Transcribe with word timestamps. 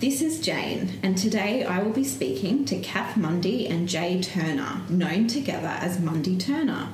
This 0.00 0.20
is 0.20 0.40
Jane, 0.40 0.98
and 1.04 1.16
today 1.16 1.64
I 1.64 1.80
will 1.80 1.92
be 1.92 2.02
speaking 2.02 2.64
to 2.64 2.80
Kath 2.80 3.16
Mundy 3.16 3.68
and 3.68 3.88
Jay 3.88 4.20
Turner, 4.20 4.82
known 4.88 5.28
together 5.28 5.68
as 5.68 6.00
Mundy 6.00 6.36
Turner. 6.36 6.88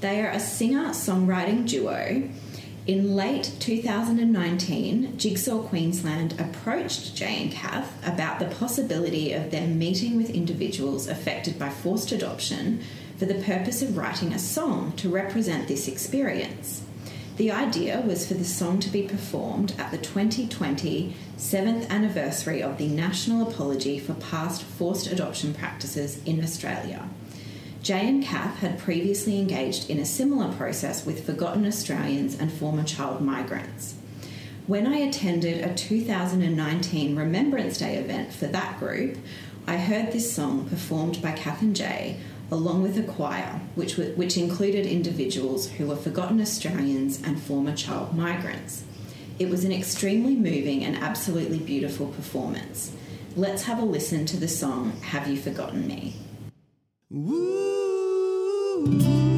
They 0.00 0.22
are 0.22 0.30
a 0.30 0.40
singer 0.40 0.88
songwriting 0.88 1.68
duo. 1.68 2.28
In 2.86 3.14
late 3.14 3.52
2019, 3.60 5.18
Jigsaw 5.18 5.62
Queensland 5.64 6.40
approached 6.40 7.14
Jay 7.14 7.42
and 7.42 7.52
Kath 7.52 7.94
about 8.08 8.38
the 8.38 8.46
possibility 8.46 9.34
of 9.34 9.50
them 9.50 9.78
meeting 9.78 10.16
with 10.16 10.30
individuals 10.30 11.08
affected 11.08 11.58
by 11.58 11.68
forced 11.68 12.10
adoption 12.10 12.82
for 13.18 13.26
the 13.26 13.42
purpose 13.42 13.82
of 13.82 13.98
writing 13.98 14.32
a 14.32 14.38
song 14.38 14.92
to 14.96 15.10
represent 15.10 15.68
this 15.68 15.86
experience. 15.86 16.82
The 17.40 17.52
idea 17.52 18.02
was 18.06 18.28
for 18.28 18.34
the 18.34 18.44
song 18.44 18.80
to 18.80 18.90
be 18.90 19.04
performed 19.04 19.72
at 19.78 19.90
the 19.90 19.96
2020 19.96 21.16
7th 21.38 21.88
anniversary 21.88 22.62
of 22.62 22.76
the 22.76 22.86
National 22.86 23.48
Apology 23.48 23.98
for 23.98 24.12
Past 24.12 24.62
Forced 24.62 25.06
Adoption 25.06 25.54
Practices 25.54 26.22
in 26.24 26.44
Australia. 26.44 27.08
Jay 27.82 28.06
and 28.06 28.22
Kath 28.22 28.58
had 28.58 28.78
previously 28.78 29.40
engaged 29.40 29.88
in 29.88 29.98
a 29.98 30.04
similar 30.04 30.52
process 30.52 31.06
with 31.06 31.24
forgotten 31.24 31.64
Australians 31.64 32.38
and 32.38 32.52
former 32.52 32.84
child 32.84 33.22
migrants. 33.22 33.94
When 34.66 34.86
I 34.86 34.96
attended 34.96 35.64
a 35.64 35.74
2019 35.74 37.16
Remembrance 37.16 37.78
Day 37.78 37.96
event 37.96 38.34
for 38.34 38.48
that 38.48 38.78
group, 38.78 39.16
I 39.66 39.78
heard 39.78 40.12
this 40.12 40.30
song 40.30 40.68
performed 40.68 41.22
by 41.22 41.32
Kath 41.32 41.62
and 41.62 41.74
Jay 41.74 42.20
along 42.50 42.82
with 42.82 42.98
a 42.98 43.02
choir, 43.02 43.60
which, 43.74 43.96
which 43.96 44.36
included 44.36 44.86
individuals 44.86 45.68
who 45.70 45.86
were 45.86 45.96
forgotten 45.96 46.40
Australians 46.40 47.22
and 47.22 47.40
former 47.40 47.74
child 47.74 48.16
migrants. 48.16 48.84
It 49.38 49.48
was 49.48 49.64
an 49.64 49.72
extremely 49.72 50.36
moving 50.36 50.84
and 50.84 50.96
absolutely 50.96 51.58
beautiful 51.58 52.08
performance. 52.08 52.94
Let's 53.36 53.62
have 53.62 53.78
a 53.78 53.84
listen 53.84 54.26
to 54.26 54.36
the 54.36 54.48
song 54.48 54.92
Have 55.02 55.28
You 55.28 55.36
Forgotten 55.36 55.86
Me? 55.86 56.16
taken 58.70 59.29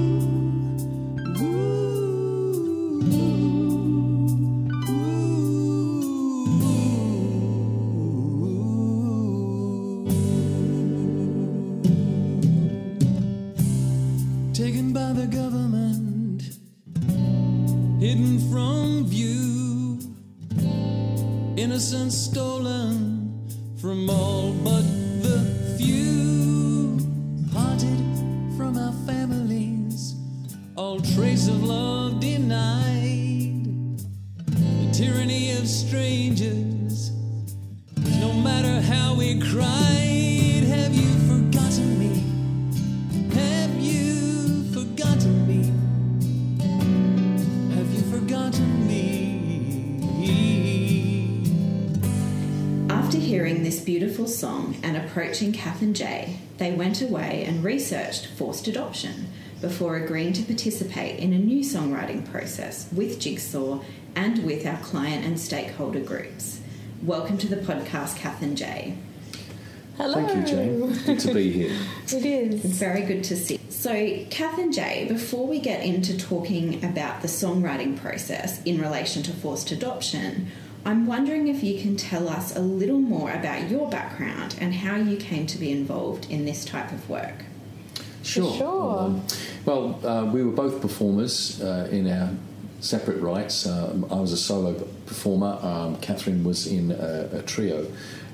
approaching 55.13 55.53
Kath 55.53 55.83
and 55.83 55.95
Jay, 55.95 56.39
they 56.57 56.73
went 56.73 57.03
away 57.03 57.45
and 57.47 57.63
researched 57.63 58.29
forced 58.29 58.67
adoption 58.67 59.29
before 59.61 59.97
agreeing 59.97 60.33
to 60.33 60.43
participate 60.43 61.21
in 61.21 61.35
a 61.35 61.39
new 61.39 61.63
songwriting 61.63 62.27
process 62.31 62.91
with 62.93 63.21
Jigsaw 63.21 63.81
and 64.17 64.43
with 64.43 64.65
our 64.65 64.79
client 64.79 65.27
and 65.27 65.39
stakeholder 65.39 66.01
groups. 66.01 66.63
Welcome 67.03 67.37
to 67.39 67.47
the 67.47 67.57
podcast, 67.57 68.17
Kath 68.17 68.41
and 68.41 68.57
Jay. 68.57 68.97
Hello. 69.99 70.15
Thank 70.15 70.49
you, 70.49 70.57
Jane. 70.57 70.99
Good 71.05 71.21
to 71.21 71.35
be 71.35 71.53
here. 71.53 71.79
It 72.05 72.25
is. 72.25 72.65
It's 72.65 72.79
very 72.79 73.03
good 73.03 73.23
to 73.25 73.37
see. 73.37 73.61
So, 73.69 73.93
Kath 74.31 74.59
and 74.59 74.73
Jay, 74.73 75.05
before 75.09 75.47
we 75.47 75.61
get 75.61 75.85
into 75.85 76.17
talking 76.17 76.83
about 76.83 77.21
the 77.21 77.29
songwriting 77.29 78.01
process 78.01 78.63
in 78.63 78.81
relation 78.81 79.23
to 79.25 79.33
forced 79.33 79.73
adoption, 79.73 80.51
I'm 80.85 81.07
wondering 81.07 81.47
if 81.49 81.63
you 81.63 81.81
can 81.81 81.97
tell 81.97 82.29
us 82.29 82.57
a 82.57 82.61
little 82.61 82.99
more 82.99 83.31
about 83.31 83.71
your 83.71 83.89
background 83.89 84.57
and 84.61 84.75
how 84.75 84.97
you 84.97 85.17
came 85.17 85.47
to 85.47 85.59
be 85.59 85.71
involved 85.71 86.29
in 86.31 86.45
this 86.45 86.65
type 86.65 86.91
of 86.91 87.09
work. 87.09 87.45
Sure. 88.23 88.53
sure. 88.57 88.99
Um, 88.99 89.23
well, 89.65 90.07
uh, 90.07 90.25
we 90.25 90.43
were 90.43 90.53
both 90.53 90.81
performers 90.81 91.61
uh, 91.61 91.89
in 91.91 92.11
our 92.11 92.31
separate 92.81 93.21
rights. 93.21 93.67
Um, 93.67 94.07
I 94.11 94.17
was 94.17 94.33
a 94.33 94.37
solo 94.37 94.75
performer. 95.07 95.59
Um, 95.63 95.97
Catherine 96.01 96.43
was 96.43 96.67
in 96.67 96.91
a, 96.91 97.29
a 97.33 97.43
trio. 97.43 97.87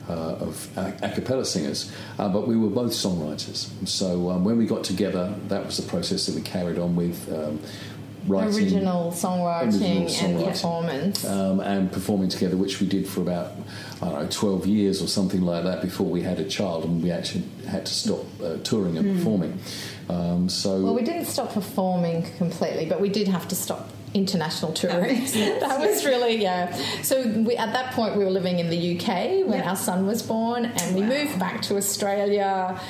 Uh, 0.09 0.39
of 0.41 0.79
a, 0.79 0.97
a 1.03 1.11
cappella 1.11 1.45
singers, 1.45 1.93
uh, 2.19 2.27
but 2.31 2.49
we 2.49 2.57
were 2.57 2.71
both 2.71 2.93
songwriters. 2.93 3.69
So 3.87 4.31
um, 4.31 4.43
when 4.43 4.57
we 4.57 4.65
got 4.65 4.83
together, 4.83 5.35
that 5.49 5.67
was 5.67 5.77
the 5.77 5.83
process 5.83 6.25
that 6.25 6.35
we 6.35 6.41
carried 6.41 6.79
on 6.79 6.97
with 6.97 7.31
um, 7.31 7.61
writing 8.27 8.55
Original 8.55 9.11
songwriting 9.13 9.67
Original 9.67 9.99
and 10.03 10.09
songwriting. 10.11 10.47
performance. 10.53 11.25
um, 11.25 11.61
and 11.61 11.93
performing 11.93 12.29
together, 12.29 12.57
which 12.57 12.81
we 12.81 12.87
did 12.87 13.07
for 13.09 13.21
about 13.21 13.53
I 14.03 14.07
don't 14.11 14.23
know 14.23 14.29
twelve 14.31 14.67
years 14.67 15.03
or 15.03 15.09
something 15.09 15.43
like 15.43 15.65
that 15.65 15.83
before 15.83 16.07
we 16.07 16.23
had 16.23 16.39
a 16.41 16.45
child, 16.49 16.85
and 16.85 17.03
we 17.03 17.11
actually 17.11 17.45
had 17.67 17.87
to 17.87 17.93
stop 17.95 18.25
uh, 18.43 18.57
touring 18.65 18.97
and 18.99 19.17
performing. 19.19 19.59
Um, 20.09 20.49
so 20.49 20.81
well, 20.83 20.95
we 20.95 21.03
didn't 21.03 21.27
stop 21.27 21.53
performing 21.53 22.23
completely, 22.39 22.87
but 22.87 23.01
we 23.01 23.09
did 23.11 23.29
have 23.29 23.47
to 23.49 23.55
stop 23.55 23.91
international 24.15 24.73
touring. 24.73 25.21
that 25.61 25.79
was 25.81 26.05
really 26.07 26.37
yeah. 26.41 26.73
So 27.03 27.27
we, 27.29 27.57
at 27.57 27.73
that 27.73 27.93
point, 27.93 28.17
we 28.17 28.25
were 28.25 28.31
living 28.31 28.59
in 28.59 28.71
the 28.71 28.97
UK 28.99 29.47
when 29.47 29.59
Yeah. 29.59 29.71
our 29.71 29.77
son 29.77 30.07
was 30.07 30.23
born, 30.23 30.65
and 30.67 30.95
we 30.95 31.03
moved 31.03 31.39
back 31.39 31.61
to 31.63 31.77
Australia. 31.77 32.81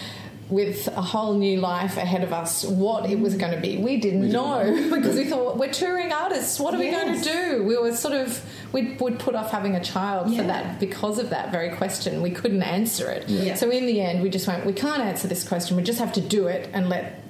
With 0.50 0.88
a 0.88 1.02
whole 1.02 1.34
new 1.34 1.60
life 1.60 1.98
ahead 1.98 2.22
of 2.24 2.32
us, 2.32 2.64
what 2.64 3.10
it 3.10 3.20
was 3.20 3.34
going 3.36 3.52
to 3.52 3.60
be, 3.60 3.76
we 3.76 3.98
didn't 3.98 4.30
know 4.32 4.88
because 4.94 5.14
we 5.16 5.24
thought 5.24 5.58
we're 5.58 5.72
touring 5.72 6.10
artists. 6.10 6.58
What 6.58 6.74
are 6.74 6.78
we 6.78 6.90
going 6.90 7.20
to 7.20 7.22
do? 7.22 7.64
We 7.64 7.76
were 7.76 7.94
sort 7.94 8.14
of 8.14 8.42
we 8.72 8.94
would 8.94 9.18
put 9.18 9.34
off 9.34 9.50
having 9.50 9.74
a 9.76 9.82
child 9.84 10.30
Yeah. 10.30 10.40
for 10.40 10.46
that 10.46 10.80
because 10.80 11.18
of 11.18 11.30
that 11.30 11.50
very 11.52 11.76
question. 11.76 12.22
We 12.22 12.30
couldn't 12.30 12.62
answer 12.62 13.10
it. 13.10 13.28
Yeah. 13.28 13.56
So 13.56 13.70
in 13.70 13.84
the 13.86 14.00
end, 14.00 14.22
we 14.22 14.30
just 14.30 14.46
went, 14.46 14.64
we 14.64 14.72
can't 14.72 15.02
answer 15.02 15.28
this 15.28 15.46
question. 15.46 15.76
We 15.76 15.82
just 15.82 15.98
have 15.98 16.12
to 16.14 16.20
do 16.22 16.46
it 16.46 16.68
and 16.72 16.88
let 16.88 17.27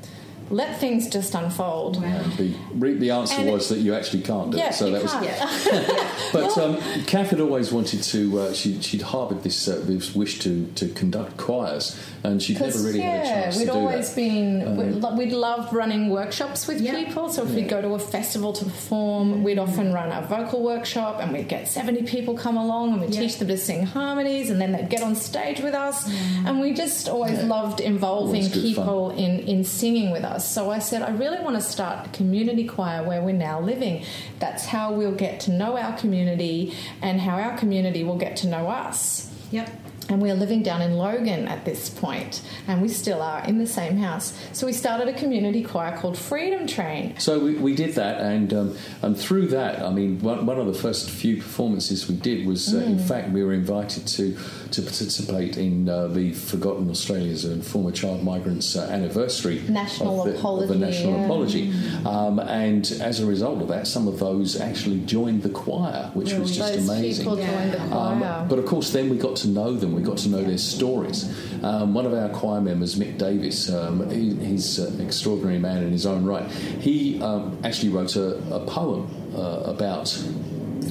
let 0.51 0.79
things 0.81 1.09
just 1.09 1.35
unfold. 1.35 2.03
And 2.03 2.33
the, 2.35 2.93
the 2.95 3.11
answer 3.11 3.41
And- 3.41 3.51
was 3.53 3.69
that 3.69 3.79
you 3.79 3.95
actually 3.95 4.23
can't 4.23 4.51
do 4.51 4.59
Yeah, 4.59 4.69
it. 4.71 4.75
So 4.75 4.87
you 4.87 4.93
that 4.93 5.03
was 5.03 5.13
can't. 5.13 6.05
But 6.33 6.59
um, 6.59 6.77
Kath 7.07 7.31
had 7.31 7.41
always 7.41 7.73
wanted 7.73 8.03
to. 8.03 8.39
Uh, 8.41 8.53
she, 8.53 8.81
she'd 8.83 9.03
harboured 9.03 9.43
this, 9.43 9.67
uh, 9.67 9.81
this 9.85 10.15
wish 10.15 10.39
to, 10.41 10.67
to 10.75 10.89
conduct 10.91 11.37
choirs, 11.39 11.99
and 12.23 12.43
she'd 12.43 12.61
never 12.61 12.79
really 12.81 12.99
yeah, 12.99 13.25
had 13.25 13.25
a 13.25 13.29
chance 13.45 13.57
we'd 13.57 13.67
to 13.67 13.73
do 13.73 13.79
always 13.79 14.09
that. 14.11 14.17
been 14.17 14.77
we'd, 14.77 14.95
lo- 15.03 15.15
we'd 15.17 15.33
loved 15.33 15.73
running 15.73 16.11
workshops 16.11 16.67
with 16.69 16.81
Yeah. 16.83 16.93
people. 17.03 17.31
So 17.31 17.45
if 17.45 17.51
we'd 17.55 17.69
go 17.69 17.81
to 17.81 17.95
a 17.95 17.99
festival 17.99 18.53
to 18.55 18.65
perform, 18.65 19.43
we'd 19.43 19.59
often 19.59 19.93
run 19.95 20.13
a 20.13 20.27
vocal 20.27 20.63
workshop, 20.63 21.21
and 21.21 21.33
we'd 21.33 21.49
get 21.49 21.67
seventy 21.69 22.03
people 22.03 22.35
come 22.37 22.57
along, 22.59 22.93
and 22.93 23.01
we'd 23.01 23.15
Yeah. 23.15 23.23
teach 23.23 23.39
them 23.39 23.49
to 23.49 23.57
sing 23.57 23.87
harmonies, 23.87 24.51
and 24.51 24.61
then 24.61 24.73
they'd 24.73 24.91
get 24.91 25.03
on 25.03 25.15
stage 25.17 25.61
with 25.61 25.75
us, 25.75 26.07
and 26.45 26.61
we 26.61 26.75
just 26.75 27.09
always 27.09 27.43
loved 27.45 27.81
involving 27.81 28.43
Always 28.43 28.49
good 28.53 28.63
people 28.63 29.11
in 29.11 29.41
in 29.41 29.65
singing 29.65 30.11
with 30.11 30.25
us. 30.25 30.38
So 30.45 30.71
I 30.71 30.79
said, 30.79 31.03
I 31.03 31.11
really 31.11 31.41
want 31.43 31.57
to 31.57 31.63
start 31.63 32.07
a 32.07 32.11
community 32.11 32.67
choir 32.67 33.07
where 33.07 33.23
we're 33.23 33.33
now 33.33 33.61
living. 33.61 34.05
That's 34.39 34.67
how 34.67 34.93
we'll 34.93 35.15
get 35.15 35.41
to 35.41 35.51
know 35.51 35.77
our 35.77 35.97
community, 35.99 36.75
and 37.03 37.21
how 37.21 37.37
our 37.37 37.57
community 37.57 38.05
will 38.05 38.19
get 38.19 38.37
to 38.39 38.47
know 38.47 38.69
us. 38.69 39.31
Yep. 39.51 39.71
And 40.11 40.23
we 40.23 40.31
are 40.31 40.35
living 40.35 40.63
down 40.63 40.81
in 40.81 40.97
Logan 40.97 41.47
at 41.49 41.67
this 41.67 41.91
point, 41.91 42.41
and 42.67 42.81
we 42.81 42.89
still 42.89 43.21
are 43.21 43.45
in 43.45 43.59
the 43.59 43.67
same 43.67 43.99
house. 43.99 44.33
So 44.55 44.67
we 44.67 44.73
started 44.73 45.07
a 45.09 45.13
community 45.13 45.63
choir 45.63 45.95
called 45.99 46.17
Freedom 46.17 46.67
Train. 46.67 47.19
So 47.19 47.39
we, 47.39 47.57
we 47.57 47.75
did 47.75 47.95
that, 47.97 48.21
and 48.23 48.53
um, 48.55 48.77
and 49.03 49.19
through 49.19 49.49
that, 49.49 49.83
I 49.83 49.91
mean, 49.91 50.19
one, 50.21 50.47
one 50.47 50.59
of 50.59 50.67
the 50.67 50.73
first 50.73 51.11
few 51.11 51.37
performances 51.37 52.09
we 52.09 52.17
did 52.17 52.47
was, 52.47 52.75
uh, 52.75 52.79
Mm. 52.79 52.87
in 52.87 52.99
fact, 52.99 53.31
we 53.33 53.43
were 53.45 53.53
invited 53.53 54.07
to 54.07 54.35
to 54.71 54.83
participate 54.83 55.57
in 55.59 55.89
uh, 55.89 56.07
the 56.09 56.33
Forgotten 56.33 56.89
Australians 56.91 57.45
and 57.45 57.65
Former 57.65 57.91
Child 57.91 58.23
Migrants 58.23 58.77
uh, 58.77 58.83
anniversary 58.91 59.63
National 59.69 60.21
of 60.21 60.25
the, 60.27 60.31
of 60.31 60.35
the 60.35 60.39
apology, 60.39 60.79
National 60.79 61.13
yeah. 61.15 61.25
Apology, 61.25 61.73
um, 62.07 62.39
and 62.39 62.91
as 63.03 63.21
a 63.21 63.27
result 63.27 63.61
of 63.61 63.69
that, 63.69 63.87
some 63.87 64.09
of 64.09 64.19
those 64.19 64.59
actually 64.59 65.01
joined 65.01 65.43
the 65.43 65.51
choir, 65.51 66.11
which 66.15 66.33
was 66.33 66.57
just 66.57 66.79
amazing. 66.89 67.25
people 67.27 67.37
joined 67.37 67.73
the 67.73 67.79
choir. 67.89 68.25
Um, 68.25 68.49
but 68.49 68.59
of 68.59 68.65
course, 68.65 68.91
then 68.93 69.11
we 69.11 69.19
got 69.19 69.37
to 69.37 69.49
know 69.49 69.75
them. 69.75 69.98
We 69.99 70.05
got 70.05 70.19
to 70.19 70.29
know 70.29 70.43
their 70.43 70.59
stories. 70.59 71.25
Um, 71.63 71.93
one 71.93 72.07
of 72.07 72.15
our 72.15 72.29
choir 72.29 72.61
members, 72.61 72.95
Mick 72.95 73.19
Davis, 73.19 73.69
um, 73.69 74.09
he, 74.11 74.35
he's 74.35 74.79
an 74.79 75.01
extraordinary 75.05 75.59
man 75.59 75.83
in 75.83 75.91
his 75.91 76.07
own 76.07 76.25
right. 76.25 76.49
He 76.51 77.21
um, 77.21 77.59
actually 77.65 77.91
wrote 77.91 78.15
a, 78.15 78.37
a 78.55 78.65
poem 78.65 79.11
uh, 79.35 79.63
about 79.65 80.07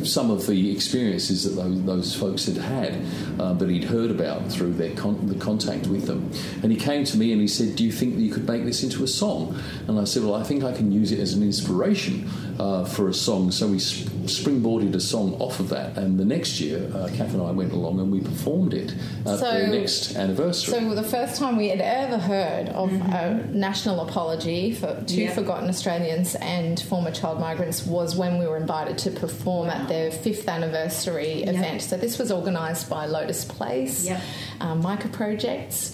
some 0.04 0.30
of 0.30 0.45
the 0.48 0.71
experiences 0.71 1.44
that 1.44 1.62
those, 1.86 2.15
folks 2.15 2.45
had 2.45 2.57
had 2.57 3.01
uh, 3.39 3.54
that 3.54 3.69
he'd 3.69 3.83
heard 3.86 4.12
about 4.12 4.51
through 4.51 4.74
their 4.74 4.94
con- 4.95 5.27
the 5.27 5.36
contact 5.36 5.88
with 5.88 6.06
them. 6.06 6.31
And 6.63 6.71
he 6.71 6.77
came 6.77 7.03
to 7.06 7.18
me 7.18 7.31
and 7.31 7.42
he 7.42 7.48
said, 7.48 7.75
"Do 7.75 7.83
you 7.83 7.92
think 7.92 8.15
that 8.15 8.21
you 8.21 8.31
could 8.31 8.48
make 8.48 8.63
this 8.63 8.83
into 8.83 9.03
a 9.03 9.07
song?" 9.07 9.60
And 9.88 10.00
I 10.00 10.03
said, 10.03 10.24
"Well, 10.24 10.36
I 10.36 10.44
think 10.44 10.63
I 10.63 10.74
can 10.74 10.92
use 10.92 11.12
it 11.12 11.19
as 11.19 11.33
an 11.33 11.44
inspiration 11.44 12.30
uh, 12.59 12.86
for 12.86 13.07
a 13.09 13.13
song." 13.13 13.51
So 13.51 13.68
we 13.68 13.80
sp- 13.80 14.09
springboarded 14.27 14.94
a 14.95 15.00
song 15.00 15.36
off 15.39 15.59
of 15.59 15.69
that. 15.69 15.98
And 15.98 16.19
the 16.19 16.25
next 16.25 16.59
year, 16.59 16.89
uh, 16.94 17.07
Kath 17.15 17.33
and 17.33 17.42
I 17.42 17.51
went 17.51 17.71
along 17.71 18.00
and 18.00 18.12
we 18.12 18.19
performed 18.19 18.74
it 18.74 18.94
at 19.25 19.39
So- 19.39 19.62
the 19.62 19.68
next 19.68 20.15
anniversary. 20.15 20.74
So 20.74 20.95
the 20.95 21.04
first 21.04 21.38
time 21.38 21.56
we 21.57 21.69
had 21.69 21.80
ever 21.81 22.18
heard 22.18 22.69
of 22.69 22.92
a 22.92 23.45
national 23.54 24.01
apology 24.01 24.74
for 24.74 25.01
to 25.06 25.15
Yeah. 25.15 25.33
forgotten 25.33 25.69
Australians 25.69 26.36
and 26.36 26.80
former 26.80 27.12
child 27.12 27.39
migrants 27.39 27.86
was 27.86 28.15
when 28.15 28.38
we 28.38 28.45
were 28.48 28.57
invited 28.57 28.98
to 29.00 29.12
perform 29.12 29.69
at 29.69 29.88
their 29.88 30.12
fifth 30.12 30.48
anniversary 30.50 31.44
event. 31.44 31.81
So 31.81 31.95
this 31.98 32.18
was 32.19 32.31
organised 32.31 32.89
by 32.89 33.06
Lotus 33.06 33.45
Place, 33.45 34.06
Yep. 34.06 34.21
um, 34.62 34.81
Micah 34.81 35.07
Projects, 35.10 35.94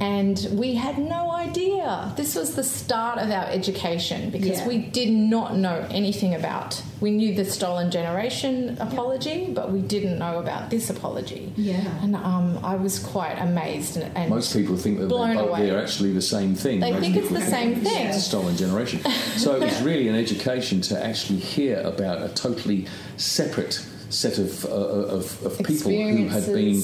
and 0.00 0.46
we 0.52 0.74
had 0.74 0.98
no 0.98 1.30
idea. 1.30 2.12
This 2.16 2.34
was 2.34 2.54
the 2.54 2.62
start 2.64 3.18
of 3.18 3.30
our 3.30 3.46
education 3.46 4.30
because 4.30 4.58
Yeah. 4.60 4.68
we 4.68 4.78
did 4.78 5.10
not 5.10 5.56
know 5.56 5.86
anything 5.90 6.34
about. 6.34 6.82
We 7.00 7.10
knew 7.10 7.34
the 7.34 7.44
stolen 7.44 7.90
generation 7.90 8.76
apology, 8.80 9.50
but 9.52 9.70
we 9.72 9.80
didn't 9.80 10.18
know 10.18 10.38
about 10.38 10.70
this 10.70 10.90
apology. 10.90 11.52
Yeah. 11.56 11.76
And 12.02 12.14
um, 12.16 12.58
I 12.62 12.76
was 12.76 12.98
quite 12.98 13.36
amazed 13.38 13.96
and, 13.96 14.16
and 14.16 14.30
Most 14.30 14.52
people 14.54 14.76
think 14.76 14.98
that 14.98 15.08
blown 15.08 15.36
they're, 15.36 15.48
away. 15.48 15.66
they're 15.66 15.82
actually 15.82 16.12
the 16.12 16.22
same 16.22 16.54
thing. 16.54 16.80
They 16.80 16.92
Most 16.92 17.00
think 17.02 17.16
it's 17.16 17.28
people 17.28 17.44
the 17.44 17.50
same 17.50 17.72
it's 17.74 17.88
thing. 17.90 18.06
a 18.08 18.12
stolen 18.14 18.56
generation. 18.56 19.00
So 19.36 19.54
it 19.54 19.60
was 19.62 19.82
really 19.82 20.08
an 20.08 20.14
education 20.16 20.80
to 20.82 21.04
actually 21.04 21.38
hear 21.38 21.80
about 21.80 22.22
a 22.22 22.28
totally 22.34 22.86
separate 23.18 23.84
set 24.08 24.38
of, 24.38 24.64
uh, 24.64 24.68
of, 24.68 25.44
of 25.46 25.58
people 25.58 25.90
who 25.90 26.28
had 26.28 26.46
been 26.46 26.80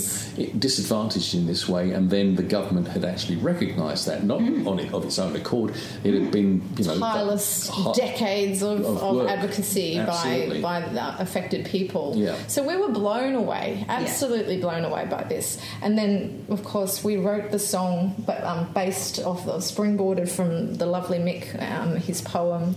disadvantaged 0.58 1.34
in 1.34 1.46
this 1.46 1.69
way, 1.69 1.92
and 1.92 2.10
then 2.10 2.34
the 2.36 2.42
government 2.42 2.88
had 2.88 3.04
actually 3.04 3.36
recognised 3.36 4.06
that, 4.06 4.24
not 4.24 4.40
Mm. 4.40 4.66
on 4.66 4.80
it 4.80 4.92
of 4.92 5.04
its 5.04 5.19
own 5.19 5.36
accord. 5.36 5.72
It 6.02 6.14
had 6.14 6.32
been, 6.32 6.62
you 6.76 6.84
know, 6.84 6.98
tireless 6.98 7.70
decades 7.94 8.62
of, 8.62 8.84
of 8.84 9.02
of, 9.02 9.26
advocacy 9.28 9.96
by, 9.96 10.02
Absolutely. 10.02 10.60
by 10.60 10.80
the 10.80 11.20
affected 11.20 11.66
people. 11.66 12.14
Yeah. 12.16 12.34
So 12.48 12.66
we 12.66 12.76
were 12.76 12.88
blown 12.88 13.34
away, 13.34 13.84
absolutely 13.88 14.58
blown 14.60 14.84
away 14.84 15.06
by 15.06 15.22
this. 15.25 15.58
And 15.80 15.96
then, 15.96 16.44
of 16.48 16.64
course, 16.64 17.04
we 17.04 17.16
wrote 17.16 17.50
the 17.52 17.58
song 17.58 18.14
but, 18.26 18.42
um, 18.42 18.72
based 18.75 19.20
off 19.20 19.44
the 19.46 19.58
springboarded 19.58 20.28
from 20.28 20.75
the 20.75 20.86
lovely 20.86 21.18
Mick, 21.18 21.44
um, 21.62 21.96
his 21.96 22.20
poem. 22.20 22.75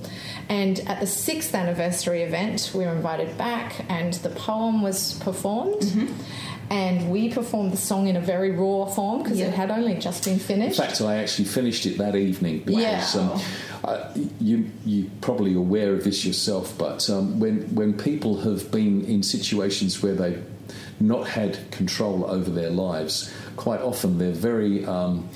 And 0.50 0.80
at 0.82 1.00
the 1.00 1.08
sixth 1.08 1.56
anniversary 1.56 2.22
event, 2.22 2.72
we 2.76 2.86
were 2.86 2.92
invited 2.94 3.38
back, 3.38 3.86
and 3.90 4.14
the 4.16 4.30
poem 4.36 4.82
was 4.82 5.14
performed. 5.20 5.82
Mm-hmm. 5.82 6.14
And 6.68 7.12
we 7.12 7.30
performed 7.30 7.74
the 7.74 7.78
song 7.78 8.08
in 8.08 8.16
a 8.16 8.20
very 8.22 8.50
raw 8.52 8.86
form 8.86 9.22
because 9.22 9.38
Yeah. 9.38 9.48
it 9.50 9.54
had 9.54 9.70
only 9.70 9.94
just 9.96 10.26
been 10.26 10.40
finished. 10.40 10.80
In 10.80 10.86
fact, 10.88 11.00
I 11.00 11.18
actually 11.18 11.46
finished 11.46 11.86
it 11.86 12.00
that 12.00 12.16
evening 12.16 12.64
because 12.66 13.16
Yeah. 13.16 13.22
um, 13.22 13.42
uh, 13.84 14.00
you 14.42 14.72
you're 14.84 15.08
probably 15.22 15.54
aware 15.54 15.94
of 15.94 16.04
this 16.04 16.26
yourself. 16.26 16.74
But 16.76 17.08
um, 17.08 17.40
when 17.40 17.62
when 17.76 17.94
people 17.94 18.40
have 18.42 18.72
been 18.72 19.06
in 19.06 19.22
situations 19.22 20.02
where 20.02 20.16
they've 20.16 20.44
not 21.00 21.28
had 21.28 21.70
control 21.70 22.26
over 22.26 22.50
their 22.50 22.72
lives, 22.72 23.30
quite 23.58 23.82
often 23.82 24.18
they're 24.18 24.32
very 24.32 24.84
um, 24.88 25.30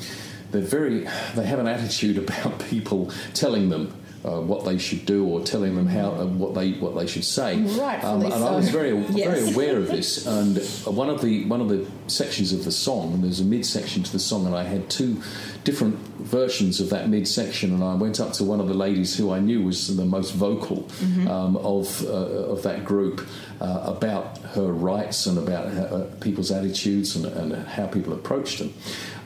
they're 0.51 0.61
very 0.79 1.07
they 1.35 1.45
have 1.45 1.59
an 1.59 1.67
attitude 1.67 2.17
about 2.23 2.57
people 2.71 3.11
telling 3.35 3.69
them. 3.69 3.93
Uh, 4.25 4.41
what 4.41 4.65
they 4.65 4.77
should 4.77 5.05
do, 5.05 5.25
or 5.25 5.39
telling 5.39 5.75
them 5.77 5.87
how 5.87 6.11
uh, 6.11 6.25
what 6.25 6.53
they 6.53 6.73
what 6.73 6.93
they 6.93 7.07
should 7.07 7.23
say, 7.23 7.55
Rightfully 7.55 8.25
Um, 8.25 8.31
and 8.33 8.43
I 8.43 8.51
was 8.53 8.67
very 8.69 8.91
very 9.31 9.49
aware 9.53 9.77
of 9.77 9.87
this. 9.95 10.27
And 10.27 10.57
uh, 10.57 10.91
one 10.91 11.09
of 11.09 11.21
the 11.21 11.45
one 11.45 11.61
of 11.61 11.69
the 11.69 11.87
sections 12.07 12.51
of 12.51 12.65
the 12.65 12.71
song, 12.71 13.13
and 13.13 13.23
there's 13.23 13.39
a 13.39 13.45
midsection 13.45 14.03
to 14.03 14.11
the 14.11 14.19
song, 14.19 14.45
and 14.45 14.53
I 14.53 14.63
had 14.63 14.89
two 14.89 15.23
different 15.63 15.95
versions 16.19 16.81
of 16.81 16.89
that 16.89 17.07
midsection. 17.07 17.73
And 17.73 17.81
I 17.81 17.95
went 17.95 18.19
up 18.19 18.33
to 18.33 18.43
one 18.43 18.59
of 18.59 18.67
the 18.67 18.73
ladies 18.73 19.15
who 19.15 19.31
I 19.31 19.39
knew 19.39 19.63
was 19.63 19.95
the 19.95 20.03
most 20.03 20.31
vocal 20.33 20.89
um, 21.29 21.55
of 21.55 22.03
uh, 22.05 22.51
of 22.53 22.63
that 22.63 22.83
group 22.83 23.25
uh, 23.61 23.83
about 23.85 24.37
her 24.55 24.67
rights 24.67 25.27
and 25.27 25.37
about 25.37 25.71
her, 25.71 25.87
uh, 25.91 26.15
people's 26.19 26.51
attitudes 26.51 27.15
and, 27.15 27.25
and 27.25 27.67
how 27.69 27.87
people 27.87 28.11
approached 28.11 28.59
them. 28.59 28.73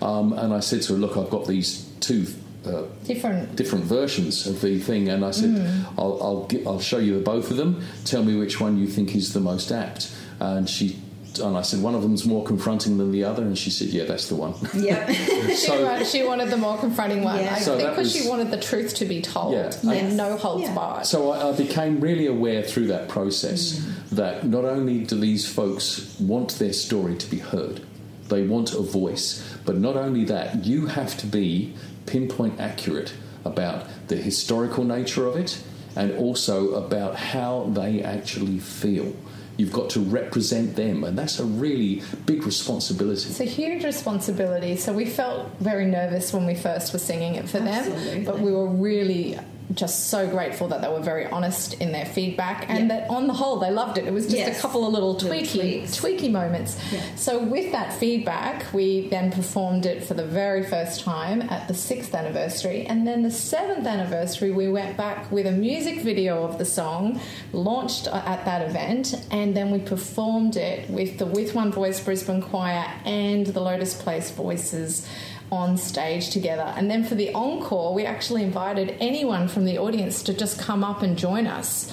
Um, 0.04 0.34
and 0.34 0.54
I 0.54 0.60
said 0.60 0.84
to 0.84 0.94
her, 0.94 1.00
"Look, 1.00 1.18
I've 1.18 1.32
got 1.32 1.48
these 1.48 1.90
two." 2.00 2.28
Uh, 2.66 2.84
Different 3.06 3.56
different 3.58 3.84
versions 3.86 4.48
of 4.48 4.62
the 4.62 4.80
thing, 4.80 5.10
and 5.10 5.26
I 5.26 5.32
said, 5.32 5.50
Mm. 5.50 5.86
I'll, 5.98 6.18
I'll, 6.22 6.48
gi- 6.48 6.66
I'll 6.66 6.80
show 6.80 6.98
you 6.98 7.16
the 7.16 7.24
both 7.24 7.52
of 7.52 7.58
them. 7.58 7.82
Tell 8.06 8.24
me 8.24 8.36
which 8.38 8.60
one 8.62 8.78
you 8.78 8.88
think 8.88 9.14
is 9.16 9.34
the 9.34 9.42
most 9.42 9.72
apt. 9.72 10.10
And 10.40 10.70
she, 10.70 10.98
and 11.44 11.58
I 11.58 11.62
said, 11.62 11.82
one 11.82 11.94
of 11.94 12.02
them's 12.04 12.26
more 12.26 12.46
confronting 12.46 12.98
than 12.98 13.12
the 13.12 13.26
other, 13.26 13.44
and 13.44 13.58
she 13.58 13.70
said, 13.70 13.90
yeah, 13.90 14.06
that's 14.06 14.30
the 14.30 14.36
one. 14.36 14.54
Yeah, 14.74 15.12
she, 15.48 15.56
So- 15.56 16.04
she 16.06 16.24
wanted 16.24 16.50
the 16.52 16.58
more 16.58 16.78
confronting 16.78 17.22
one. 17.24 17.40
Yeah. 17.40 17.54
I 17.56 17.60
So 17.60 17.76
think 17.78 17.90
because 17.90 18.14
was- 18.14 18.16
she 18.24 18.30
wanted 18.30 18.50
the 18.50 18.60
truth 18.62 18.96
to 18.96 19.06
be 19.06 19.22
told 19.22 19.54
Yeah. 19.56 19.66
and 19.82 19.92
Yes. 20.10 20.14
no 20.14 20.38
holds 20.38 20.64
Yeah. 20.64 20.74
barred. 20.76 21.06
So 21.06 21.32
I, 21.32 21.50
I 21.50 21.52
became 21.52 22.00
really 22.00 22.28
aware 22.28 22.64
through 22.64 22.88
that 22.88 23.10
process 23.10 23.86
that 24.14 24.46
not 24.46 24.64
only 24.64 25.00
do 25.04 25.20
these 25.20 25.46
folks 25.46 26.18
want 26.20 26.60
their 26.60 26.72
story 26.74 27.16
to 27.18 27.30
be 27.30 27.40
heard, 27.40 27.82
they 28.30 28.48
want 28.48 28.74
a 28.74 28.80
voice, 28.82 29.44
but 29.66 29.76
not 29.78 29.98
only 29.98 30.24
that, 30.26 30.66
you 30.66 30.86
have 30.88 31.18
to 31.18 31.28
be 31.28 31.74
pinpoint 32.06 32.60
accurate 32.60 33.14
about 33.46 33.88
the 34.08 34.16
historical 34.16 34.84
nature 34.84 35.28
of 35.28 35.36
it 35.36 35.62
and 35.96 36.12
also 36.18 36.76
about 36.76 37.16
how 37.16 37.70
they 37.74 38.02
actually 38.02 38.60
feel. 38.60 39.14
You've 39.58 39.74
got 39.74 39.92
to 39.92 40.00
represent 40.00 40.76
them, 40.76 41.04
and 41.04 41.16
that's 41.16 41.40
a 41.40 41.46
really 41.46 42.02
big 42.26 42.44
responsibility. 42.44 43.30
It's 43.30 43.40
a 43.40 43.46
huge 43.46 43.84
responsibility. 43.84 44.76
So 44.78 44.92
we 44.92 45.06
felt 45.06 45.52
very 45.60 45.86
nervous 45.86 46.34
when 46.34 46.48
we 46.48 46.56
first 46.56 46.92
were 46.92 47.00
singing 47.00 47.36
it 47.36 47.48
for 47.48 47.60
them, 47.60 48.24
but 48.24 48.40
we 48.40 48.52
were 48.52 48.66
really 48.68 49.38
just 49.74 50.10
so 50.10 50.28
grateful 50.28 50.68
that 50.68 50.82
they 50.82 50.88
were 50.88 51.00
very 51.00 51.26
honest 51.28 51.74
in 51.76 51.92
their 51.92 52.06
feedback 52.06 52.66
and 52.70 52.90
Yeah. 52.90 53.00
that 53.00 53.10
on 53.10 53.28
the 53.28 53.34
whole 53.34 53.58
they 53.58 53.72
loved 53.72 53.98
it. 53.98 54.06
It 54.06 54.14
was 54.14 54.26
just 54.26 54.38
Yes. 54.38 54.58
a 54.58 54.62
couple 54.62 54.86
of 54.86 54.94
little 54.94 55.16
tweaky, 55.16 55.84
tweaky 55.84 56.30
moments. 56.32 56.78
Yeah. 56.92 57.00
So, 57.16 57.40
with 57.44 57.72
that 57.72 57.94
feedback, 57.94 58.66
we 58.74 59.08
then 59.10 59.32
performed 59.32 59.86
it 59.86 60.04
for 60.04 60.14
the 60.14 60.26
very 60.26 60.64
first 60.64 61.02
time 61.02 61.42
at 61.50 61.68
the 61.68 61.74
sixth 61.74 62.14
anniversary. 62.14 62.86
And 62.88 63.08
then 63.08 63.24
the 63.24 63.32
seventh 63.32 63.88
anniversary, 63.88 64.52
we 64.52 64.68
went 64.68 64.98
back 64.98 65.32
with 65.32 65.48
a 65.48 65.52
music 65.52 66.02
video 66.02 66.44
of 66.44 66.58
the 66.58 66.66
song, 66.66 67.20
launched 67.52 68.08
at 68.08 68.46
that 68.46 68.62
event, 68.70 69.16
and 69.32 69.56
then 69.56 69.72
we 69.72 69.80
performed 69.80 70.56
it 70.58 70.90
with 70.90 71.18
the 71.18 71.26
With 71.26 71.56
One 71.56 71.72
Voice 71.72 72.00
Brisbane 72.00 72.42
Choir 72.42 72.86
and 73.06 73.46
the 73.48 73.60
Lotus 73.62 73.94
Place 73.94 74.30
Voices 74.32 75.06
on 75.54 75.78
stage 75.78 76.30
together. 76.32 76.74
And 76.76 76.90
then 76.92 77.04
for 77.04 77.16
the 77.16 77.32
encore, 77.34 77.94
we 77.94 78.06
actually 78.06 78.44
invited 78.44 78.96
anyone 79.00 79.48
from 79.48 79.66
the 79.66 79.78
audience 79.78 80.24
to 80.24 80.34
just 80.34 80.60
come 80.60 80.84
up 80.84 81.02
and 81.04 81.18
join 81.18 81.46
us. 81.48 81.92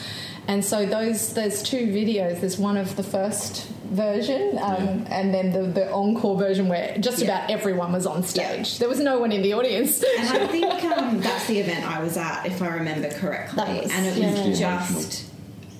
And 0.48 0.64
so 0.64 0.86
those 0.86 1.34
there's 1.34 1.62
two 1.62 1.86
videos. 1.88 2.40
There's 2.40 2.58
one 2.58 2.76
of 2.76 2.96
the 2.96 3.02
first 3.04 3.68
version, 3.90 4.58
um, 4.58 5.04
and 5.08 5.32
then 5.34 5.52
the, 5.52 5.62
the 5.62 5.92
encore 5.92 6.36
version 6.38 6.68
where 6.68 6.96
just 6.98 7.18
Yeah. 7.18 7.26
about 7.26 7.50
everyone 7.50 7.92
was 7.92 8.06
on 8.06 8.22
stage. 8.24 8.72
Yeah. 8.72 8.78
There 8.80 8.88
was 8.88 8.98
no 9.00 9.18
one 9.20 9.30
in 9.32 9.42
the 9.42 9.52
audience. 9.52 10.02
And 10.18 10.28
I 10.28 10.46
think 10.46 10.84
um, 10.98 11.20
that's 11.20 11.46
the 11.46 11.58
event 11.60 11.84
I 11.84 12.02
was 12.02 12.16
at, 12.16 12.46
if 12.46 12.62
I 12.62 12.68
remember 12.68 13.10
correctly. 13.10 13.56
That 13.62 13.82
was- 13.82 13.92
and 13.92 14.06
it 14.06 14.16
yeah. 14.16 14.48
was 14.48 14.58
just 14.58 15.30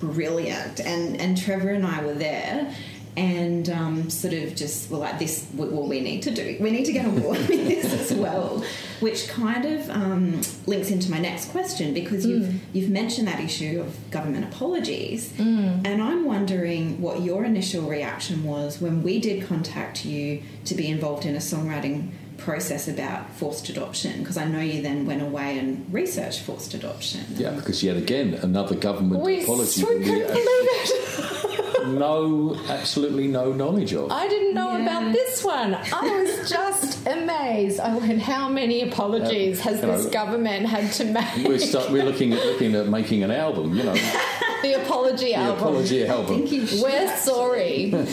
brilliant. 0.01 0.81
And 0.81 1.21
and 1.21 1.37
Trevor 1.37 1.71
and 1.71 1.87
I 1.87 2.05
were 2.05 2.15
there. 2.15 2.73
And 3.21 3.69
um, 3.69 4.09
sort 4.09 4.33
of 4.33 4.55
just 4.57 4.91
were 4.91 4.97
like 4.97 5.19
this. 5.19 5.47
Well, 5.55 5.87
we 5.87 6.01
need 6.01 6.23
to 6.23 6.31
do. 6.31 6.57
We 6.59 6.71
need 6.71 6.87
to 6.87 6.93
get 6.93 7.05
on 7.05 7.21
board 7.21 7.39
with 7.39 7.49
this 7.69 7.93
as 7.93 8.17
well, 8.25 8.65
which 9.01 9.29
kind 9.29 9.65
of 9.67 9.91
um, 9.91 10.41
links 10.67 10.91
into 10.91 11.11
my 11.11 11.19
next 11.19 11.51
question 11.51 11.93
because 11.93 12.25
you've 12.25 12.49
you've 12.75 12.89
mentioned 12.91 13.29
that 13.29 13.41
issue 13.41 13.81
of 13.81 14.11
government 14.11 14.45
apologies, 14.47 15.39
and 15.39 16.03
I'm 16.03 16.25
wondering 16.25 17.01
what 17.03 17.21
your 17.21 17.45
initial 17.45 17.83
reaction 17.89 18.43
was 18.45 18.81
when 18.81 19.03
we 19.03 19.21
did 19.21 19.47
contact 19.47 20.05
you 20.07 20.43
to 20.65 20.75
be 20.75 20.89
involved 20.89 21.27
in 21.27 21.35
a 21.35 21.41
songwriting 21.41 22.11
process 22.41 22.89
about 22.89 23.31
forced 23.35 23.69
adoption 23.69 24.21
because 24.21 24.39
I 24.39 24.47
know 24.47 24.61
you 24.61 24.81
then 24.83 25.05
went 25.07 25.23
away 25.23 25.59
and 25.59 25.93
researched 25.93 26.41
forced 26.41 26.73
adoption. 26.75 27.25
Yeah, 27.37 27.51
because 27.51 27.83
yet 27.83 27.97
again, 27.99 28.35
another 28.35 28.75
government 28.75 29.23
we 29.23 29.43
apology 29.43 29.83
so 29.83 29.89
we 29.89 30.05
couldn't 30.05 30.27
believe 30.27 30.39
it. 30.39 31.50
No, 31.87 32.57
absolutely 32.69 33.27
no 33.29 33.53
knowledge 33.53 33.93
of. 33.95 34.11
I 34.11 34.29
didn't 34.29 34.55
know 34.55 34.77
Yeah. 34.77 34.83
about 34.83 35.13
this 35.13 35.45
one. 35.45 35.75
I 35.75 36.23
was 36.23 36.49
just 36.51 37.07
amazed. 37.07 37.81
I 37.81 37.97
went, 37.97 38.21
how 38.23 38.49
many 38.49 38.83
apologies 38.83 39.61
uh, 39.61 39.65
has 39.65 39.81
this 39.81 40.05
know, 40.05 40.11
government 40.11 40.67
had 40.67 40.93
to 40.95 41.05
make? 41.05 41.47
We're, 41.47 41.59
start, 41.59 41.91
we're 41.91 42.05
looking 42.05 42.33
at 42.33 42.45
looking 42.45 42.75
at 42.75 42.89
making 42.89 43.23
an 43.23 43.31
album, 43.31 43.75
you 43.77 43.83
know, 43.85 43.95
the 44.63 44.83
apology 44.83 45.27
the 45.27 45.35
album. 45.35 45.59
apology 45.59 46.07
album. 46.07 46.47
think 46.47 46.53
you 46.53 46.83
We're 46.83 47.17
sorry. 47.17 47.95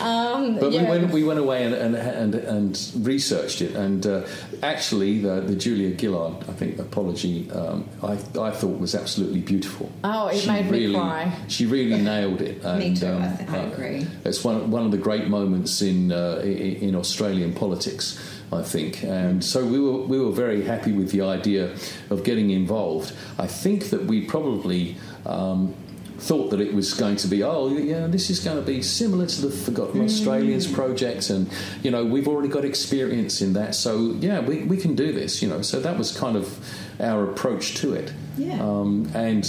Um, 0.00 0.58
But 0.58 0.72
yeah. 0.72 0.82
we, 0.82 0.88
went, 0.88 1.12
we 1.12 1.24
went 1.24 1.38
away 1.40 1.64
and, 1.64 1.74
and, 1.74 1.96
and, 1.96 2.34
and 2.34 2.90
researched 3.00 3.62
it, 3.62 3.74
and 3.74 4.06
uh, 4.06 4.26
actually, 4.62 5.20
the, 5.20 5.40
the 5.40 5.56
Julia 5.56 5.96
Gillard, 5.98 6.34
I 6.48 6.52
think, 6.52 6.78
apology, 6.78 7.50
um, 7.50 7.88
I, 8.02 8.12
I 8.38 8.50
thought 8.50 8.78
was 8.78 8.94
absolutely 8.94 9.40
beautiful. 9.40 9.90
Oh, 10.04 10.28
it 10.28 10.46
made 10.46 10.70
me 10.70 10.92
cry. 10.94 11.32
She 11.48 11.66
really 11.66 12.00
nailed 12.00 12.42
it. 12.42 12.56
And, 12.66 12.78
Me 12.80 12.94
too, 12.94 13.06
I 13.06 13.10
um, 13.10 13.36
th- 13.36 13.50
I 13.50 13.56
agree. 13.58 14.06
It's 14.24 14.42
one, 14.44 14.70
one 14.70 14.84
of 14.84 14.90
the 14.90 14.98
great 14.98 15.28
moments 15.28 15.80
in, 15.82 16.12
uh, 16.12 16.40
in 16.44 16.94
Australian 16.94 17.52
politics. 17.54 18.18
I 18.52 18.62
think, 18.62 19.02
and 19.02 19.42
so 19.42 19.64
we 19.66 19.80
were 19.80 20.02
we 20.06 20.20
were 20.20 20.30
very 20.30 20.62
happy 20.62 20.92
with 20.92 21.10
the 21.10 21.22
idea 21.22 21.74
of 22.10 22.22
getting 22.22 22.50
involved. 22.50 23.12
I 23.40 23.48
think 23.48 23.90
that 23.90 24.04
we 24.04 24.24
probably 24.24 24.96
um, 25.24 25.74
thought 26.18 26.50
that 26.50 26.60
it 26.60 26.72
was 26.72 26.94
going 26.94 27.16
to 27.16 27.28
be 27.28 27.42
oh 27.42 27.68
yeah 27.68 28.06
this 28.06 28.30
is 28.30 28.40
going 28.40 28.56
to 28.56 28.62
be 28.62 28.82
similar 28.82 29.26
to 29.26 29.42
the 29.42 29.50
Forgotten 29.50 30.02
Australians 30.02 30.70
project, 30.70 31.30
and 31.30 31.50
you 31.82 31.90
know 31.90 32.04
we've 32.04 32.28
already 32.28 32.48
got 32.48 32.64
experience 32.64 33.42
in 33.42 33.52
that, 33.54 33.74
so 33.74 34.12
yeah 34.20 34.40
we, 34.40 34.62
we 34.64 34.76
can 34.76 34.94
do 34.94 35.12
this. 35.12 35.42
You 35.42 35.48
know, 35.48 35.62
so 35.62 35.80
that 35.80 35.98
was 35.98 36.16
kind 36.16 36.36
of 36.36 36.58
our 37.00 37.30
approach 37.30 37.74
to 37.76 37.94
it. 37.94 38.12
Yeah. 38.36 38.60
Um, 38.60 39.10
and 39.14 39.44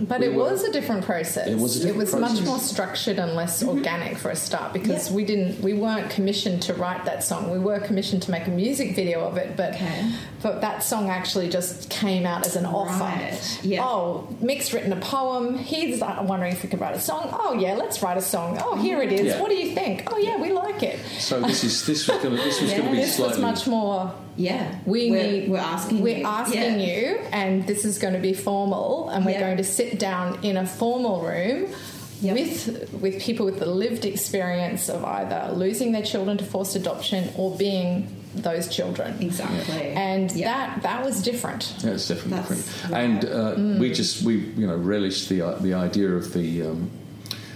But 0.00 0.20
we 0.20 0.26
it 0.26 0.34
were- 0.34 0.44
was 0.44 0.62
a 0.64 0.72
different 0.72 1.04
process. 1.04 1.46
It 1.48 1.58
was 1.58 1.76
a 1.76 1.86
different 1.92 2.10
much 2.20 2.30
process. 2.30 2.46
more 2.46 2.58
structured 2.58 3.18
and 3.18 3.34
less 3.34 3.62
organic 3.62 4.16
for 4.16 4.30
a 4.30 4.36
start 4.36 4.72
because 4.72 5.08
Yeah. 5.10 5.16
we 5.16 5.24
didn't 5.24 5.60
we 5.62 5.74
weren't 5.74 6.10
commissioned 6.10 6.62
to 6.62 6.74
write 6.74 7.04
that 7.04 7.22
song. 7.22 7.50
We 7.50 7.58
were 7.58 7.78
commissioned 7.80 8.22
to 8.22 8.30
make 8.30 8.46
a 8.46 8.50
music 8.50 8.94
video 8.96 9.20
of 9.26 9.36
it, 9.36 9.56
but 9.56 9.74
Okay. 9.74 10.04
but 10.42 10.60
that 10.62 10.82
song 10.82 11.10
actually 11.10 11.48
just 11.48 11.88
came 11.90 12.24
out 12.26 12.46
as 12.46 12.56
an 12.56 12.66
offer. 12.66 13.04
Right. 13.04 13.58
Yeah. 13.62 13.84
Oh, 13.84 14.26
Mick's 14.40 14.72
written 14.72 14.92
a 14.92 14.96
poem. 14.96 15.58
He's 15.58 16.00
uh, 16.00 16.22
wondering 16.26 16.52
if 16.52 16.62
we 16.62 16.68
could 16.68 16.80
write 16.80 16.96
a 16.96 17.00
song. 17.00 17.28
Oh 17.38 17.52
yeah, 17.54 17.74
let's 17.74 18.02
write 18.02 18.16
a 18.16 18.22
song. 18.22 18.58
Oh 18.64 18.76
here 18.76 19.02
it 19.02 19.12
is. 19.12 19.26
Yeah. 19.26 19.40
What 19.40 19.50
do 19.50 19.56
you 19.56 19.74
think? 19.74 20.04
Oh 20.12 20.16
yeah, 20.16 20.36
we 20.40 20.52
like 20.52 20.82
it. 20.82 20.98
so 21.18 21.40
this 21.40 21.62
is 21.64 21.84
this 21.86 22.08
was 22.08 22.16
going 22.22 22.36
to 22.36 22.42
this 22.42 22.60
was 22.60 22.70
Yeah, 22.72 22.78
going 22.78 22.90
to 22.90 22.96
be 22.96 23.02
This 23.02 23.16
slightly 23.16 23.42
was 23.42 23.42
much 23.42 23.66
more 23.66 24.12
Yeah, 24.36 24.74
we 24.86 25.10
we're, 25.10 25.22
need 25.22 25.50
we're 25.50 25.58
asking 25.58 26.00
we're 26.02 26.18
you. 26.18 26.24
asking 26.26 26.80
Yeah. 26.80 26.86
you 26.96 27.18
and 27.32 27.66
this 27.66 27.84
is 27.84 27.98
going 27.98 28.14
to 28.14 28.20
be 28.20 28.32
formal 28.32 29.08
and 29.10 29.24
we're 29.24 29.32
Yeah. 29.32 29.40
going 29.40 29.56
to 29.58 29.64
sit 29.64 29.98
down 29.98 30.38
in 30.42 30.56
a 30.56 30.66
formal 30.66 31.20
room 31.22 31.66
Yep. 32.22 32.34
with 32.36 32.92
with 33.00 33.22
people 33.22 33.46
with 33.46 33.58
the 33.60 33.66
lived 33.66 34.04
experience 34.04 34.90
of 34.90 35.02
either 35.04 35.52
losing 35.54 35.92
their 35.92 36.02
children 36.02 36.36
to 36.38 36.44
forced 36.44 36.76
adoption 36.76 37.30
or 37.36 37.56
being 37.56 38.08
those 38.34 38.68
children 38.68 39.16
exactly, 39.20 39.88
and 39.96 40.30
Yeah. 40.32 40.46
that 40.52 40.82
that 40.82 41.04
was 41.04 41.22
different 41.22 41.72
Yeah, 41.82 41.92
it's 41.92 42.06
definitely 42.08 42.36
That's 42.36 42.48
different. 42.66 42.92
right. 42.92 43.02
And 43.04 43.24
uh, 43.24 43.54
Mm. 43.56 43.78
we 43.80 43.90
just 43.92 44.22
we 44.22 44.34
you 44.56 44.66
know 44.66 44.76
relished 44.76 45.28
the 45.30 45.40
uh, 45.42 45.54
the 45.60 45.72
idea 45.74 46.10
of 46.10 46.32
the 46.34 46.62
um, 46.62 46.90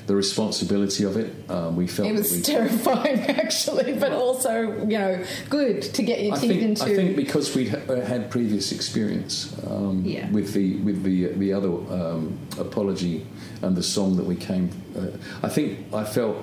the 0.06 0.14
responsibility 0.14 1.04
of 1.04 1.16
it. 1.16 1.32
Um, 1.50 1.76
we 1.76 1.86
felt 1.86 2.08
it 2.08 2.12
was 2.12 2.42
terrifying 2.42 3.20
actually 3.44 3.94
but 3.94 4.12
also 4.12 4.62
you 4.80 4.98
know 4.98 5.24
good 5.48 5.82
to 5.82 6.02
get 6.02 6.22
your 6.22 6.34
I 6.34 6.38
teeth 6.38 6.50
think, 6.50 6.62
into 6.62 6.84
I 6.84 6.94
think 6.94 7.16
because 7.16 7.54
we 7.54 7.68
ha- 7.68 8.00
had 8.04 8.30
previous 8.30 8.72
experience 8.72 9.54
um, 9.66 10.02
Yeah. 10.04 10.30
with 10.30 10.52
the 10.52 10.76
with 10.78 11.02
the 11.02 11.28
the 11.28 11.52
other 11.52 11.68
um, 11.70 12.38
apology 12.58 13.26
and 13.62 13.74
the 13.76 13.82
song 13.82 14.16
that 14.16 14.26
we 14.26 14.36
came, 14.36 14.68
uh, 14.96 15.06
I 15.42 15.48
think 15.48 15.92
I 15.94 16.04
felt 16.04 16.36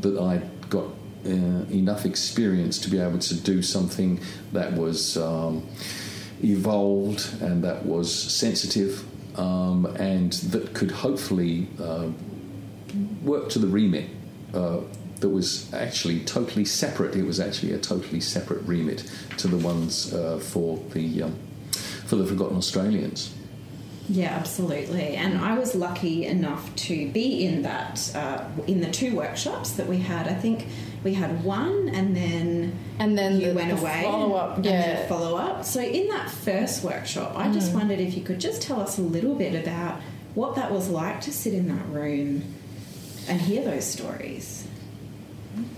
that 0.00 0.18
I 0.18 0.42
got 0.68 0.86
uh, 1.26 1.28
enough 1.70 2.04
experience 2.06 2.78
to 2.80 2.90
be 2.90 2.98
able 2.98 3.18
to 3.18 3.34
do 3.34 3.62
something 3.62 4.20
that 4.52 4.72
was 4.72 5.16
um, 5.16 5.66
evolved 6.42 7.40
and 7.42 7.62
that 7.64 7.84
was 7.86 8.12
sensitive 8.12 9.04
um, 9.38 9.86
and 9.96 10.32
that 10.52 10.74
could 10.74 10.90
hopefully 10.90 11.68
uh, 11.80 12.08
work 13.22 13.48
to 13.50 13.58
the 13.58 13.66
remit 13.66 14.06
uh, 14.54 14.80
that 15.20 15.28
was 15.28 15.72
actually 15.72 16.20
totally 16.20 16.64
separate. 16.64 17.14
It 17.16 17.24
was 17.24 17.38
actually 17.40 17.72
a 17.72 17.78
totally 17.78 18.20
separate 18.20 18.62
remit 18.66 19.10
to 19.38 19.48
the 19.48 19.56
ones 19.58 20.12
uh, 20.12 20.38
for 20.38 20.78
the 20.92 21.22
um, 21.24 21.36
for 22.06 22.16
the 22.16 22.26
Forgotten 22.26 22.56
Australians. 22.56 23.34
Yeah, 24.08 24.30
absolutely. 24.32 25.14
And 25.14 25.38
I 25.38 25.56
was 25.56 25.76
lucky 25.76 26.26
enough 26.26 26.74
to 26.74 27.08
be 27.12 27.46
in 27.46 27.62
that 27.62 28.10
uh, 28.16 28.44
in 28.66 28.80
the 28.80 28.90
two 28.90 29.14
workshops 29.16 29.70
that 29.72 29.86
we 29.86 29.98
had. 29.98 30.26
I 30.26 30.34
think 30.34 30.66
we 31.04 31.14
had 31.14 31.42
one, 31.44 31.88
and 31.88 32.14
then 32.16 32.76
And 32.98 33.16
then 33.16 33.40
you 33.40 33.48
the- 33.50 33.54
went 33.54 33.70
the 33.70 33.80
away, 33.80 34.02
follow-up, 34.04 34.56
and 34.56 34.64
then 34.64 34.98
yeah. 34.98 35.06
follow 35.08 35.36
up. 35.36 35.64
So 35.64 35.80
in 35.80 36.08
that 36.08 36.30
first 36.30 36.82
workshop, 36.84 37.32
I 37.36 37.46
Mm. 37.46 37.54
just 37.54 37.72
wondered 37.72 38.00
if 38.00 38.16
you 38.16 38.22
could 38.22 38.40
just 38.40 38.60
tell 38.60 38.80
us 38.80 38.98
a 38.98 39.02
little 39.02 39.34
bit 39.36 39.54
about 39.54 40.00
what 40.34 40.56
that 40.56 40.72
was 40.72 40.88
like 40.88 41.20
to 41.22 41.32
sit 41.32 41.54
in 41.54 41.68
that 41.68 41.88
room 41.90 42.42
and 43.32 43.40
hear 43.40 43.64
those 43.64 43.84
stories. 43.84 44.66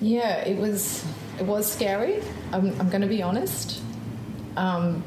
Yeah, 0.00 0.38
it 0.38 0.58
was 0.58 1.04
it 1.38 1.44
was 1.46 1.70
scary. 1.72 2.20
I'm, 2.52 2.78
I'm 2.80 2.90
going 2.90 3.02
to 3.02 3.08
be 3.08 3.22
honest, 3.22 3.80
um, 4.56 5.02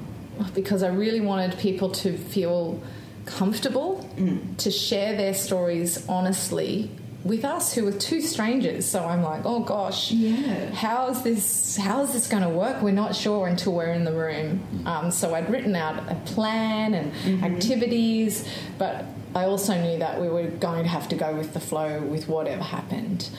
because 0.54 0.84
I 0.84 0.88
really 0.90 1.22
wanted 1.22 1.58
people 1.60 1.90
to 2.04 2.18
feel 2.18 2.82
comfortable 3.26 4.10
to 4.58 4.72
share 4.72 5.16
their 5.18 5.34
stories 5.34 6.08
honestly 6.08 6.90
with 7.24 7.44
us, 7.44 7.74
who 7.74 7.84
were 7.84 7.92
two 7.92 8.22
strangers. 8.22 8.86
So 8.86 9.04
I'm 9.04 9.22
like, 9.24 9.42
oh 9.46 9.60
gosh, 9.62 10.12
Yeah. 10.12 10.72
how 10.74 11.10
is 11.10 11.22
this? 11.24 11.76
How 11.78 12.02
is 12.04 12.14
this 12.14 12.28
going 12.28 12.44
to 12.44 12.50
work? 12.50 12.82
We're 12.82 12.92
not 12.92 13.16
sure 13.16 13.48
until 13.48 13.74
we're 13.74 13.92
in 13.92 14.04
the 14.06 14.14
room. 14.14 14.62
Um, 14.86 15.12
so 15.12 15.34
I'd 15.36 15.50
written 15.50 15.76
out 15.76 15.96
a 16.10 16.16
plan 16.34 16.94
and 16.94 17.44
activities, 17.44 18.48
but 18.78 19.06
I 19.38 19.46
also 19.46 19.80
knew 19.80 20.00
that 20.00 20.20
we 20.20 20.30
were 20.30 20.48
going 20.48 20.82
to 20.82 20.90
have 20.90 21.08
to 21.10 21.16
go 21.16 21.36
with 21.36 21.54
the 21.54 21.60
flow 21.60 22.02
with 22.02 22.28
whatever 22.28 22.64
happened. 22.64 23.30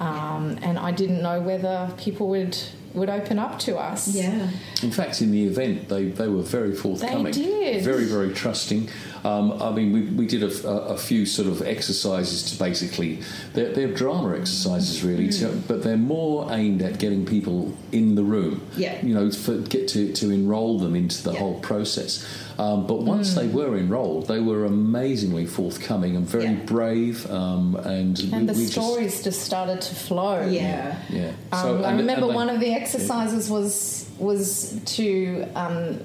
Um, 0.00 0.58
and 0.60 0.78
I 0.78 0.90
didn't 0.92 1.22
know 1.22 1.40
whether 1.40 1.90
people 1.96 2.28
would 2.28 2.58
would 2.96 3.10
open 3.10 3.38
up 3.38 3.58
to 3.60 3.76
us. 3.76 4.08
Yeah. 4.08 4.48
In 4.82 4.90
fact, 4.90 5.20
in 5.20 5.30
the 5.30 5.44
event, 5.44 5.88
they, 5.88 6.06
they 6.06 6.28
were 6.28 6.42
very 6.42 6.74
forthcoming. 6.74 7.24
They 7.24 7.30
did. 7.32 7.84
Very, 7.84 8.04
very 8.04 8.32
trusting. 8.32 8.88
Um, 9.22 9.60
I 9.60 9.70
mean, 9.72 9.92
we, 9.92 10.02
we 10.02 10.26
did 10.26 10.42
a, 10.42 10.68
a, 10.68 10.94
a 10.94 10.96
few 10.96 11.26
sort 11.26 11.48
of 11.48 11.60
exercises 11.62 12.50
to 12.52 12.58
basically, 12.58 13.20
they're, 13.54 13.72
they're 13.72 13.92
drama 13.92 14.36
exercises 14.36 15.02
really, 15.04 15.28
Mm. 15.28 15.40
to, 15.40 15.56
but 15.68 15.82
they're 15.82 15.96
more 15.96 16.52
aimed 16.52 16.80
at 16.82 16.98
getting 16.98 17.26
people 17.26 17.72
in 17.92 18.14
the 18.14 18.22
room. 18.22 18.66
Yeah. 18.76 19.04
You 19.04 19.14
know, 19.14 19.30
for, 19.30 19.56
get 19.58 19.88
to, 19.88 20.12
to 20.14 20.30
enrol 20.30 20.78
them 20.78 20.94
into 20.94 21.22
the 21.22 21.32
Yeah. 21.32 21.38
whole 21.40 21.58
process. 21.60 22.24
Um, 22.58 22.86
but 22.86 23.02
once 23.02 23.32
Mm. 23.32 23.34
they 23.36 23.48
were 23.48 23.76
enrolled, 23.76 24.28
they 24.28 24.40
were 24.40 24.64
amazingly 24.64 25.44
forthcoming 25.44 26.16
and 26.16 26.26
very 26.26 26.44
Yeah. 26.44 26.54
brave. 26.64 27.30
Um, 27.30 27.74
and 27.76 28.16
we, 28.18 28.46
the 28.46 28.52
we 28.54 28.64
stories 28.66 29.22
just, 29.22 29.42
started 29.42 29.80
to 29.82 29.94
flow. 29.94 30.46
Yeah. 30.46 30.96
yeah. 31.10 31.32
Um, 31.52 31.60
So- 31.62 31.82
I 31.82 31.88
and- 31.90 31.98
remember 31.98 32.22
and 32.26 32.30
they- 32.30 32.34
one 32.34 32.48
of 32.48 32.60
the 32.60 32.72
exercises 32.86 33.50
was 33.50 34.08
was 34.18 34.80
to 34.84 35.44
um, 35.56 36.00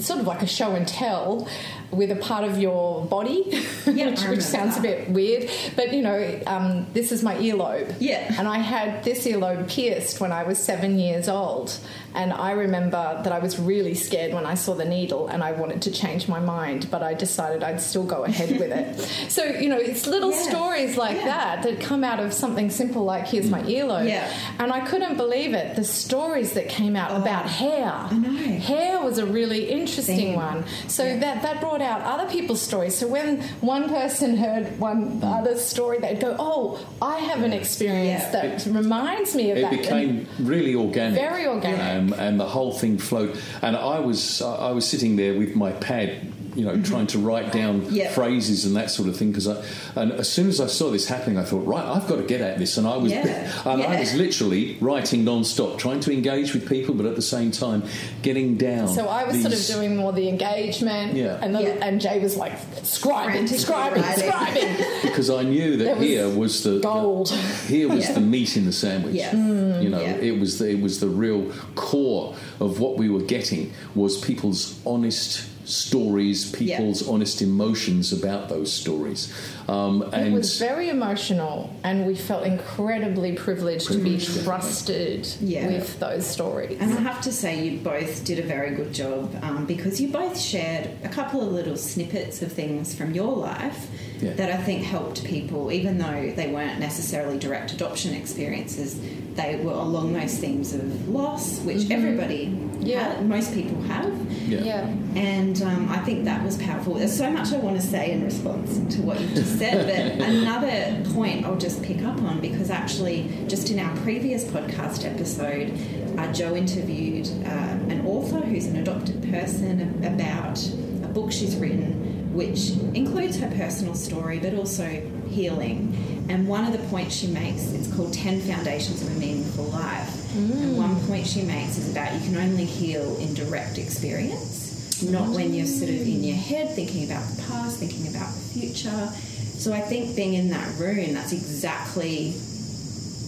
sort 0.00 0.18
of 0.18 0.26
like 0.26 0.42
a 0.42 0.46
show 0.46 0.72
and 0.74 0.88
tell 0.88 1.48
with 1.90 2.10
a 2.10 2.16
part 2.16 2.44
of 2.44 2.58
your 2.58 3.04
body, 3.06 3.44
Yeah, 3.86 4.10
which, 4.10 4.22
which 4.24 4.40
sounds 4.42 4.74
that. 4.74 4.80
a 4.80 4.82
bit 4.82 5.10
weird. 5.10 5.50
But 5.76 5.92
you 5.94 6.02
know, 6.02 6.40
um, 6.46 6.86
this 6.92 7.12
is 7.12 7.22
my 7.22 7.36
earlobe. 7.36 7.94
Yeah. 7.98 8.34
And 8.38 8.46
I 8.46 8.58
had 8.58 9.04
this 9.04 9.26
earlobe 9.26 9.68
pierced 9.70 10.20
when 10.20 10.30
I 10.32 10.42
was 10.44 10.58
seven 10.58 10.98
years 10.98 11.28
old. 11.28 11.78
And 12.14 12.32
I 12.32 12.52
remember 12.52 13.20
that 13.22 13.32
I 13.32 13.38
was 13.38 13.58
really 13.58 13.94
scared 13.94 14.32
when 14.34 14.44
I 14.46 14.54
saw 14.54 14.74
the 14.74 14.84
needle 14.84 15.28
and 15.28 15.42
I 15.42 15.52
wanted 15.52 15.82
to 15.82 15.90
change 15.90 16.26
my 16.26 16.40
mind, 16.40 16.90
but 16.90 17.02
I 17.02 17.14
decided 17.14 17.62
I'd 17.62 17.80
still 17.80 18.04
go 18.04 18.24
ahead 18.24 18.58
with 18.58 18.72
it. 18.72 18.98
So, 19.28 19.44
you 19.44 19.68
know, 19.68 19.76
it's 19.78 20.06
little 20.06 20.32
stories 20.32 20.96
like 20.96 21.16
Yeah. 21.16 21.26
that 21.26 21.62
that 21.64 21.80
come 21.80 22.02
out 22.02 22.18
of 22.18 22.32
something 22.32 22.70
simple 22.70 23.04
like 23.04 23.26
here's 23.28 23.50
my 23.50 23.62
earlobe. 23.62 24.08
Yeah. 24.08 24.32
And 24.58 24.72
I 24.72 24.80
couldn't 24.80 25.16
believe 25.16 25.52
it. 25.54 25.76
The 25.76 25.84
stories 25.84 26.52
that 26.54 26.68
came 26.68 26.96
out 26.96 27.14
about 27.14 27.46
hair. 27.46 27.92
I 27.92 28.14
know. 28.16 28.58
Hair 28.58 29.00
was 29.00 29.18
a 29.18 29.26
really 29.26 29.68
interesting 29.70 30.16
Theme. 30.16 30.34
one. 30.36 30.64
So 30.88 31.04
Yeah. 31.04 31.18
that, 31.20 31.42
that 31.42 31.60
brought 31.60 31.77
out 31.82 32.02
other 32.02 32.30
people's 32.30 32.60
stories. 32.60 32.96
So 32.96 33.06
when 33.08 33.42
one 33.60 33.88
person 33.88 34.36
heard 34.36 34.78
one 34.78 35.20
other 35.22 35.56
story, 35.56 35.98
they'd 35.98 36.20
go, 36.20 36.36
Oh, 36.38 36.84
I 37.00 37.18
have 37.18 37.42
an 37.42 37.52
experience 37.52 38.22
Yeah. 38.24 38.30
that 38.32 38.66
reminds 38.66 39.34
me 39.34 39.50
of 39.50 39.58
it 39.58 39.60
that. 39.62 39.72
It 39.72 39.82
became 39.82 40.26
really 40.40 40.74
organic, 40.74 41.18
Very 41.20 41.46
organic. 41.46 41.80
um, 41.80 42.12
and 42.18 42.38
the 42.38 42.46
whole 42.48 42.72
thing 42.72 42.98
flowed. 42.98 43.38
And 43.62 43.76
I 43.76 43.98
was 44.00 44.42
I 44.42 44.70
was 44.72 44.86
sitting 44.88 45.16
there 45.16 45.34
with 45.38 45.54
my 45.56 45.72
pad, 45.72 46.32
you 46.58 46.64
know, 46.64 46.76
trying 46.82 47.06
to 47.06 47.18
write 47.20 47.52
down 47.52 47.86
Yeah. 47.90 48.10
phrases 48.10 48.64
and 48.64 48.74
that 48.74 48.90
sort 48.90 49.08
of 49.08 49.16
thing. 49.16 49.30
Because 49.30 49.46
I, 49.46 49.62
and 49.94 50.10
as 50.12 50.28
soon 50.28 50.48
as 50.48 50.60
I 50.60 50.66
saw 50.66 50.90
this 50.90 51.06
happening, 51.06 51.38
I 51.38 51.44
thought, 51.44 51.64
right, 51.64 51.84
I've 51.84 52.08
got 52.08 52.16
to 52.16 52.24
get 52.24 52.40
at 52.40 52.58
this. 52.58 52.76
And 52.76 52.86
I 52.86 52.96
was, 52.96 53.12
Yeah. 53.12 53.48
and 53.64 53.80
I 53.82 54.00
was 54.00 54.12
literally 54.14 54.76
writing 54.80 55.22
non-stop, 55.24 55.78
trying 55.78 56.00
to 56.00 56.12
engage 56.12 56.54
with 56.54 56.68
people, 56.68 56.94
but 56.96 57.06
at 57.06 57.14
the 57.14 57.22
same 57.22 57.52
time, 57.52 57.84
getting 58.22 58.56
down. 58.56 58.88
so 58.88 59.06
I 59.06 59.22
was 59.24 59.40
sort 59.40 59.54
of 59.54 59.64
doing 59.66 59.96
more 59.96 60.12
the 60.12 60.28
engagement, 60.28 61.14
Yeah. 61.14 61.38
and, 61.40 61.54
the, 61.54 61.62
Yeah. 61.62 61.76
and 61.86 62.00
Jay 62.00 62.18
was 62.18 62.36
like 62.36 62.54
scribing, 62.82 63.46
Frantically 63.48 63.58
scribing, 63.58 64.02
scribing. 64.02 65.02
because 65.02 65.30
I 65.30 65.44
knew 65.44 65.76
that 65.76 65.84
There 65.84 65.94
was 65.96 66.04
here 66.04 66.28
was 66.28 66.62
the 66.64 66.80
gold. 66.80 67.30
here 67.68 67.88
was 67.88 68.04
Yeah. 68.06 68.14
the 68.14 68.20
meat 68.20 68.56
in 68.56 68.64
the 68.66 68.72
sandwich. 68.72 69.14
Yes. 69.14 69.34
Mm. 69.34 69.82
You 69.84 69.90
know, 69.90 70.00
Yeah. 70.00 70.16
it 70.16 70.40
was 70.40 70.58
the, 70.58 70.68
it 70.70 70.80
was 70.80 70.98
the 70.98 71.08
real 71.08 71.52
core 71.76 72.34
of 72.58 72.80
what 72.80 72.96
we 72.98 73.08
were 73.08 73.22
getting 73.22 73.70
was 73.94 74.16
people's 74.18 74.74
honest 74.84 75.42
stories, 75.68 76.50
people's 76.50 77.06
honest 77.08 77.42
emotions 77.42 78.12
about 78.12 78.48
those 78.48 78.72
stories, 78.72 79.32
um, 79.68 80.02
It 80.14 80.32
was 80.32 80.58
very 80.58 80.88
emotional, 80.88 81.70
and 81.84 82.06
we 82.06 82.14
felt 82.14 82.44
incredibly 82.44 83.32
privileged 83.32 83.88
to 83.92 83.98
be 83.98 84.18
trusted 84.18 85.28
Yeah. 85.40 85.66
with 85.66 85.98
those 86.00 86.26
stories. 86.26 86.78
And 86.80 86.92
I 86.94 87.00
have 87.00 87.20
to 87.22 87.32
say, 87.32 87.68
you 87.68 87.78
both 87.80 88.24
did 88.24 88.38
a 88.38 88.42
very 88.42 88.74
good 88.74 88.92
job 88.92 89.36
um, 89.42 89.66
because 89.66 90.00
you 90.00 90.08
both 90.08 90.38
shared 90.38 90.88
a 91.04 91.08
couple 91.08 91.42
of 91.42 91.52
little 91.52 91.76
snippets 91.76 92.40
of 92.42 92.50
things 92.52 92.94
from 92.94 93.14
your 93.14 93.36
life 93.36 93.88
Yeah. 94.20 94.32
that 94.34 94.50
I 94.50 94.56
think 94.56 94.82
helped 94.84 95.24
people, 95.24 95.70
even 95.70 95.98
though 95.98 96.32
they 96.34 96.48
weren't 96.52 96.80
necessarily 96.80 97.38
direct 97.38 97.72
adoption 97.72 98.14
experiences. 98.14 98.98
They 99.34 99.56
were 99.62 99.72
along 99.72 100.14
those 100.14 100.36
themes 100.38 100.74
of 100.74 101.08
loss, 101.08 101.60
which 101.60 101.88
everybody, 101.90 102.58
Yeah. 102.80 103.14
ha- 103.14 103.20
most 103.22 103.54
people 103.54 103.80
have. 103.82 104.12
yeah. 104.48 104.62
yeah. 104.64 104.94
And 105.14 105.62
um, 105.62 105.88
I 105.88 105.98
think 105.98 106.24
that 106.24 106.44
was 106.44 106.56
powerful. 106.58 106.94
There's 106.94 107.16
so 107.16 107.30
much 107.30 107.52
I 107.52 107.58
want 107.58 107.80
to 107.80 107.86
say 107.86 108.10
in 108.10 108.24
response 108.24 108.76
to 108.96 109.02
what 109.02 109.20
you've 109.20 109.34
just 109.34 109.56
said, 109.58 109.86
but 110.18 110.26
another 110.28 111.00
point 111.14 111.44
I'll 111.46 111.56
just 111.58 111.82
pick 111.84 112.02
up 112.02 112.20
on 112.22 112.40
because 112.40 112.70
actually, 112.70 113.30
just 113.46 113.70
in 113.70 113.78
our 113.78 113.96
previous 113.98 114.44
podcast 114.44 115.04
episode, 115.04 115.72
uh, 116.18 116.32
Jo 116.32 116.56
interviewed 116.56 117.28
uh, 117.46 117.48
an 117.88 118.04
author 118.04 118.40
who's 118.40 118.66
an 118.66 118.76
adopted 118.76 119.22
person 119.30 120.04
about 120.04 120.58
a 121.04 121.08
book 121.08 121.30
she's 121.30 121.54
written, 121.56 122.07
which 122.38 122.70
includes 122.94 123.36
her 123.40 123.50
personal 123.56 123.96
story 123.96 124.38
but 124.38 124.54
also 124.54 124.86
healing. 125.28 126.24
And 126.28 126.46
one 126.46 126.64
of 126.64 126.70
the 126.72 126.86
points 126.86 127.16
she 127.16 127.26
makes, 127.26 127.72
it's 127.72 127.92
called 127.92 128.12
10 128.12 128.42
Foundations 128.42 129.02
of 129.02 129.08
a 129.08 129.18
Meaningful 129.18 129.64
Life. 129.64 130.36
And 130.36 130.76
one 130.76 130.94
mm. 130.94 131.08
point 131.08 131.26
she 131.26 131.42
makes 131.42 131.78
is 131.78 131.90
about 131.90 132.14
you 132.14 132.20
can 132.20 132.36
only 132.36 132.64
heal 132.64 133.16
in 133.16 133.34
direct 133.34 133.76
experience, 133.76 135.02
not 135.02 135.28
when 135.30 135.52
you're 135.52 135.66
sort 135.66 135.90
of 135.90 135.96
in 135.96 136.22
your 136.22 136.36
head 136.36 136.70
thinking 136.76 137.10
about 137.10 137.26
the 137.28 137.42
past, 137.42 137.80
thinking 137.80 138.06
about 138.06 138.32
the 138.32 138.60
future. 138.60 139.10
So 139.58 139.72
I 139.72 139.80
think 139.80 140.14
being 140.14 140.34
in 140.34 140.50
that 140.50 140.78
room, 140.78 141.14
that's 141.14 141.32
exactly 141.32 142.34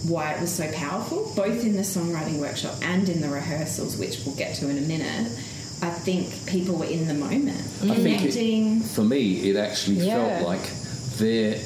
why 0.07 0.31
it 0.31 0.39
was 0.39 0.53
so 0.53 0.71
powerful, 0.71 1.33
both 1.35 1.65
in 1.65 1.75
the 1.75 1.81
songwriting 1.81 2.39
workshop 2.39 2.75
and 2.81 3.09
in 3.09 3.19
the 3.19 3.27
rehearsals, 3.27 3.97
which 3.97 4.21
we'll 4.25 4.35
get 4.35 4.55
to 4.55 4.69
in 4.69 4.77
a 4.77 4.87
minute. 4.87 5.37
I 5.81 5.89
think 5.89 6.45
people 6.45 6.75
were 6.75 6.85
in 6.85 7.07
the 7.07 7.13
moment, 7.15 7.57
I 7.83 7.95
think 7.95 8.07
it- 8.07 8.17
connecting. 8.33 8.81
for 8.81 9.03
me, 9.03 9.49
it 9.49 9.55
actually 9.55 10.05
Yeah. 10.05 10.15
felt 10.39 10.47
like 10.47 10.69
their 11.17 11.57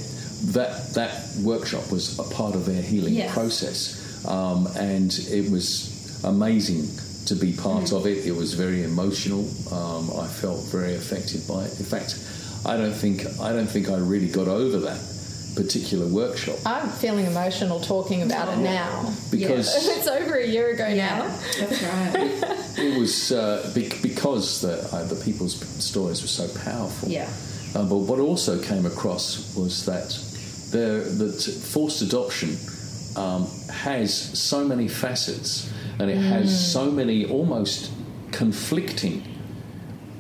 that 0.54 0.94
that 0.94 1.36
workshop 1.42 1.90
was 1.92 2.20
a 2.20 2.24
part 2.24 2.56
of 2.56 2.66
their 2.66 2.82
healing 2.82 3.14
Yes. 3.16 3.34
process, 3.34 3.96
um, 4.26 4.68
and 4.78 5.12
it 5.32 5.50
was 5.50 5.90
amazing 6.24 6.88
to 7.26 7.36
be 7.36 7.52
part 7.54 7.86
Mm. 7.86 7.94
of 7.98 8.06
it. 8.06 8.26
It 8.26 8.36
was 8.36 8.54
very 8.54 8.84
emotional. 8.84 9.46
Um, 9.72 10.12
I 10.20 10.28
felt 10.28 10.62
very 10.72 10.96
affected 10.96 11.48
by 11.48 11.66
it. 11.66 11.74
In 11.80 11.86
fact, 11.86 12.16
I 12.66 12.78
don't 12.78 12.96
think 12.96 13.26
I 13.40 13.52
don't 13.54 13.70
think 13.70 13.90
I 13.90 13.98
really 13.98 14.28
got 14.28 14.48
over 14.48 14.80
that 14.82 15.00
particular 15.56 16.06
workshop 16.08 16.58
I'm 16.66 16.90
feeling 16.90 17.26
emotional 17.26 17.80
talking 17.80 18.22
about 18.24 18.48
it 18.58 18.62
now. 18.62 19.14
because. 19.32 19.68
it's 19.98 20.08
over 20.08 20.36
a 20.36 20.46
year 20.46 20.72
ago 20.72 20.94
now. 20.94 21.28
That's 21.60 21.82
right. 21.84 22.60
It 22.78 23.00
was 23.00 23.32
uh, 23.32 23.72
bec 23.74 24.02
because 24.02 24.60
the, 24.62 24.74
uh, 24.94 25.06
the 25.06 25.16
people's 25.24 25.56
stories 25.82 26.22
were 26.22 26.28
so 26.28 26.46
powerful. 26.66 27.08
Yeah. 27.10 27.30
Uh, 27.74 27.84
but 27.88 28.00
what 28.00 28.20
also 28.20 28.62
came 28.62 28.86
across 28.86 29.56
was 29.56 29.86
that 29.86 30.10
there, 30.74 31.00
that 31.00 31.42
forced 31.74 32.02
adoption 32.02 32.58
um, 33.16 33.48
has 33.72 34.14
so 34.38 34.66
many 34.68 34.90
facets 34.90 35.72
and 36.00 36.12
it 36.12 36.18
Mm. 36.18 36.28
has 36.28 36.74
so 36.74 36.92
many 36.92 37.26
almost 37.26 37.92
conflicting 38.34 39.24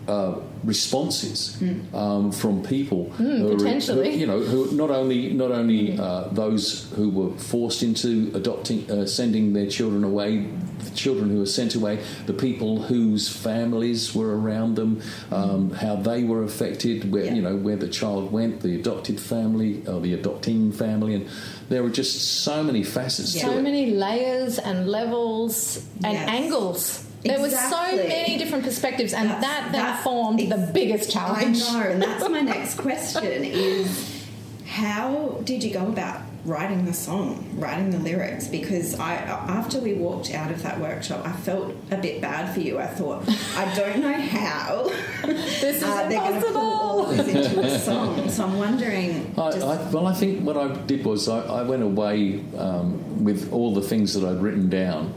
uh, 0.08 0.36
responses 0.66 1.58
um, 1.94 2.32
from 2.32 2.62
people 2.64 3.10
who 3.18 3.24
are- 3.48 3.56
Mm. 3.56 3.58
potentially. 3.58 4.12
who, 4.14 4.18
you 4.20 4.28
know 4.28 4.40
who 4.40 4.72
not 4.76 4.90
only 4.92 5.34
not 5.34 5.52
only 5.52 5.98
uh, 5.98 6.28
those 6.32 6.88
who 6.96 7.10
were 7.10 7.32
forced 7.38 7.82
into 7.84 8.32
adopting 8.34 8.80
uh, 8.92 9.06
sending 9.06 9.54
their 9.54 9.68
children 9.78 10.04
away 10.04 10.46
the 10.84 10.92
children 10.96 11.30
who 11.32 11.40
were 11.40 11.54
sent 11.62 11.76
away 11.76 12.00
the 12.28 12.34
people 12.34 12.82
whose 12.92 13.28
families 13.30 14.14
were 14.16 14.32
around 14.40 14.76
them 14.76 15.02
um, 15.32 15.72
how 15.72 15.96
they 15.96 16.24
were 16.24 16.44
affected 16.44 17.12
where 17.12 17.26
Yeah. 17.26 17.36
you 17.38 17.42
know 17.42 17.56
where 17.56 17.78
the 17.86 17.88
child 18.00 18.32
went 18.32 18.62
the 18.62 18.76
adopted 18.82 19.20
family 19.20 19.72
or 19.88 20.00
the 20.02 20.14
adopting 20.14 20.72
family 20.72 21.14
and 21.16 21.26
there 21.70 21.82
were 21.84 21.90
just 22.02 22.44
so 22.44 22.64
many 22.64 22.84
facets 22.84 23.34
to 23.34 23.40
So 23.40 23.52
it 23.58 23.62
many 23.64 23.86
layers 23.92 24.60
and 24.60 24.88
levels 24.88 25.82
and 26.04 26.14
Yes. 26.14 26.30
angles. 26.30 27.05
There 27.26 27.40
were 27.40 27.50
so 27.50 27.96
many 27.96 28.38
different 28.38 28.64
perspectives, 28.64 29.14
and 29.14 29.30
That's- 29.30 29.42
that 29.44 29.72
then 29.72 29.82
that- 29.84 30.04
formed 30.04 30.40
the 30.40 30.70
biggest 30.74 31.12
challenge. 31.12 31.62
I 31.70 31.74
know, 31.74 31.90
and 31.92 32.02
that's 32.02 32.30
my 32.30 32.42
next 32.42 32.76
question 32.76 33.44
is 33.44 34.24
how 34.66 35.40
did 35.44 35.64
you 35.64 35.72
go 35.74 35.88
about 35.88 36.22
writing 36.44 36.86
the 36.86 36.94
song, 36.94 37.44
writing 37.58 37.90
the 37.90 37.98
lyrics? 37.98 38.48
Because 38.48 39.00
I 39.00 39.16
after 39.16 39.80
we 39.80 39.94
walked 39.94 40.32
out 40.34 40.52
of 40.52 40.62
that 40.64 40.80
workshop, 40.80 41.26
I 41.26 41.32
felt 41.32 41.74
a 41.92 41.98
bit 41.98 42.22
bad 42.22 42.54
for 42.54 42.60
you. 42.60 42.78
I 42.80 42.88
thought, 42.88 43.24
I 43.58 43.74
don't 43.76 44.00
know 44.02 44.14
how 44.14 44.92
This 45.26 45.78
is 45.78 45.84
uh, 45.84 46.08
they're 46.08 46.20
going 46.20 46.40
to 46.42 46.48
pull 46.52 46.58
all 46.58 47.10
of 47.10 47.18
this 47.18 47.28
into 47.48 47.62
a 47.62 47.80
song. 47.80 48.30
So 48.30 48.44
I'm 48.44 48.58
wondering. 48.60 49.34
I, 49.38 49.42
I, 49.42 49.90
well, 49.92 50.06
I 50.08 50.14
think 50.14 50.42
what 50.44 50.58
I 50.58 50.68
did 50.86 51.04
was 51.06 51.28
I, 51.28 51.40
I 51.40 51.62
went 51.64 51.82
away 51.82 52.44
um, 52.58 53.24
with 53.24 53.52
all 53.52 53.74
the 53.74 53.82
things 53.82 54.14
that 54.14 54.24
I'd 54.28 54.42
written 54.42 54.70
down, 54.70 55.14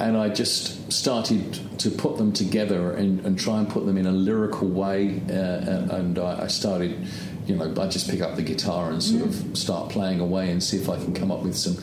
and 0.00 0.16
I 0.16 0.28
just 0.28 0.92
started 0.92 1.78
to 1.78 1.90
put 1.90 2.16
them 2.16 2.32
together 2.32 2.92
and, 2.92 3.24
and 3.26 3.38
try 3.38 3.58
and 3.58 3.68
put 3.68 3.86
them 3.86 3.96
in 3.96 4.06
a 4.06 4.12
lyrical 4.12 4.68
way. 4.68 5.20
Uh, 5.28 5.32
and 5.32 5.90
and 5.90 6.18
I, 6.18 6.44
I 6.44 6.46
started, 6.46 7.06
you 7.46 7.56
know, 7.56 7.64
I 7.82 7.88
just 7.88 8.08
pick 8.10 8.20
up 8.20 8.36
the 8.36 8.42
guitar 8.42 8.90
and 8.90 9.02
sort 9.02 9.22
of 9.22 9.56
start 9.56 9.90
playing 9.90 10.20
away 10.20 10.50
and 10.50 10.62
see 10.62 10.76
if 10.76 10.88
I 10.88 10.96
can 10.96 11.14
come 11.14 11.30
up 11.30 11.42
with 11.42 11.56
some 11.56 11.76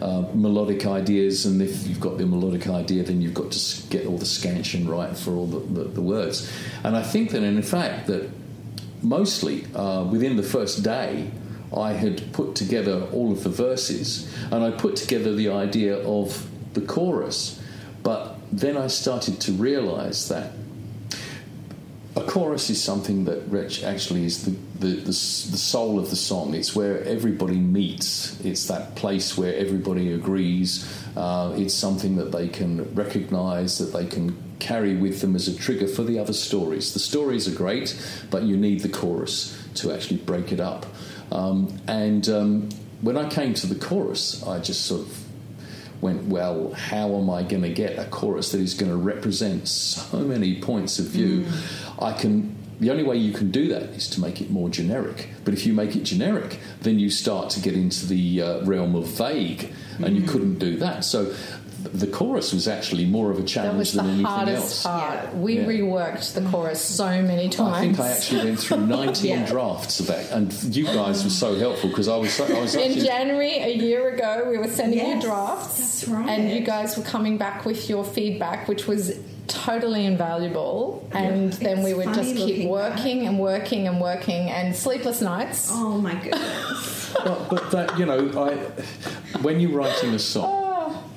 uh, 0.00 0.24
melodic 0.34 0.86
ideas, 0.86 1.44
and 1.46 1.60
if 1.60 1.86
you've 1.86 2.00
got 2.00 2.18
the 2.18 2.26
melodic 2.26 2.68
idea, 2.68 3.02
then 3.02 3.20
you've 3.20 3.34
got 3.34 3.50
to 3.50 3.88
get 3.88 4.06
all 4.06 4.16
the 4.16 4.26
scansion 4.26 4.88
right 4.88 5.16
for 5.16 5.32
all 5.32 5.46
the, 5.46 5.58
the, 5.58 5.88
the 5.88 6.02
words. 6.02 6.50
And 6.84 6.96
I 6.96 7.02
think 7.02 7.30
that, 7.32 7.42
in 7.42 7.62
fact, 7.62 8.06
that 8.06 8.30
mostly 9.02 9.66
uh, 9.74 10.04
within 10.04 10.36
the 10.36 10.42
first 10.42 10.82
day, 10.84 11.30
I 11.76 11.92
had 11.92 12.32
put 12.32 12.54
together 12.54 13.08
all 13.12 13.32
of 13.32 13.42
the 13.42 13.50
verses, 13.50 14.32
and 14.50 14.64
I 14.64 14.70
put 14.70 14.96
together 14.96 15.34
the 15.34 15.50
idea 15.50 15.98
of 16.06 16.48
the 16.74 16.80
chorus. 16.80 17.57
But 18.08 18.38
then 18.50 18.78
I 18.78 18.86
started 18.86 19.38
to 19.42 19.52
realise 19.52 20.28
that 20.28 20.52
a 22.16 22.22
chorus 22.22 22.70
is 22.70 22.82
something 22.82 23.26
that 23.26 23.42
Rich 23.48 23.84
actually 23.84 24.24
is 24.24 24.46
the, 24.46 24.52
the, 24.80 24.94
the, 24.94 25.04
the 25.04 25.12
soul 25.12 25.98
of 25.98 26.08
the 26.08 26.16
song. 26.16 26.54
It's 26.54 26.74
where 26.74 27.04
everybody 27.04 27.58
meets. 27.58 28.40
It's 28.40 28.66
that 28.68 28.94
place 28.94 29.36
where 29.36 29.54
everybody 29.54 30.14
agrees. 30.14 30.90
Uh, 31.18 31.52
it's 31.58 31.74
something 31.74 32.16
that 32.16 32.32
they 32.32 32.48
can 32.48 32.94
recognise, 32.94 33.76
that 33.76 33.92
they 33.92 34.06
can 34.06 34.34
carry 34.58 34.96
with 34.96 35.20
them 35.20 35.36
as 35.36 35.46
a 35.46 35.54
trigger 35.54 35.86
for 35.86 36.02
the 36.02 36.18
other 36.18 36.32
stories. 36.32 36.94
The 36.94 37.00
stories 37.00 37.46
are 37.46 37.54
great, 37.54 37.94
but 38.30 38.44
you 38.44 38.56
need 38.56 38.80
the 38.80 38.88
chorus 38.88 39.54
to 39.74 39.92
actually 39.92 40.20
break 40.20 40.50
it 40.50 40.60
up. 40.60 40.86
Um, 41.30 41.78
and 41.86 42.26
um, 42.30 42.70
when 43.02 43.18
I 43.18 43.28
came 43.28 43.52
to 43.52 43.66
the 43.66 43.78
chorus, 43.78 44.42
I 44.44 44.60
just 44.60 44.86
sort 44.86 45.02
of 45.02 45.27
went, 46.00 46.24
well, 46.24 46.72
how 46.72 47.14
am 47.16 47.28
I 47.30 47.42
going 47.42 47.62
to 47.62 47.72
get 47.72 47.98
a 47.98 48.04
chorus 48.04 48.52
that 48.52 48.60
is 48.60 48.74
going 48.74 48.90
to 48.90 48.96
represent 48.96 49.68
so 49.68 50.18
many 50.18 50.60
points 50.60 50.98
of 50.98 51.06
view? 51.06 51.46
I 51.98 52.12
can. 52.12 52.56
The 52.80 52.92
only 52.92 53.02
way 53.02 53.16
you 53.16 53.32
can 53.32 53.50
do 53.50 53.66
that 53.70 53.82
is 53.82 54.08
to 54.10 54.20
make 54.20 54.40
it 54.40 54.50
more 54.50 54.68
generic. 54.68 55.30
But 55.44 55.52
if 55.52 55.66
you 55.66 55.72
make 55.72 55.96
it 55.96 56.04
generic, 56.04 56.60
then 56.82 57.00
you 57.00 57.10
start 57.10 57.50
to 57.50 57.60
get 57.60 57.74
into 57.74 58.06
the 58.06 58.40
uh, 58.40 58.64
realm 58.64 58.94
of 58.94 59.06
vague, 59.06 59.72
and 59.98 60.16
you 60.16 60.22
couldn't 60.22 60.60
do 60.60 60.76
that. 60.76 61.04
So 61.04 61.34
the 61.82 62.06
chorus 62.08 62.52
was 62.52 62.66
actually 62.66 63.06
more 63.06 63.30
of 63.30 63.38
a 63.38 63.42
That 63.42 63.46
challenge 63.48 63.78
was 63.78 63.92
the 63.92 63.98
than 63.98 64.06
anything 64.08 64.24
hardest 64.26 64.62
else. 64.64 64.82
part. 64.82 65.36
We 65.36 65.58
Yeah. 65.58 65.64
reworked 65.66 66.32
the 66.34 66.40
chorus 66.50 66.80
so 66.80 67.22
many 67.22 67.48
times. 67.48 67.76
I 67.76 67.80
think 67.80 68.00
I 68.00 68.08
actually 68.08 68.44
went 68.46 68.58
through 68.60 68.86
19 68.98 69.30
Yeah. 69.30 69.46
drafts 69.46 70.00
of 70.00 70.06
that, 70.08 70.30
and 70.32 70.52
you 70.74 70.84
guys 70.84 71.22
were 71.24 71.30
so 71.30 71.56
helpful 71.58 71.88
because 71.90 72.08
I 72.08 72.16
was 72.16 72.32
so, 72.32 72.44
I 72.46 72.60
was 72.60 72.74
In 72.74 72.98
January 72.98 73.58
a 73.58 73.74
year 73.76 74.08
ago, 74.14 74.46
we 74.50 74.58
were 74.58 74.68
sending 74.68 75.06
you 75.06 75.20
drafts, 75.20 75.76
that's 76.02 76.08
right. 76.08 76.28
and 76.28 76.50
you 76.50 76.60
guys 76.60 76.96
were 76.96 77.04
coming 77.04 77.36
back 77.38 77.64
with 77.64 77.88
your 77.88 78.02
feedback, 78.04 78.66
which 78.68 78.86
was 78.88 79.14
totally 79.46 80.04
invaluable. 80.04 81.08
And 81.12 81.52
then 81.54 81.78
It's 81.78 81.86
we 81.86 81.94
would 81.94 82.12
just 82.12 82.34
keep 82.36 82.38
looking 82.38 82.68
working 82.68 83.26
and 83.26 83.38
working 83.38 83.86
and 83.88 84.00
working, 84.00 84.50
and 84.50 84.74
sleepless 84.76 85.20
nights. 85.22 85.70
Oh 85.72 85.98
my 85.98 86.14
goodness. 86.16 87.14
But, 87.24 87.48
but 87.48 87.70
that 87.70 87.98
you 87.98 88.04
know, 88.04 88.30
I 88.36 88.54
when 89.42 89.58
you're 89.60 89.70
writing 89.70 90.12
a 90.14 90.18
song, 90.18 90.64
Oh. 90.64 90.67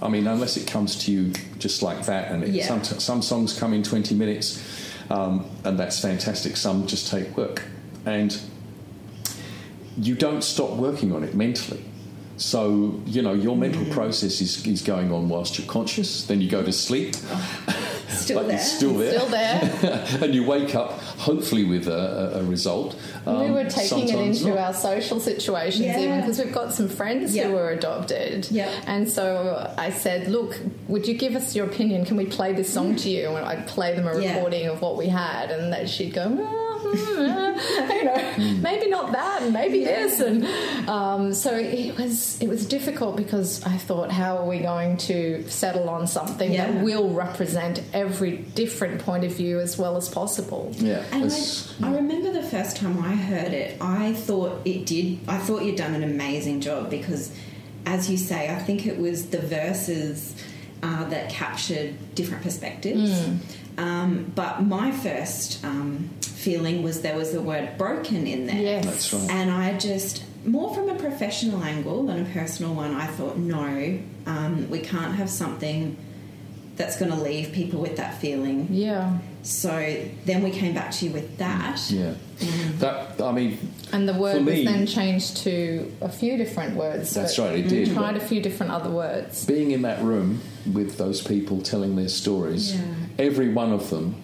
I 0.02 0.10
mean, 0.10 0.26
unless 0.28 0.58
it 0.58 0.66
comes 0.68 0.96
to 1.06 1.12
you 1.12 1.32
just 1.60 1.82
like 1.84 2.06
that, 2.08 2.32
and 2.32 2.48
Yeah. 2.54 2.66
some 2.68 2.84
some 2.84 3.22
songs 3.22 3.58
come 3.58 3.74
in 3.74 3.84
20 3.84 4.16
minutes, 4.16 4.60
um, 5.10 5.46
and 5.64 5.78
that's 5.80 6.00
fantastic. 6.00 6.58
Some 6.58 6.88
just 6.88 7.08
take 7.12 7.38
work, 7.38 7.64
and 8.06 8.36
you 9.98 10.16
don't 10.16 10.44
stop 10.44 10.72
working 10.78 11.14
on 11.14 11.24
it 11.24 11.36
mentally. 11.36 11.84
So 12.38 13.00
you 13.06 13.22
know 13.22 13.34
your 13.34 13.56
mental 13.56 13.84
Mm. 13.84 13.92
process 13.92 14.42
is, 14.42 14.66
is 14.66 14.82
going 14.82 15.12
on 15.12 15.30
whilst 15.30 15.58
you're 15.60 15.68
conscious. 15.68 16.24
Then 16.26 16.42
you 16.42 16.50
go 16.50 16.64
to 16.64 16.72
sleep, 16.72 17.16
Still 18.10 18.40
but 18.40 18.48
there. 18.48 18.58
it's 18.58 18.72
still 18.72 18.96
there, 18.96 19.14
Still 19.20 19.28
there. 19.30 20.08
and 20.22 20.34
you 20.34 20.44
wake 20.44 20.74
up 20.74 20.92
hopefully 21.20 21.64
with 21.66 21.88
a, 21.88 22.34
a, 22.38 22.40
a 22.40 22.44
result. 23.26 23.40
we 23.40 23.46
Um, 23.48 23.54
were 23.54 23.70
taking 23.70 24.10
it 24.10 24.20
into 24.20 24.50
not. 24.50 24.58
our 24.58 24.74
social 24.74 25.20
situations 25.20 25.86
Yeah. 25.86 26.00
even 26.00 26.20
because 26.22 26.40
we've 26.40 26.54
got 26.54 26.74
some 26.74 26.88
friends 26.90 27.36
Yeah. 27.36 27.48
who 27.48 27.54
were 27.54 27.70
adopted. 27.72 28.48
Yeah. 28.52 28.70
And 28.88 29.10
so 29.10 29.72
I 29.78 29.90
said, 29.92 30.28
look, 30.30 30.58
would 30.88 31.08
you 31.08 31.14
give 31.16 31.36
us 31.36 31.56
your 31.56 31.66
opinion? 31.66 32.06
Can 32.06 32.18
we 32.18 32.26
play 32.26 32.54
this 32.54 32.72
song 32.74 32.96
to 32.98 33.10
you? 33.10 33.30
And 33.30 33.46
I'd 33.46 33.68
play 33.68 33.96
them 33.96 34.08
a 34.08 34.20
Yeah. 34.20 34.36
recording 34.36 34.68
of 34.68 34.82
what 34.82 34.98
we 34.98 35.08
had, 35.08 35.52
and 35.52 35.72
that 35.74 35.90
she'd 35.90 36.14
go, 36.14 36.26
"Oh, 36.40 36.78
hmm, 36.94 37.92
you 37.94 38.04
know, 38.04 38.58
maybe 38.62 38.90
not 38.90 39.12
that, 39.12 39.44
and 39.44 39.54
maybe 39.54 39.84
this, 39.84 40.20
and 40.20 40.46
um, 40.90 41.34
so 41.34 41.56
it 41.56 41.98
was 41.98 42.38
it 42.42 42.50
was 42.50 42.66
difficult 42.66 43.16
because 43.16 43.62
I 43.64 43.78
thought, 43.78 44.12
how 44.12 44.38
are 44.38 44.46
we 44.48 44.60
going 44.60 44.98
to 45.10 45.44
settle 45.48 45.90
on 45.90 46.08
something 46.08 46.52
Yeah. 46.52 46.72
that 46.72 46.84
will 46.84 47.10
represent 47.10 47.82
every 47.94 48.38
different 48.56 49.00
point 49.06 49.24
of 49.24 49.32
view 49.32 49.60
as 49.60 49.78
well 49.78 49.96
as 49.96 50.10
possible? 50.10 50.72
Yeah, 50.80 51.04
And 51.12 51.26
it's- 51.26 51.72
I, 51.82 51.90
I 51.90 51.96
remember 51.96 52.32
the 52.32 52.44
first 52.44 52.78
time 52.78 52.98
I 53.04 53.11
heard 53.13 53.54
it, 53.54 53.82
I 53.82 54.13
thought 54.13 54.62
it 54.65 54.86
did. 54.86 55.19
I 55.28 55.38
thought 55.38 55.63
you'd 55.63 55.76
done 55.76 55.93
an 55.95 56.04
amazing 56.04 56.62
job 56.62 56.89
because, 56.89 57.36
as 57.86 58.10
you 58.10 58.17
say, 58.17 58.50
I 58.50 58.60
think 58.60 58.86
it 58.86 58.97
was 58.97 59.30
the 59.30 59.39
verses 59.39 60.36
uh, 60.84 61.06
that 61.06 61.30
captured 61.30 62.15
different 62.15 62.43
perspectives. 62.43 63.26
Hmm. 63.26 63.38
Um, 63.78 64.32
but 64.36 64.63
my 64.63 64.91
first 64.91 65.63
um, 65.63 66.10
feeling 66.21 66.84
was 66.84 67.02
there 67.02 67.15
was 67.15 67.32
the 67.32 67.41
word 67.41 67.78
broken 67.78 68.28
in 68.28 68.47
there. 68.47 68.62
Yes. 68.62 68.86
That's 68.86 69.13
right. 69.13 69.32
And 69.32 69.52
I 69.52 69.78
just, 69.78 70.24
more 70.45 70.74
from 70.76 70.89
a 70.89 70.95
professional 70.95 71.63
angle 71.63 72.04
than 72.04 72.26
a 72.26 72.30
personal 72.30 72.74
one, 72.74 72.93
I 72.95 73.08
thought, 73.08 73.38
no, 73.38 74.00
um, 74.26 74.69
we 74.69 74.80
can't 74.80 75.15
have 75.15 75.30
something 75.30 75.97
that's 76.76 76.97
going 76.97 77.12
to 77.12 77.17
leave 77.17 77.52
people 77.52 77.80
with 77.80 77.97
that 77.97 78.19
feeling. 78.19 78.67
Yeah. 78.71 79.19
So 79.43 80.06
then 80.26 80.43
we 80.43 80.52
came 80.52 80.74
back 80.74 80.91
to 80.91 81.06
you 81.06 81.12
with 81.12 81.38
that. 81.38 81.89
Yeah, 81.89 82.13
that 82.80 83.21
I 83.21 83.32
mean, 83.32 83.58
And 83.91 84.08
the 84.08 84.13
word 84.13 84.43
me- 84.43 84.63
was 84.65 84.65
then 84.73 84.88
changed 84.88 85.38
to 85.38 85.91
a 86.01 86.10
few 86.10 86.38
different 86.38 86.75
words. 86.75 87.13
That's 87.13 87.38
right, 87.39 87.60
it 87.60 87.67
did, 87.67 87.91
Tried 87.93 88.17
a 88.17 88.19
few 88.19 88.41
different 88.41 88.71
other 88.71 88.89
words. 88.89 89.45
being 89.45 89.71
in 89.71 89.82
that 89.84 90.01
room 90.04 90.41
with 90.71 90.97
those 90.97 91.21
people 91.21 91.62
telling 91.62 91.95
their 91.95 92.08
stories, 92.10 92.73
Yeah. 92.75 92.82
every 93.19 93.49
one 93.54 93.71
of 93.71 93.89
them 93.89 94.15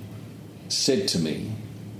said 0.69 1.08
to 1.10 1.19
me, 1.19 1.51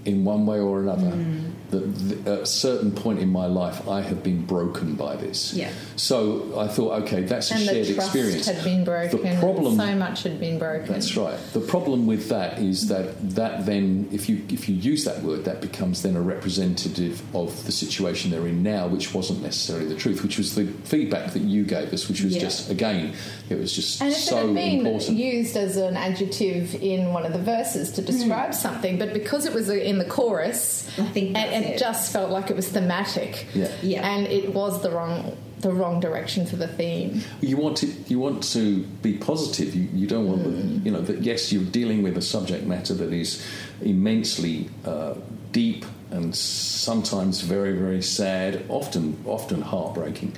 in 0.06 0.24
one 0.26 0.46
way 0.46 0.60
or 0.60 0.82
another, 0.82 1.12
Mm. 1.12 1.52
That 1.72 1.98
th- 1.98 2.28
at 2.28 2.42
a 2.42 2.46
certain 2.46 2.92
point 2.92 3.20
in 3.20 3.30
my 3.30 3.46
life, 3.46 3.88
I 3.88 4.02
have 4.02 4.24
been 4.24 4.46
broken 4.46 4.96
by 4.96 5.16
this. 5.16 5.54
Yeah. 5.54 5.72
So 5.96 6.58
I 6.58 6.68
thought, 6.68 7.04
okay, 7.04 7.24
that's 7.24 7.52
a 7.52 7.58
shared 7.58 7.86
the 7.86 7.94
trust 7.96 8.16
experience. 8.16 8.48
had 8.48 8.64
been 8.64 8.84
broken. 8.84 9.22
The 9.22 9.40
problem, 9.40 9.78
so 9.78 9.96
much 9.96 10.24
had 10.24 10.40
been 10.40 10.60
broken. 10.60 10.94
That's 10.94 11.16
right. 11.18 11.38
The 11.54 11.60
problem 11.60 12.08
with 12.08 12.30
that 12.30 12.60
is 12.60 12.88
that 12.88 13.36
that 13.36 13.66
then, 13.66 14.08
if 14.12 14.30
you 14.30 14.42
if 14.50 14.70
you 14.70 14.76
use 14.76 15.04
that 15.06 15.22
word, 15.24 15.46
that 15.46 15.62
becomes 15.62 16.04
then 16.04 16.16
a 16.16 16.22
representative 16.22 17.22
of 17.36 17.66
the 17.66 17.72
situation 17.72 18.32
they're 18.32 18.48
in 18.48 18.64
now, 18.64 18.88
which 18.88 19.14
wasn't 19.14 19.42
necessarily 19.42 19.88
the 19.88 19.96
truth, 19.96 20.24
which 20.24 20.38
was 20.38 20.56
the 20.56 20.68
feedback 20.86 21.34
that 21.34 21.42
you 21.42 21.64
gave 21.64 21.94
us, 21.94 22.08
which 22.08 22.22
was 22.22 22.36
Yeah. 22.36 22.42
just 22.42 22.70
again, 22.70 23.14
it 23.50 23.58
was 23.58 23.74
just 23.74 24.02
And 24.02 24.14
so 24.14 24.38
it 24.38 24.46
had 24.46 24.56
been 24.56 24.86
important. 24.86 25.18
used 25.18 25.58
as 25.58 25.78
an 25.78 25.98
adjective 25.98 26.76
in 26.82 27.14
one 27.14 27.26
of 27.26 27.34
the 27.34 27.40
verses 27.40 27.92
to 27.94 28.02
describe 28.02 28.48
hmm. 28.48 28.54
something, 28.54 28.98
but 28.98 29.14
because 29.14 29.46
it 29.46 29.54
was 29.54 29.70
in 29.70 29.98
the 29.98 30.06
chorus, 30.06 30.88
I 30.98 31.04
think 31.04 31.28
and, 31.28 31.36
that's 31.36 31.57
and 31.58 31.66
it. 31.66 31.76
it 31.76 31.80
just 31.80 32.12
felt 32.14 32.30
like 32.32 32.50
it 32.50 32.56
was 32.56 32.70
thematic, 32.70 33.46
Yeah. 33.54 33.72
Yeah. 33.82 34.08
and 34.12 34.28
it 34.28 34.54
was 34.54 34.82
the 34.82 34.90
wrong 34.92 35.36
the 35.60 35.72
wrong 35.74 36.00
direction 36.00 36.46
for 36.46 36.56
the 36.56 36.68
theme. 36.68 37.22
You 37.42 37.58
want 37.58 37.78
to 37.78 37.88
you 38.08 38.20
want 38.20 38.44
to 38.54 38.84
be 39.02 39.14
positive. 39.14 39.74
You, 39.74 39.90
you 40.02 40.06
don't 40.08 40.28
want 40.28 40.42
Mm. 40.44 40.54
the, 40.84 40.86
you 40.86 40.92
know 40.92 41.02
that 41.02 41.24
yes, 41.24 41.52
you're 41.52 41.64
dealing 41.80 42.04
with 42.04 42.16
a 42.18 42.22
subject 42.22 42.66
matter 42.68 42.94
that 42.94 43.12
is 43.12 43.44
immensely 43.82 44.70
uh, 44.86 45.16
deep 45.52 45.84
and 46.12 46.36
sometimes 46.36 47.42
very 47.42 47.74
very 47.74 48.02
sad, 48.02 48.66
often 48.70 49.18
often 49.26 49.62
heartbreaking. 49.62 50.34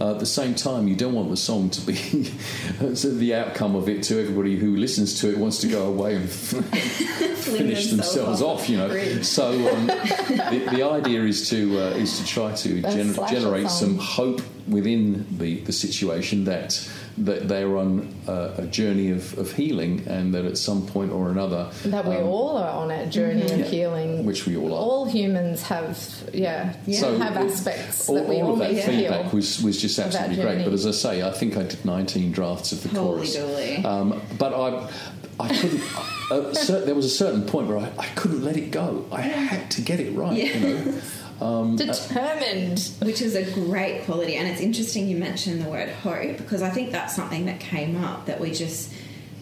Uh, 0.00 0.12
at 0.12 0.18
the 0.18 0.26
same 0.26 0.54
time, 0.54 0.88
you 0.88 0.96
don't 0.96 1.12
want 1.12 1.28
the 1.28 1.36
song 1.36 1.68
to 1.68 1.80
be 1.82 1.92
the 2.80 3.34
outcome 3.34 3.76
of 3.76 3.86
it 3.86 4.02
to 4.02 4.18
everybody 4.18 4.56
who 4.56 4.76
listens 4.76 5.20
to 5.20 5.30
it 5.30 5.36
wants 5.36 5.58
to 5.58 5.68
go 5.68 5.86
away 5.86 6.16
and 6.16 6.30
finish 6.30 7.88
themselves 7.88 8.40
off. 8.40 8.66
You 8.70 8.78
know, 8.78 9.20
so 9.20 9.50
um, 9.50 9.88
the, 9.88 10.68
the 10.72 10.82
idea 10.82 11.22
is 11.24 11.50
to 11.50 11.78
uh, 11.78 11.90
is 11.90 12.18
to 12.18 12.24
try 12.24 12.54
to 12.54 12.80
generate 12.80 13.68
some 13.68 13.98
hope 13.98 14.40
within 14.66 15.26
the, 15.36 15.60
the 15.60 15.72
situation 15.72 16.44
that 16.44 16.90
that 17.24 17.48
they're 17.48 17.76
on 17.76 18.12
a, 18.26 18.52
a 18.58 18.66
journey 18.66 19.10
of, 19.10 19.36
of 19.38 19.52
healing 19.52 20.02
and 20.06 20.32
that 20.34 20.44
at 20.44 20.56
some 20.56 20.86
point 20.86 21.12
or 21.12 21.30
another 21.30 21.70
That 21.84 22.06
we 22.06 22.16
um, 22.16 22.24
all 22.26 22.56
are 22.56 22.70
on 22.70 22.90
a 22.90 23.06
journey 23.06 23.42
of 23.42 23.58
Yeah. 23.58 23.64
healing. 23.64 24.24
which 24.24 24.46
we 24.46 24.56
all 24.56 24.72
are. 24.72 24.78
all 24.78 25.04
humans 25.08 25.62
have, 25.64 25.98
yeah, 26.32 26.74
So 26.92 27.18
have 27.18 27.36
it- 27.36 27.50
aspects 27.50 28.08
all, 28.08 28.14
that 28.16 28.26
we 28.28 28.36
all 28.40 28.48
all 28.48 28.52
of 28.54 28.58
that 28.60 28.72
need 28.72 28.80
to 28.82 28.86
feedback 28.86 29.22
heal. 29.26 29.32
was, 29.32 29.62
was 29.62 29.80
just 29.80 29.98
absolutely 29.98 30.36
great. 30.42 30.64
But 30.64 30.72
as 30.72 30.86
I 30.86 30.90
say, 30.92 31.22
I 31.22 31.30
think 31.30 31.56
I 31.56 31.62
did 31.64 31.84
19 31.84 32.32
drafts 32.32 32.72
of 32.72 32.82
the 32.82 32.88
Holy 32.90 33.26
chorus. 33.26 33.84
Um, 33.84 34.20
but 34.38 34.54
I, 34.54 34.90
I 35.38 35.48
couldn't. 35.56 35.82
uh, 36.30 36.54
cer- 36.54 36.84
there 36.84 36.94
was 36.94 37.04
a 37.06 37.10
certain 37.10 37.42
point 37.42 37.68
where 37.68 37.78
I, 37.78 37.90
I 37.98 38.06
couldn't 38.14 38.44
let 38.44 38.56
it 38.56 38.70
go. 38.70 39.06
I 39.12 39.20
had 39.22 39.70
to 39.72 39.82
get 39.82 40.00
it 40.00 40.14
right. 40.16 40.36
You 40.54 40.60
know. 40.60 41.00
Um, 41.40 41.74
uh, 41.74 41.76
Determined. 41.76 42.90
Which 43.02 43.22
is 43.22 43.34
a 43.34 43.50
great 43.52 44.04
quality. 44.04 44.36
And 44.36 44.46
it's 44.46 44.60
interesting 44.60 45.08
you 45.08 45.16
mentioned 45.16 45.62
the 45.62 45.70
word 45.70 45.88
hope 45.88 46.36
because 46.36 46.62
I 46.62 46.70
think 46.70 46.92
that's 46.92 47.14
something 47.14 47.46
that 47.46 47.60
came 47.60 48.02
up 48.02 48.26
that 48.26 48.40
we 48.40 48.52
just 48.52 48.92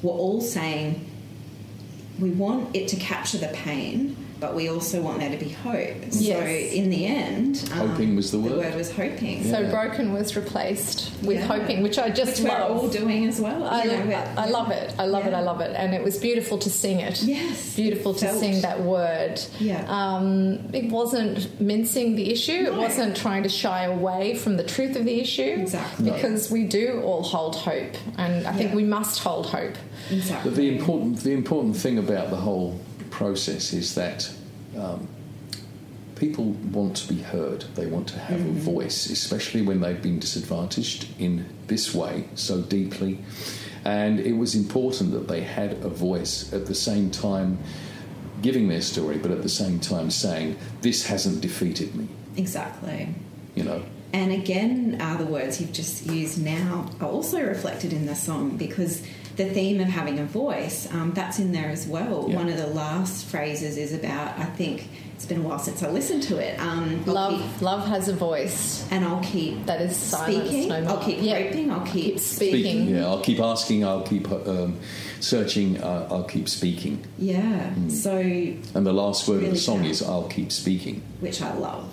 were 0.03 0.13
all 0.13 0.41
saying 0.41 1.05
we 2.19 2.31
want 2.31 2.75
it 2.75 2.89
to 2.89 2.97
capture 2.97 3.39
the 3.39 3.49
pain, 3.49 4.17
but 4.40 4.55
we 4.55 4.68
also 4.68 5.01
want 5.03 5.18
there 5.20 5.31
to 5.31 5.37
be 5.37 5.48
hope. 5.51 6.12
So 6.12 6.22
in 6.40 6.90
the 6.90 7.07
end, 7.07 7.68
um, 7.72 7.88
Hoping 7.88 8.14
was 8.16 8.31
the 8.31 8.38
word. 8.38 8.53
The 8.53 8.57
word 8.59 8.74
was 8.74 8.90
hoping. 8.90 9.44
Yeah. 9.44 9.51
So 9.53 9.70
broken 9.70 10.12
was 10.12 10.37
replaced 10.37 11.11
with 11.22 11.38
Yeah. 11.38 11.46
hoping, 11.46 11.83
which 11.83 11.98
I 11.98 12.11
just 12.11 12.42
Which 12.42 12.51
we're 12.53 12.59
all 12.59 12.88
doing 12.88 13.27
as 13.27 13.40
well. 13.40 13.64
I, 13.64 13.83
you 13.85 13.90
know, 13.92 14.05
we're- 14.07 14.14
I 14.37 14.48
love 14.48 14.70
it. 14.70 14.92
I 14.98 15.07
love 15.07 15.27
it. 15.27 15.35
I 15.35 15.40
love 15.40 15.61
it. 15.61 15.74
And 15.77 15.94
it 15.94 16.03
was 16.05 16.18
beautiful 16.18 16.59
to 16.59 16.70
sing 16.70 17.01
it. 17.01 17.22
Yes, 17.22 17.74
Beautiful 17.74 18.12
it 18.12 18.18
to 18.18 18.27
felt- 18.27 18.40
sing 18.40 18.61
that 18.62 18.83
word. 18.83 19.40
Yeah. 19.59 19.85
Um, 19.88 20.68
it 20.72 20.90
wasn't 20.90 21.61
mincing 21.61 22.14
the 22.16 22.31
issue. 22.31 22.53
It 22.66 22.74
wasn't 22.74 23.16
trying 23.16 23.42
to 23.42 23.48
shy 23.48 23.85
away 23.85 24.35
from 24.35 24.57
the 24.57 24.64
truth 24.64 24.96
of 24.96 25.05
the 25.05 25.20
issue. 25.20 25.57
Exactly. 25.59 26.11
Because 26.11 26.51
we 26.51 26.64
do 26.64 27.03
all 27.05 27.22
hold 27.22 27.57
hope. 27.57 27.94
And 28.16 28.46
I 28.46 28.53
think 28.53 28.70
Yeah. 28.70 28.77
we 28.77 28.85
must 28.85 29.18
hold 29.20 29.46
hope. 29.46 29.74
Exactly. 30.11 30.51
But 30.51 30.57
the 30.57 30.68
important, 30.79 31.24
the 31.24 31.33
important 31.33 31.77
thing 31.77 31.98
about 31.98 32.31
the 32.31 32.37
whole 32.37 32.79
process 33.19 33.73
is 33.73 33.97
that 33.97 34.31
um, 34.77 35.09
people 36.15 36.53
want 36.73 36.97
to 36.97 37.09
be 37.13 37.21
heard. 37.21 37.63
They 37.75 37.87
want 37.87 38.07
to 38.11 38.19
have 38.19 38.41
a 38.41 38.53
voice, 38.53 39.11
especially 39.11 39.61
when 39.63 39.81
they've 39.81 40.01
been 40.01 40.21
disadvantaged 40.21 41.09
in 41.19 41.45
this 41.67 41.93
way 41.93 42.29
so 42.37 42.63
deeply. 42.63 43.19
And 43.85 44.21
it 44.21 44.35
was 44.35 44.55
important 44.55 45.11
that 45.13 45.27
they 45.27 45.41
had 45.41 45.73
a 45.85 45.89
voice 45.89 46.53
at 46.53 46.67
the 46.67 46.77
same 46.77 47.11
time 47.11 47.59
giving 48.41 48.69
their 48.69 48.83
story, 48.83 49.19
but 49.19 49.33
at 49.33 49.43
the 49.43 49.49
same 49.49 49.81
time 49.81 50.11
saying, 50.11 50.57
This 50.83 51.07
hasn't 51.07 51.41
defeated 51.41 51.97
me. 51.97 52.07
exactly. 52.37 53.09
You 53.57 53.65
know, 53.65 53.83
And 54.13 54.31
again, 54.31 54.99
uh, 55.01 55.17
the 55.17 55.27
words 55.27 55.61
you've 55.61 55.73
just 55.73 56.07
used 56.07 56.41
now 56.41 56.89
are 57.01 57.09
also 57.09 57.43
reflected 57.43 57.93
in 57.93 58.07
the 58.07 58.15
song 58.15 58.57
because 58.57 59.03
the 59.38 59.46
theme 59.46 59.81
of 59.81 59.87
having 59.87 60.18
a 60.18 60.24
voice, 60.24 60.92
um, 60.92 61.12
that's 61.14 61.38
in 61.38 61.53
there 61.53 61.70
as 61.70 61.87
well. 61.87 62.27
Yeah. 62.29 62.37
One 62.37 62.48
of 62.48 62.59
the 62.59 62.66
last 62.66 63.24
phrases 63.27 63.79
is 63.79 63.94
about, 63.94 64.37
I 64.38 64.44
think 64.44 64.88
it's 65.19 65.27
been 65.27 65.41
a 65.41 65.43
while 65.43 65.59
since 65.59 65.83
I 65.83 65.91
listened 65.91 66.23
to 66.25 66.39
it. 66.39 66.61
Um, 66.61 67.05
Love, 67.05 67.33
keep- 67.43 67.61
love 67.63 67.89
has 67.89 68.07
a 68.07 68.13
voice. 68.15 68.87
and 68.93 69.05
I'll 69.05 69.21
keep 69.21 69.67
That 69.67 69.81
is 69.83 69.97
silence 69.97 70.49
speaking. 70.49 70.69
no 70.69 70.81
more. 70.83 70.91
I'll 70.91 71.05
keep 71.05 71.19
Yeah. 71.21 71.43
hoping. 71.43 71.73
I'll 71.73 71.81
keep, 71.85 72.05
Keep 72.15 72.19
speaking. 72.21 72.89
Yeah, 72.89 73.05
I'll 73.07 73.21
keep 73.21 73.41
asking, 73.41 73.85
I'll 73.85 74.03
keep 74.05 74.31
um, 74.31 74.79
searching, 75.19 75.83
uh, 75.83 76.07
I'll 76.09 76.23
keep 76.23 76.49
speaking. 76.49 77.01
Yeah. 77.19 77.71
So, 77.89 78.17
And 78.17 78.87
the 78.87 78.93
last 78.93 79.27
word 79.27 79.43
of 79.43 79.51
the 79.51 79.57
song 79.57 79.79
can. 79.81 79.87
is, 79.91 80.05
I'll 80.05 80.29
keep 80.29 80.53
speaking. 80.53 81.03
which 81.19 81.43
I 81.43 81.53
love. 81.55 81.85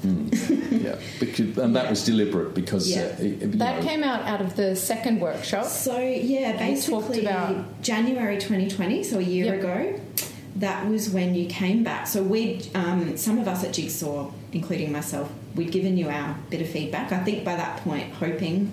yeah, 0.72 0.98
because, 1.20 1.58
and 1.58 1.76
that 1.76 1.86
Yeah. 1.86 1.90
was 1.90 2.06
deliberate 2.06 2.54
because 2.54 2.88
Yeah. 2.92 3.06
uh, 3.20 3.24
it- 3.24 3.42
you 3.42 3.48
That 3.58 3.82
know, 3.82 3.90
came 3.90 4.04
out 4.04 4.22
out 4.28 4.40
of 4.40 4.56
the 4.56 4.76
second 4.76 5.20
workshop. 5.20 5.66
So 5.66 5.98
yeah, 5.98 6.52
We 6.70 6.76
talked 6.76 7.08
basically 7.10 7.26
about- 7.26 7.82
January 7.82 8.38
2020, 8.38 9.02
so 9.04 9.18
a 9.18 9.22
year 9.24 9.46
Yep. 9.46 9.60
ago. 9.62 10.00
That 10.58 10.88
was 10.88 11.10
when 11.10 11.36
you 11.36 11.48
came 11.48 11.84
back. 11.84 12.08
So 12.08 12.24
we, 12.24 12.62
um, 12.74 13.18
some 13.18 13.38
of 13.40 13.48
us 13.48 13.64
at 13.64 13.74
Jigsaw, 13.74 14.32
including 14.54 14.92
myself, 14.92 15.30
we'd 15.56 15.72
given 15.72 15.98
you 15.98 16.10
our 16.10 16.38
bit 16.50 16.62
of 16.62 16.70
feedback. 16.70 17.12
I 17.12 17.24
think 17.24 17.44
by 17.44 17.56
that 17.56 17.82
point, 17.82 18.14
hoping 18.14 18.72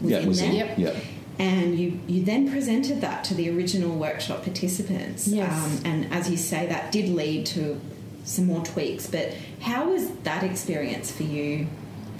was 0.00 0.10
yeah, 0.10 0.18
in 0.18 0.24
it 0.24 0.28
was 0.28 0.40
there. 0.40 0.50
in- 0.50 0.56
Yep. 0.56 0.78
yeah. 0.78 0.94
And 1.38 1.78
you, 1.78 1.98
you 2.06 2.24
then 2.24 2.50
presented 2.50 3.00
that 3.00 3.24
to 3.24 3.34
the 3.34 3.48
original 3.50 3.96
workshop 3.96 4.42
participants. 4.44 5.26
Yes. 5.26 5.50
Um, 5.52 5.80
and 5.84 6.12
as 6.12 6.28
you 6.30 6.36
say, 6.36 6.66
that 6.66 6.92
did 6.92 7.08
lead 7.08 7.46
to 7.46 7.80
some 8.24 8.46
more 8.46 8.62
tweaks. 8.64 9.06
But 9.06 9.32
how 9.60 9.88
was 9.90 10.10
that 10.24 10.44
experience 10.44 11.10
for 11.10 11.22
you 11.22 11.66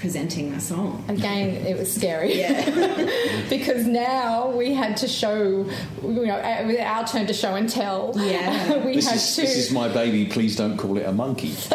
presenting 0.03 0.53
the 0.53 0.61
song? 0.61 1.03
Again, 1.07 1.65
it 1.65 1.79
was 1.79 1.95
scary. 1.95 2.37
Yeah. 2.37 3.47
because 3.49 3.87
now 3.87 4.51
we 4.51 4.75
had 4.75 4.97
to 4.97 5.07
show, 5.07 5.65
you 6.03 6.27
know, 6.27 6.39
it 6.39 6.67
was 6.67 6.77
our 6.79 7.07
turn 7.07 7.29
to 7.29 7.33
show 7.33 7.55
and 7.55 7.69
tell. 7.69 8.13
Yeah. 8.17 8.79
we 8.85 8.97
This 8.97 9.07
had 9.07 9.17
is, 9.17 9.37
to. 9.37 9.41
this 9.43 9.57
is 9.57 9.71
my 9.71 9.87
baby. 9.89 10.27
Please 10.27 10.57
don't 10.57 10.77
call 10.77 10.99
it 10.99 11.07
a 11.07 11.13
monkey. 11.13 11.55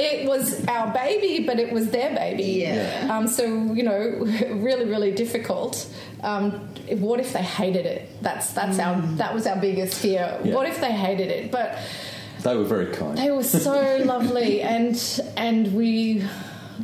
it 0.00 0.26
was 0.26 0.66
our 0.68 0.90
baby, 0.94 1.44
but 1.44 1.60
it 1.60 1.70
was 1.70 1.90
their 1.90 2.14
baby. 2.14 2.62
Yeah. 2.62 3.08
Um, 3.14 3.28
so 3.28 3.44
you 3.44 3.82
know, 3.82 3.98
really, 4.48 4.86
really 4.86 5.12
difficult. 5.12 5.86
Um, 6.22 6.52
what 6.88 7.20
if 7.20 7.34
they 7.34 7.42
hated 7.42 7.84
it? 7.84 8.08
That's 8.22 8.54
that's 8.54 8.78
our 8.78 9.02
that 9.18 9.34
was 9.34 9.46
our 9.46 9.60
biggest 9.60 10.00
fear. 10.00 10.40
Yeah. 10.42 10.54
What 10.54 10.66
if 10.66 10.80
they 10.80 10.92
hated 10.92 11.28
it? 11.28 11.52
But 11.52 11.78
They 12.42 12.56
were 12.56 12.64
very 12.64 12.90
kind. 12.94 13.18
They 13.18 13.30
were 13.30 13.42
so 13.42 13.98
lovely, 14.02 14.62
and 14.62 14.96
and 15.36 15.74
we 15.74 16.24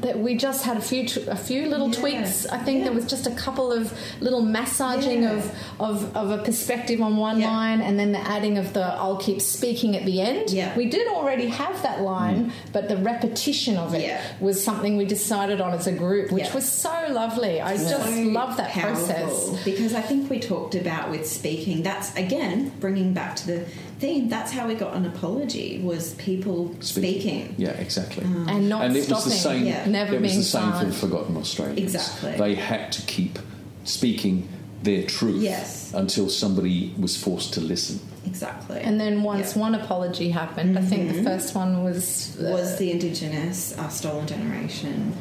that 0.02 0.18
we 0.18 0.36
just 0.36 0.64
had 0.64 0.76
a 0.76 0.80
few 0.80 1.06
t- 1.06 1.24
a 1.26 1.36
few 1.36 1.68
little 1.68 1.88
Yeah. 1.90 2.00
tweaks. 2.00 2.46
I 2.46 2.58
think 2.58 2.84
there 2.84 2.92
was 2.92 3.06
just 3.06 3.26
a 3.26 3.30
couple 3.30 3.72
of 3.72 3.92
little 4.20 4.42
massaging 4.42 5.22
Yeah. 5.22 5.32
of, 5.32 5.52
of 5.78 6.16
of 6.16 6.30
a 6.30 6.38
perspective 6.38 7.00
on 7.00 7.16
one 7.16 7.40
Yeah. 7.40 7.50
line, 7.50 7.80
and 7.80 7.98
then 7.98 8.12
the 8.12 8.20
adding 8.20 8.58
of 8.58 8.72
the 8.72 8.82
"I'll 8.84 9.16
keep 9.16 9.40
speaking" 9.40 9.96
at 9.96 10.04
the 10.04 10.20
end. 10.20 10.50
Yeah. 10.50 10.76
we 10.76 10.86
did 10.86 11.06
already 11.08 11.46
have 11.48 11.82
that 11.82 12.02
line, 12.02 12.46
mm. 12.46 12.50
but 12.72 12.88
the 12.88 12.96
repetition 12.98 13.76
of 13.76 13.94
it 13.94 14.02
Yeah. 14.02 14.20
was 14.40 14.62
something 14.62 14.96
we 14.96 15.04
decided 15.04 15.60
on 15.60 15.72
as 15.72 15.86
a 15.86 15.92
group, 15.92 16.30
which 16.32 16.44
Yeah. 16.44 16.54
was 16.54 16.64
so 16.68 16.92
lovely. 17.10 17.60
I 17.60 17.76
just 17.76 18.16
love 18.16 18.56
that 18.58 18.70
powerful, 18.70 19.06
process. 19.06 19.64
because 19.64 19.94
I 19.94 20.00
think 20.00 20.28
we 20.30 20.38
talked 20.40 20.74
about 20.74 21.10
with 21.10 21.26
speaking. 21.26 21.82
That's 21.82 22.14
again 22.16 22.72
bringing 22.80 23.12
back 23.12 23.36
to 23.36 23.46
the 23.46 23.60
theme. 23.98 24.28
That's 24.28 24.52
how 24.52 24.66
we 24.68 24.74
got 24.74 24.94
an 24.94 25.06
apology 25.06 25.80
was 25.82 26.12
people 26.14 26.74
speaking. 26.80 27.54
Yeah, 27.56 27.70
exactly. 27.70 28.24
And 28.24 28.68
not 28.68 28.84
and 28.84 28.96
it 28.96 29.04
stopping, 29.04 29.14
was 29.14 29.24
the 29.24 29.30
same. 29.30 29.64
Yeah. 29.86 29.92
never 30.04 30.14
it 30.16 30.20
was 30.22 30.30
being 30.30 30.40
the 30.40 30.46
same 30.46 30.62
silent. 30.72 30.94
for 30.94 31.06
Forgotten 31.06 31.36
Australians. 31.36 31.94
Exactly. 31.94 32.32
They 32.36 32.54
had 32.54 32.92
to 32.92 33.02
keep 33.02 33.38
speaking 33.84 34.48
their 34.82 35.02
truth 35.04 35.42
Yes. 35.42 35.92
until 35.94 36.28
somebody 36.28 36.94
was 36.98 37.16
forced 37.16 37.54
to 37.54 37.60
listen. 37.60 37.98
Exactly. 38.26 38.80
And 38.80 39.00
then 39.00 39.22
once 39.22 39.54
Yeah. 39.54 39.62
one 39.62 39.74
apology 39.74 40.30
happened, 40.30 40.78
I 40.78 40.82
think 40.82 41.14
the 41.14 41.22
first 41.22 41.54
one 41.54 41.82
was 41.84 42.36
uh, 42.38 42.50
was 42.50 42.76
the 42.76 42.90
Indigenous 42.90 43.74
our 43.78 43.90
stolen 43.90 44.26
generation. 44.26 45.14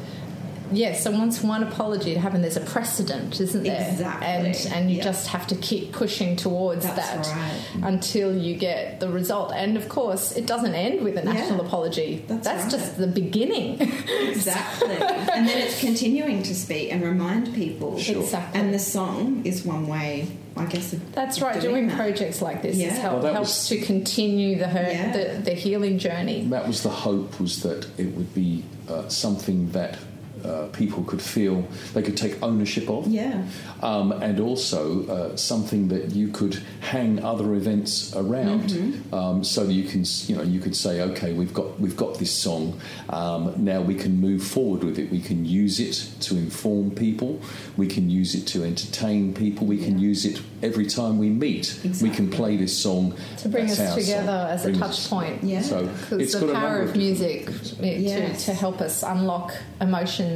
Yes, 0.72 1.02
so 1.04 1.10
once 1.10 1.42
one 1.42 1.62
apology 1.62 2.14
had 2.14 2.22
happened, 2.22 2.42
there's 2.44 2.56
a 2.56 2.60
precedent, 2.60 3.40
isn't 3.40 3.62
there? 3.62 3.88
Exactly. 3.90 4.26
And 4.26 4.46
and 4.74 4.90
you 4.90 4.98
Yeah. 4.98 5.04
just 5.04 5.28
have 5.28 5.46
to 5.48 5.54
keep 5.56 5.92
pushing 5.92 6.36
towards 6.36 6.84
That's 6.84 6.96
that 7.26 7.26
right. 7.36 7.84
until 7.84 8.36
you 8.36 8.56
get 8.56 9.00
the 9.00 9.08
result. 9.08 9.52
And 9.54 9.76
of 9.76 9.88
course, 9.88 10.32
it 10.32 10.46
doesn't 10.46 10.74
end 10.74 11.02
with 11.02 11.16
a 11.16 11.24
national 11.24 11.60
Yeah. 11.60 11.66
apology. 11.66 12.24
That's 12.28 12.46
right. 12.48 12.70
just 12.70 12.96
the 12.98 13.06
beginning. 13.06 13.80
Exactly. 14.28 14.88
and 14.96 15.48
then 15.48 15.58
it's 15.58 15.80
continuing 15.80 16.42
to 16.42 16.54
speak 16.54 16.92
and 16.92 17.02
remind 17.02 17.54
people. 17.54 17.98
Sure. 17.98 18.22
Exactly. 18.22 18.60
And 18.60 18.72
the 18.74 18.78
song 18.78 19.42
is 19.44 19.64
one 19.64 19.86
way, 19.86 20.26
I 20.56 20.64
guess. 20.66 20.92
Of 20.92 21.12
That's 21.14 21.40
right. 21.40 21.60
doing 21.60 21.74
Doing 21.74 21.86
that. 21.88 21.96
projects 21.96 22.40
like 22.42 22.62
this 22.62 22.76
Yeah. 22.76 22.90
help, 22.94 23.22
Well, 23.22 23.34
helps 23.34 23.48
was- 23.48 23.68
to 23.68 23.78
continue 23.78 24.58
the, 24.58 24.68
her, 24.68 24.88
Yeah. 24.90 25.12
the 25.12 25.40
the 25.42 25.54
healing 25.54 25.98
journey. 25.98 26.46
That 26.50 26.66
was 26.66 26.82
the 26.82 26.88
hope, 26.90 27.38
was 27.40 27.62
that 27.62 27.86
it 27.98 28.14
would 28.16 28.34
be 28.34 28.62
uh, 28.88 29.08
something 29.08 29.70
that 29.72 29.98
uh, 30.46 30.68
people 30.68 31.02
could 31.04 31.20
feel 31.20 31.66
they 31.94 32.02
could 32.02 32.16
take 32.16 32.40
ownership 32.42 32.88
of. 32.88 33.06
Yeah. 33.08 33.42
Um, 33.82 34.12
and 34.12 34.40
also 34.40 35.06
uh, 35.06 35.36
something 35.36 35.88
that 35.88 36.12
you 36.12 36.28
could 36.28 36.54
hang 36.80 37.22
other 37.24 37.54
events 37.54 38.14
around, 38.16 38.70
Mm-hmm. 38.70 39.14
um, 39.14 39.44
so 39.44 39.64
that 39.66 39.72
you 39.72 39.84
can, 39.84 40.04
you 40.28 40.36
know, 40.36 40.42
you 40.42 40.60
could 40.60 40.76
say, 40.76 41.00
okay, 41.02 41.32
we've 41.32 41.52
got 41.54 41.78
we've 41.80 41.96
got 41.96 42.18
this 42.18 42.30
song. 42.32 42.80
Um, 43.10 43.52
now 43.58 43.80
we 43.82 43.94
can 43.94 44.20
move 44.20 44.42
forward 44.42 44.82
with 44.84 44.98
it. 44.98 45.10
We 45.10 45.20
can 45.20 45.44
use 45.44 45.76
it 45.80 45.96
to 46.26 46.36
inform 46.36 46.90
people. 46.92 47.40
We 47.76 47.86
can 47.86 48.08
use 48.10 48.34
it 48.34 48.46
to 48.52 48.64
entertain 48.64 49.34
people. 49.34 49.66
We 49.66 49.78
can 49.78 49.98
Yeah. 49.98 50.08
use 50.10 50.24
it 50.30 50.40
every 50.62 50.86
time 50.86 51.18
we 51.18 51.28
meet. 51.46 51.66
We 52.02 52.10
can 52.10 52.28
play 52.30 52.56
this 52.56 52.76
song 52.86 53.14
To 53.42 53.48
bring 53.48 53.66
us 53.70 53.76
together 53.94 54.38
song. 54.46 54.50
as 54.54 54.64
a 54.66 54.72
touch 54.72 54.90
us- 54.90 55.08
point. 55.08 55.36
Yeah. 55.42 55.62
So 55.62 55.78
Because 55.86 56.20
it's 56.22 56.32
the 56.34 56.46
got 56.46 56.54
power 56.54 56.78
number 56.78 56.90
of 56.90 56.96
music 56.96 57.38
things. 57.50 57.74
Yes. 58.10 58.40
to, 58.40 58.46
to 58.46 58.52
help 58.64 58.78
us 58.80 59.02
unlock 59.02 59.48
emotions, 59.80 60.35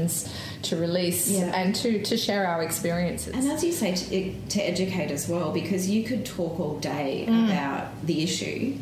to 0.62 0.76
release, 0.76 1.28
Yeah. 1.30 1.52
and 1.54 1.74
to, 1.76 2.02
to 2.02 2.16
share 2.16 2.46
our 2.46 2.62
experiences. 2.62 3.34
And 3.34 3.50
as 3.50 3.62
you 3.64 3.72
say, 3.72 3.94
to, 3.94 4.34
to 4.50 4.60
educate 4.62 5.10
as 5.10 5.28
well, 5.28 5.52
because 5.52 5.88
you 5.88 6.04
could 6.04 6.24
talk 6.24 6.58
all 6.60 6.78
day 6.78 7.24
Mm. 7.28 7.46
about 7.50 8.06
the 8.06 8.22
issue, 8.22 8.76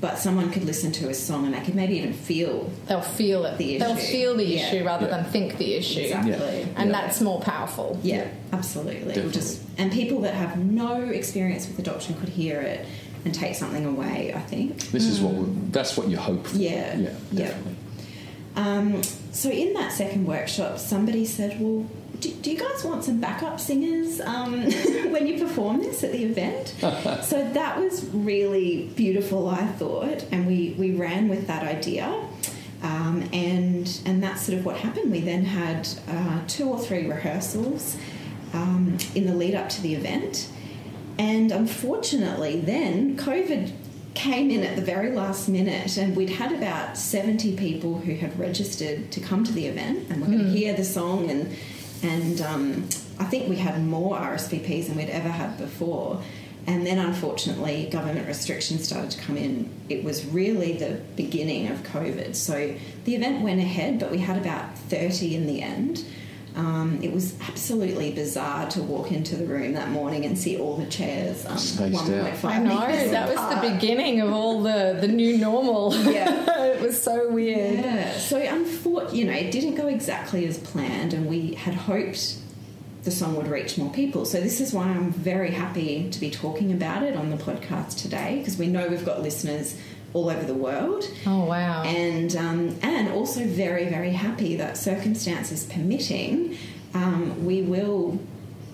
but 0.00 0.18
someone 0.18 0.50
could 0.50 0.64
listen 0.64 0.90
to 0.90 1.08
a 1.10 1.14
song 1.14 1.44
and 1.46 1.54
they 1.54 1.60
could 1.60 1.76
maybe 1.76 1.96
even 1.96 2.12
feel 2.12 2.68
They'll 2.88 3.00
feel 3.00 3.44
it. 3.46 3.56
The 3.58 3.76
issue. 3.76 3.84
They'll 3.84 3.96
feel 3.96 4.36
the 4.36 4.44
Yeah. 4.44 4.66
issue 4.66 4.84
rather 4.84 5.06
Yeah. 5.06 5.16
than 5.18 5.24
think 5.26 5.58
the 5.58 5.74
issue. 5.74 6.00
exactly. 6.00 6.32
Yeah. 6.32 6.66
And 6.76 6.90
Yeah. 6.90 7.00
that's 7.00 7.20
more 7.20 7.40
powerful. 7.40 7.98
Yeah, 8.02 8.24
absolutely. 8.52 9.14
Just 9.30 9.60
and 9.78 9.92
people 9.92 10.20
that 10.22 10.34
have 10.34 10.58
no 10.58 10.96
experience 11.02 11.66
with 11.68 11.78
adoption 11.78 12.16
could 12.18 12.30
hear 12.30 12.60
it 12.60 12.84
and 13.24 13.32
take 13.32 13.54
something 13.54 13.84
away. 13.86 14.32
I 14.34 14.40
think. 14.40 14.90
This 14.90 15.04
is 15.06 15.20
what 15.20 15.72
that's 15.72 15.96
what 15.96 16.08
you 16.08 16.16
hope 16.16 16.48
for. 16.48 16.56
Yeah. 16.58 16.96
yeah, 16.98 17.08
Yeah. 17.30 17.44
definitely. 17.46 17.76
Um, 18.56 19.02
so 19.32 19.50
in 19.50 19.72
that 19.74 19.92
second 19.92 20.26
workshop, 20.26 20.78
somebody 20.78 21.24
said, 21.24 21.60
"Well, 21.60 21.86
do, 22.20 22.30
do 22.30 22.50
you 22.50 22.58
guys 22.58 22.84
want 22.84 23.04
some 23.04 23.20
backup 23.20 23.58
singers 23.58 24.20
um, 24.20 24.62
when 25.10 25.26
you 25.26 25.38
perform 25.38 25.78
this 25.78 26.04
at 26.04 26.12
the 26.12 26.24
event?" 26.24 26.68
so 27.24 27.48
that 27.52 27.78
was 27.78 28.04
really 28.12 28.88
beautiful, 28.94 29.48
I 29.48 29.66
thought, 29.66 30.24
and 30.30 30.46
we 30.46 30.74
we 30.78 30.92
ran 30.92 31.28
with 31.28 31.46
that 31.46 31.62
idea. 31.62 32.28
Um, 32.82 33.28
and 33.32 34.00
and 34.04 34.22
that's 34.22 34.42
sort 34.42 34.58
of 34.58 34.64
what 34.64 34.76
happened. 34.76 35.12
We 35.12 35.20
then 35.20 35.44
had 35.44 35.88
uh, 36.08 36.40
two 36.48 36.68
or 36.68 36.78
three 36.78 37.06
rehearsals 37.06 37.96
um, 38.52 38.98
in 39.14 39.26
the 39.26 39.34
lead 39.34 39.54
up 39.54 39.68
to 39.70 39.82
the 39.82 39.94
event, 39.94 40.48
and 41.16 41.52
unfortunately, 41.52 42.60
then 42.60 43.16
COVID 43.16 43.72
came 44.14 44.50
in 44.50 44.62
at 44.62 44.76
the 44.76 44.82
very 44.82 45.12
last 45.12 45.48
minute, 45.48 45.96
and 45.96 46.16
we'd 46.16 46.30
had 46.30 46.52
about 46.52 46.96
70 46.96 47.56
people 47.56 47.98
who 47.98 48.14
had 48.14 48.38
registered 48.38 49.10
to 49.12 49.20
come 49.20 49.44
to 49.44 49.52
the 49.52 49.66
event 49.66 50.10
and 50.10 50.20
we 50.20 50.28
were 50.28 50.42
going 50.42 50.52
to 50.52 50.58
hear 50.58 50.74
the 50.74 50.84
song. 50.84 51.30
And, 51.30 51.56
and 52.02 52.40
um, 52.40 52.88
I 53.18 53.24
think 53.24 53.48
we 53.48 53.56
had 53.56 53.82
more 53.82 54.16
RSVPs 54.16 54.88
than 54.88 54.96
we'd 54.96 55.10
ever 55.10 55.28
had 55.28 55.56
before. 55.58 56.22
And 56.66 56.86
then, 56.86 56.98
unfortunately, 56.98 57.88
government 57.90 58.28
restrictions 58.28 58.86
started 58.86 59.10
to 59.12 59.20
come 59.20 59.36
in. 59.36 59.68
It 59.88 60.04
was 60.04 60.24
really 60.26 60.74
the 60.74 61.00
beginning 61.16 61.68
of 61.68 61.82
COVID. 61.82 62.36
So 62.36 62.74
the 63.04 63.16
event 63.16 63.42
went 63.42 63.60
ahead, 63.60 63.98
but 63.98 64.12
we 64.12 64.18
had 64.18 64.36
about 64.36 64.78
30 64.78 65.34
in 65.34 65.46
the 65.46 65.60
end. 65.60 66.04
Um, 66.54 67.00
it 67.02 67.12
was 67.12 67.34
absolutely 67.48 68.12
bizarre 68.12 68.68
to 68.70 68.82
walk 68.82 69.10
into 69.10 69.36
the 69.36 69.46
room 69.46 69.72
that 69.72 69.88
morning 69.88 70.26
and 70.26 70.36
see 70.38 70.58
all 70.58 70.76
the 70.76 70.86
chairs 70.86 71.46
um, 71.46 71.56
Spaced 71.56 72.02
out. 72.10 72.32
1.5 72.34 72.44
I 72.44 72.58
know 72.58 72.86
metres 72.86 73.10
that 73.10 73.28
was 73.28 73.36
apart. 73.36 73.62
the 73.62 73.70
beginning 73.70 74.20
of 74.20 74.32
all 74.32 74.62
the 74.62 74.98
the 75.00 75.08
new 75.08 75.38
normal. 75.38 75.94
Yeah. 75.94 76.64
it 76.64 76.82
was 76.82 77.00
so 77.02 77.30
weird. 77.30 77.80
Yeah. 77.84 78.12
So 78.18 78.36
unfortunately, 78.38 79.20
you 79.20 79.24
know, 79.24 79.32
it 79.32 79.50
didn't 79.50 79.76
go 79.76 79.86
exactly 79.86 80.46
as 80.46 80.58
planned, 80.58 81.14
and 81.14 81.26
we 81.26 81.54
had 81.54 81.74
hoped 81.74 82.36
the 83.04 83.10
song 83.10 83.34
would 83.36 83.48
reach 83.48 83.78
more 83.78 83.90
people. 83.92 84.24
So 84.24 84.40
this 84.40 84.60
is 84.60 84.72
why 84.72 84.84
I'm 84.84 85.10
very 85.10 85.50
happy 85.50 86.08
to 86.10 86.20
be 86.20 86.30
talking 86.30 86.72
about 86.72 87.02
it 87.02 87.16
on 87.16 87.30
the 87.30 87.36
podcast 87.36 88.00
today 88.00 88.38
because 88.38 88.56
we 88.56 88.68
know 88.68 88.86
we've 88.88 89.04
got 89.04 89.22
listeners 89.22 89.76
all 90.14 90.28
over 90.28 90.44
the 90.44 90.54
world. 90.54 91.04
Oh 91.26 91.44
wow! 91.44 91.82
and 91.84 92.34
um, 92.36 92.76
and 92.82 93.08
also 93.08 93.44
very 93.46 93.88
very 93.88 94.12
happy 94.12 94.56
that 94.56 94.76
circumstances 94.76 95.64
permitting, 95.64 96.56
um, 96.94 97.44
we 97.44 97.62
will 97.62 98.18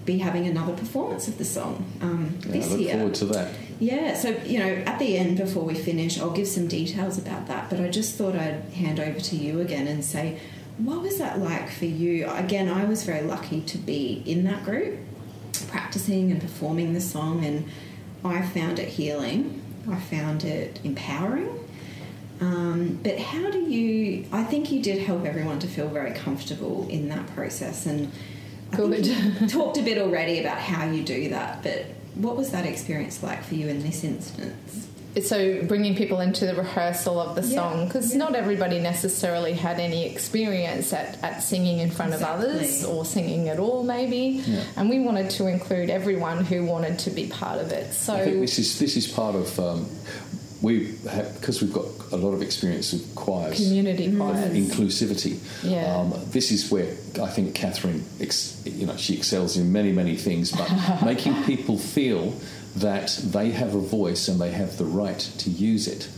be 0.04 0.18
having 0.18 0.46
another 0.46 0.72
performance 0.74 1.28
of 1.28 1.36
the 1.36 1.44
song 1.44 1.84
um, 2.00 2.38
Yeah, 2.40 2.48
I 2.48 2.52
this 2.52 2.70
look 2.70 2.80
year. 2.80 2.94
forward 2.94 3.14
to 3.16 3.24
that. 3.26 3.54
Yeah, 3.78 4.14
so 4.14 4.30
you 4.44 4.58
know, 4.58 4.82
at 4.86 4.98
the 4.98 5.16
end 5.18 5.36
before 5.36 5.64
we 5.64 5.74
finish, 5.74 6.18
I'll 6.18 6.30
give 6.30 6.48
some 6.48 6.66
details 6.66 7.18
about 7.18 7.46
that. 7.48 7.68
But 7.70 7.80
I 7.80 7.88
just 7.88 8.16
thought 8.16 8.34
I'd 8.34 8.62
hand 8.74 8.98
over 9.00 9.20
to 9.20 9.36
you 9.36 9.60
again 9.60 9.86
and 9.86 10.02
say, 10.04 10.40
what 10.78 11.02
was 11.02 11.18
that 11.18 11.38
like 11.40 11.68
for 11.70 11.84
you? 11.84 12.26
Again, 12.30 12.68
I 12.68 12.84
was 12.86 13.04
very 13.04 13.22
lucky 13.22 13.60
to 13.60 13.78
be 13.78 14.22
in 14.24 14.44
that 14.44 14.64
group, 14.64 14.98
practicing 15.68 16.32
and 16.32 16.40
performing 16.40 16.94
the 16.94 17.00
song, 17.00 17.44
and 17.44 17.66
I 18.24 18.42
found 18.42 18.78
it 18.78 18.88
healing. 18.88 19.62
I 19.90 19.96
found 19.96 20.44
it 20.44 20.80
empowering. 20.84 21.48
Um, 22.40 23.00
but 23.02 23.18
how 23.18 23.50
do 23.50 23.58
you? 23.58 24.26
I 24.32 24.44
think 24.44 24.70
you 24.70 24.80
did 24.80 25.02
help 25.02 25.24
everyone 25.24 25.58
to 25.60 25.66
feel 25.66 25.88
very 25.88 26.12
comfortable 26.12 26.86
in 26.88 27.08
that 27.08 27.26
process, 27.34 27.86
and 27.86 28.12
Good. 28.70 29.48
talked 29.48 29.76
a 29.78 29.82
bit 29.82 29.98
already 29.98 30.38
about 30.40 30.58
how 30.58 30.88
you 30.88 31.02
do 31.02 31.30
that. 31.30 31.62
But 31.62 31.86
what 32.14 32.36
was 32.36 32.50
that 32.50 32.66
experience 32.66 33.22
like 33.22 33.42
for 33.42 33.54
you 33.54 33.68
in 33.68 33.82
this 33.82 34.04
instance? 34.04 34.88
So 35.22 35.62
bringing 35.64 35.94
people 35.96 36.20
into 36.20 36.46
the 36.46 36.54
rehearsal 36.54 37.18
of 37.20 37.34
the 37.34 37.42
Yeah, 37.42 37.56
song 37.60 37.86
because 37.86 38.12
yeah. 38.12 38.18
not 38.18 38.34
everybody 38.34 38.78
necessarily 38.78 39.54
had 39.54 39.80
any 39.80 40.06
experience 40.06 40.92
at, 40.92 41.22
at 41.22 41.42
singing 41.42 41.78
in 41.78 41.90
front 41.90 42.12
Exactly. 42.12 42.46
of 42.46 42.54
others 42.54 42.84
or 42.84 43.04
singing 43.04 43.48
at 43.48 43.58
all 43.58 43.82
maybe 43.84 44.42
Yeah. 44.46 44.62
and 44.76 44.88
we 44.90 44.98
wanted 45.00 45.30
to 45.30 45.46
include 45.46 45.90
everyone 45.90 46.44
who 46.44 46.64
wanted 46.64 46.98
to 47.00 47.10
be 47.10 47.26
part 47.26 47.58
of 47.60 47.72
it 47.72 47.92
so 47.94 48.14
I 48.14 48.24
think 48.24 48.40
this 48.40 48.58
is 48.58 48.78
this 48.78 48.96
is 48.96 49.06
part 49.08 49.34
of 49.34 49.58
um, 49.58 49.86
we 50.60 50.94
have 51.10 51.38
because 51.40 51.62
we've 51.62 51.72
got 51.72 51.86
a 52.10 52.16
lot 52.16 52.32
of 52.32 52.42
experience 52.42 52.92
with 52.92 53.14
choirs. 53.14 53.56
community 53.56 54.16
choirs 54.16 54.38
inclusivity. 54.54 55.38
Yeah. 55.62 55.96
Um, 55.96 56.14
this 56.30 56.50
is 56.50 56.70
where 56.70 56.88
I 57.22 57.28
think 57.28 57.54
Catherine, 57.54 58.02
ex, 58.20 58.60
you 58.64 58.86
know, 58.86 58.96
she 58.96 59.14
excels 59.14 59.56
in 59.56 59.72
many, 59.72 59.92
many 59.92 60.16
things, 60.16 60.50
but 60.50 60.68
making 61.04 61.34
people 61.44 61.78
feel 61.78 62.32
that 62.76 63.18
they 63.24 63.50
have 63.50 63.74
a 63.74 63.80
voice 63.80 64.28
and 64.28 64.40
they 64.40 64.50
have 64.50 64.78
the 64.78 64.84
right 64.84 65.18
to 65.38 65.50
use 65.50 65.88
it 65.88 66.08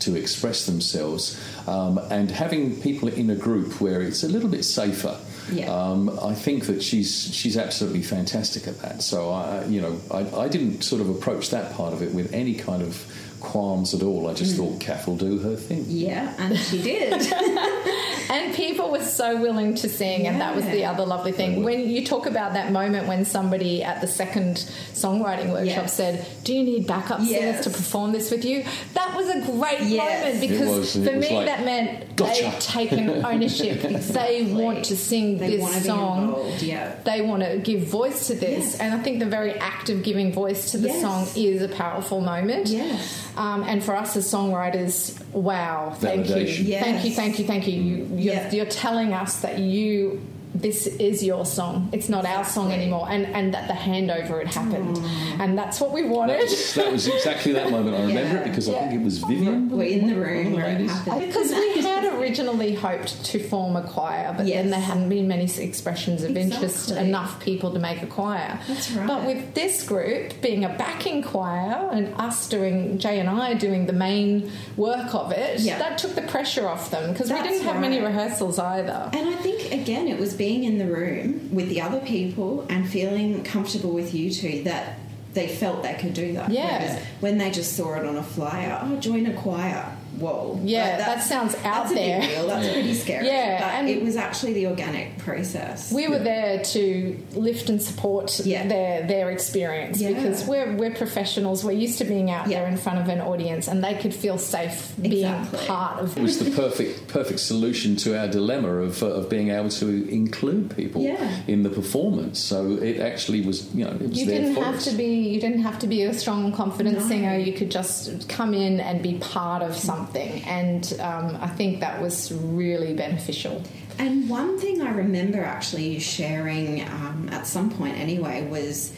to 0.00 0.16
express 0.16 0.66
themselves, 0.66 1.38
um, 1.66 1.98
and 2.10 2.30
having 2.30 2.80
people 2.80 3.08
in 3.08 3.28
a 3.30 3.34
group 3.34 3.80
where 3.80 4.00
it's 4.00 4.22
a 4.22 4.28
little 4.28 4.48
bit 4.48 4.64
safer. 4.64 5.16
Yeah. 5.52 5.70
Um, 5.70 6.18
I 6.22 6.34
think 6.34 6.66
that 6.66 6.82
she's 6.82 7.34
she's 7.34 7.56
absolutely 7.56 8.02
fantastic 8.02 8.66
at 8.66 8.78
that. 8.80 9.02
So 9.02 9.30
I, 9.30 9.64
you 9.66 9.80
know, 9.80 10.00
I, 10.10 10.44
I 10.44 10.48
didn't 10.48 10.82
sort 10.82 11.02
of 11.02 11.10
approach 11.10 11.50
that 11.50 11.74
part 11.74 11.92
of 11.92 12.02
it 12.02 12.14
with 12.14 12.32
any 12.32 12.54
kind 12.54 12.82
of 12.82 13.04
qualms 13.40 13.94
at 13.94 14.02
all. 14.02 14.28
I 14.28 14.34
just 14.34 14.54
mm. 14.54 14.58
thought 14.58 14.80
Kath 14.80 15.06
will 15.06 15.16
do 15.16 15.38
her 15.38 15.56
thing. 15.56 15.84
Yeah, 15.88 16.34
and 16.38 16.56
she 16.58 16.82
did. 16.82 17.32
And 18.30 18.54
people 18.54 18.92
were 18.92 19.02
so 19.02 19.40
willing 19.40 19.74
to 19.74 19.88
sing, 19.88 20.28
and 20.28 20.40
that 20.40 20.54
was 20.54 20.64
the 20.66 20.84
other 20.84 21.04
lovely 21.04 21.32
thing. 21.32 21.64
When 21.64 21.88
you 21.90 22.06
talk 22.06 22.26
about 22.26 22.52
that 22.52 22.70
moment 22.70 23.08
when 23.08 23.24
somebody 23.24 23.82
at 23.82 24.00
the 24.00 24.06
second 24.06 24.58
songwriting 24.92 25.50
workshop 25.50 25.66
Yes. 25.86 25.94
said, 25.94 26.26
Do 26.44 26.54
you 26.54 26.62
need 26.62 26.86
backup 26.86 27.20
singers 27.22 27.64
to 27.64 27.70
perform 27.70 28.12
this 28.12 28.30
with 28.30 28.44
you? 28.44 28.62
That 28.94 29.16
was 29.16 29.28
a 29.30 29.40
great 29.40 29.80
Yes. 29.80 30.22
moment 30.22 30.44
It 30.44 30.48
because 30.48 30.78
was- 30.78 30.96
it 30.96 31.10
for 31.10 31.16
me 31.18 31.34
like, 31.38 31.46
that 31.46 31.64
meant 31.64 32.14
"Gotcha." 32.14 32.42
they've 32.44 32.58
taken 32.60 33.24
ownership. 33.26 33.82
They 33.82 34.44
want 34.44 34.84
to 34.84 34.96
sing 34.96 35.38
They 35.38 35.56
this 35.56 35.60
want 35.62 35.74
to 35.74 35.80
be 35.80 35.86
song. 35.88 36.52
yeah. 36.60 36.94
They 37.04 37.22
want 37.22 37.42
to 37.42 37.58
give 37.58 37.82
voice 37.82 38.28
to 38.28 38.34
this. 38.36 38.64
Yes. 38.72 38.78
And 38.78 38.94
I 38.94 38.98
think 39.02 39.18
the 39.18 39.26
very 39.26 39.54
act 39.54 39.90
of 39.90 40.04
giving 40.04 40.32
voice 40.32 40.70
to 40.70 40.78
the 40.78 40.86
Yes. 40.86 41.00
song 41.00 41.26
is 41.34 41.62
a 41.62 41.68
powerful 41.68 42.20
moment. 42.20 42.68
Yes. 42.68 43.26
Um, 43.40 43.64
and 43.64 43.82
for 43.82 43.96
us 43.96 44.16
as 44.16 44.30
songwriters, 44.30 45.18
wow, 45.32 45.96
thank 45.98 46.28
you. 46.28 46.42
Yes. 46.42 46.84
Thank 46.84 47.04
you, 47.06 47.10
thank 47.12 47.38
you, 47.38 47.46
thank 47.46 47.66
you. 47.66 47.80
you 47.80 47.96
you're, 48.16 48.34
Yeah. 48.34 48.52
you're 48.52 48.66
telling 48.66 49.14
us 49.14 49.40
that 49.40 49.58
you 49.58 50.20
this 50.54 50.86
is 50.86 51.22
your 51.22 51.46
song. 51.46 51.88
It's 51.92 52.08
not 52.08 52.24
our 52.26 52.44
song 52.44 52.72
anymore, 52.72 53.06
and 53.08 53.26
and 53.26 53.54
that 53.54 53.68
the 53.68 53.74
handover 53.74 54.38
had 54.44 54.48
happened, 54.54 54.96
mm. 54.96 55.40
and 55.40 55.56
that's 55.56 55.80
what 55.80 55.92
we 55.92 56.02
That 56.02 56.10
wanted. 56.10 56.40
was, 56.42 56.74
that 56.74 56.90
was 56.92 57.06
exactly 57.06 57.52
that 57.52 57.70
moment. 57.70 57.96
I 57.96 58.00
remember 58.06 58.34
Yeah. 58.36 58.40
it 58.42 58.48
because 58.48 58.68
I 58.68 58.72
think 58.88 59.00
it 59.00 59.04
was 59.04 59.18
Vivian. 59.18 59.70
We're 59.70 59.84
in 59.84 60.08
the 60.08 60.16
room 60.16 60.52
where 60.52 60.66
it 60.66 60.80
happened. 60.90 61.26
Because 61.26 61.50
we 61.52 61.80
had 61.82 62.04
originally 62.18 62.74
hoped 62.74 63.24
to 63.26 63.38
form 63.38 63.76
a 63.76 63.82
choir, 63.82 64.34
but 64.36 64.46
Yes. 64.46 64.62
then 64.62 64.70
there 64.70 64.80
hadn't 64.80 65.08
been 65.08 65.28
many 65.28 65.44
expressions 65.58 66.22
of 66.24 66.36
interest, 66.36 66.90
enough 66.90 67.40
people 67.40 67.72
to 67.72 67.78
make 67.78 68.02
a 68.02 68.06
choir. 68.06 68.58
That's 68.68 68.90
right. 68.92 69.06
But 69.06 69.24
with 69.26 69.54
this 69.54 69.84
group 69.86 70.40
being 70.42 70.64
a 70.64 70.68
backing 70.70 71.22
choir 71.22 71.88
and 71.92 72.12
us 72.20 72.48
doing, 72.48 72.98
Jay 72.98 73.20
and 73.20 73.28
I 73.28 73.54
doing 73.54 73.86
the 73.86 73.92
main 73.92 74.50
work 74.76 75.14
of 75.14 75.30
it, 75.32 75.60
Yeah. 75.60 75.78
that 75.78 75.98
took 75.98 76.14
the 76.16 76.22
pressure 76.22 76.68
off 76.68 76.90
them 76.90 77.12
because 77.12 77.30
we 77.32 77.40
didn't 77.42 77.62
have 77.62 77.80
many 77.80 78.00
rehearsals 78.00 78.58
either. 78.58 79.10
And 79.12 79.28
I 79.28 79.36
think 79.36 79.72
again, 79.72 80.08
it 80.08 80.18
was 80.18 80.34
being 80.40 80.64
in 80.64 80.78
the 80.78 80.86
room 80.86 81.54
with 81.54 81.68
the 81.68 81.82
other 81.82 82.00
people 82.00 82.64
and 82.70 82.88
feeling 82.88 83.44
comfortable 83.44 83.92
with 83.92 84.14
you 84.14 84.30
two 84.30 84.62
that 84.62 84.98
they 85.34 85.46
felt 85.46 85.82
they 85.82 85.92
could 85.92 86.14
do 86.14 86.32
that. 86.32 86.48
Yeah. 86.48 86.78
Whereas 86.78 87.04
when 87.20 87.36
they 87.36 87.50
just 87.50 87.76
saw 87.76 87.92
it 87.96 88.06
on 88.06 88.16
a 88.16 88.22
flyer, 88.22 88.80
oh, 88.82 88.96
join 88.96 89.26
a 89.26 89.34
choir. 89.34 89.94
Whoa. 90.18 90.60
Yeah, 90.64 90.88
Like, 90.88 90.98
that 90.98 91.22
sounds 91.22 91.54
out 91.56 91.62
that's 91.84 91.94
there. 91.94 92.18
A 92.18 92.20
big 92.20 92.30
deal. 92.30 92.46
That's 92.48 92.68
pretty 92.72 92.94
scary. 92.94 93.26
Yeah, 93.26 93.60
but 93.60 93.74
and- 93.74 93.88
it 93.88 94.02
was 94.02 94.16
actually 94.16 94.52
the 94.54 94.66
organic 94.66 95.18
process. 95.18 95.92
We 95.92 96.08
were 96.08 96.18
there 96.18 96.62
to 96.62 97.16
lift 97.34 97.68
and 97.68 97.80
support 97.80 98.40
Yeah. 98.44 98.66
their 98.66 99.06
their 99.06 99.30
experience 99.30 100.00
Yeah. 100.00 100.10
because 100.12 100.44
we're 100.44 100.74
we're 100.76 100.90
professionals. 100.94 101.64
We're 101.64 101.72
used 101.72 101.98
to 101.98 102.04
being 102.04 102.30
out 102.30 102.48
Yeah. 102.48 102.60
there 102.60 102.68
in 102.68 102.76
front 102.76 102.98
of 102.98 103.08
an 103.08 103.20
audience, 103.20 103.68
and 103.68 103.82
they 103.82 103.94
could 103.94 104.14
feel 104.14 104.36
safe 104.38 104.92
being 105.00 105.12
Exactly. 105.26 105.66
part 105.66 106.00
of 106.00 106.16
It 106.16 106.22
was 106.22 106.38
the 106.38 106.50
perfect 106.50 107.08
perfect 107.08 107.40
solution 107.40 107.96
to 107.96 108.18
our 108.18 108.28
dilemma 108.28 108.68
of, 108.68 109.02
uh, 109.02 109.06
of 109.06 109.28
being 109.30 109.50
able 109.50 109.68
to 109.70 110.08
include 110.10 110.74
people 110.76 111.02
Yeah. 111.02 111.16
in 111.46 111.62
the 111.62 111.70
performance. 111.70 112.38
So 112.38 112.78
it 112.82 113.00
actually 113.00 113.40
was, 113.42 113.66
you 113.74 113.84
know, 113.84 113.92
it 113.92 114.08
was 114.10 114.18
You 114.18 114.26
there 114.26 114.38
didn't 114.40 114.54
for 114.54 114.64
have 114.64 114.76
us. 114.76 114.84
to 114.86 114.92
be. 114.92 115.14
You 115.32 115.40
didn't 115.40 115.62
have 115.62 115.78
to 115.80 115.86
be 115.86 116.02
a 116.02 116.12
strong, 116.14 116.52
confident 116.52 116.98
No. 116.98 117.06
singer. 117.08 117.36
You 117.38 117.52
could 117.52 117.70
just 117.70 118.28
come 118.28 118.54
in 118.54 118.80
and 118.80 119.02
be 119.02 119.14
part 119.14 119.62
of 119.62 119.76
something, 119.76 119.99
and 120.44 120.96
um, 121.00 121.38
I 121.40 121.48
think 121.48 121.80
that 121.80 122.00
was 122.00 122.32
really 122.32 122.94
beneficial. 122.94 123.62
And 123.98 124.30
one 124.30 124.58
thing 124.58 124.80
I 124.80 124.92
remember 124.92 125.44
actually 125.44 125.98
sharing 125.98 126.82
um, 126.88 127.28
at 127.30 127.46
some 127.46 127.70
point 127.70 127.98
anyway 127.98 128.46
was 128.48 128.94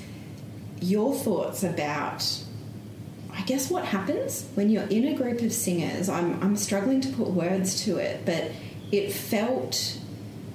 your 0.80 1.14
thoughts 1.14 1.64
about, 1.64 2.24
I 3.32 3.42
guess, 3.42 3.70
what 3.70 3.84
happens 3.84 4.46
when 4.54 4.70
you're 4.70 4.84
in 4.84 5.08
a 5.08 5.14
group 5.14 5.40
of 5.42 5.52
singers. 5.52 6.08
I'm, 6.08 6.40
I'm 6.42 6.56
struggling 6.56 7.00
to 7.00 7.08
put 7.08 7.28
words 7.28 7.84
to 7.84 7.98
it, 7.98 8.24
but 8.24 8.52
it 8.92 9.12
felt. 9.12 9.98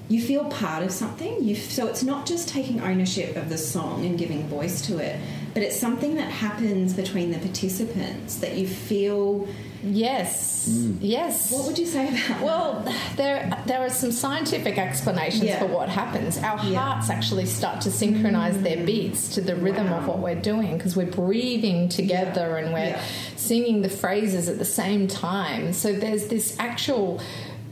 You 0.10 0.22
feel 0.22 0.46
part 0.46 0.84
of 0.84 0.92
something. 0.92 1.44
You, 1.44 1.56
so 1.56 1.88
it's 1.88 2.04
not 2.04 2.26
just 2.26 2.48
taking 2.48 2.80
ownership 2.80 3.36
of 3.36 3.50
the 3.50 3.58
song 3.58 4.06
and 4.06 4.18
giving 4.18 4.48
voice 4.48 4.82
to 4.84 5.00
it, 5.00 5.20
but 5.54 5.64
it's 5.64 5.78
something 5.78 6.16
that 6.16 6.32
happens 6.32 6.94
between 6.94 7.32
the 7.32 7.40
participants 7.40 8.36
that 8.38 8.56
you 8.56 8.68
feel. 8.68 9.50
Yes, 9.84 10.68
mm. 10.70 10.98
yes. 11.00 11.52
What 11.52 11.66
would 11.68 11.78
you 11.78 11.86
say 11.86 12.08
about 12.08 12.28
that? 12.28 12.42
Well, 12.42 12.94
there 13.16 13.64
there 13.68 13.80
are 13.82 13.90
some 13.90 14.12
scientific 14.12 14.78
explanations 14.78 15.44
Yeah. 15.44 15.60
for 15.60 15.68
what 15.68 15.90
happens. 15.90 16.38
Our 16.38 16.64
Yeah. 16.66 16.80
hearts 16.80 17.10
actually 17.10 17.46
start 17.46 17.82
to 17.82 17.92
synchronize 17.92 18.60
their 18.62 18.78
mm. 18.78 18.86
beats 18.86 19.30
to 19.36 19.42
the 19.42 19.56
rhythm 19.56 19.92
of 19.94 20.08
what 20.08 20.20
we're 20.20 20.36
doing 20.42 20.78
because 20.78 20.96
we're 20.96 21.06
breathing 21.06 21.90
together 21.90 22.58
and 22.58 22.74
we're 22.74 22.90
Yeah. 22.96 23.02
singing 23.36 23.82
the 23.82 23.90
phrases 23.90 24.50
at 24.50 24.58
the 24.58 24.66
same 24.66 25.08
time. 25.08 25.74
So 25.74 25.94
there's 25.94 26.28
this 26.28 26.56
actual 26.60 27.22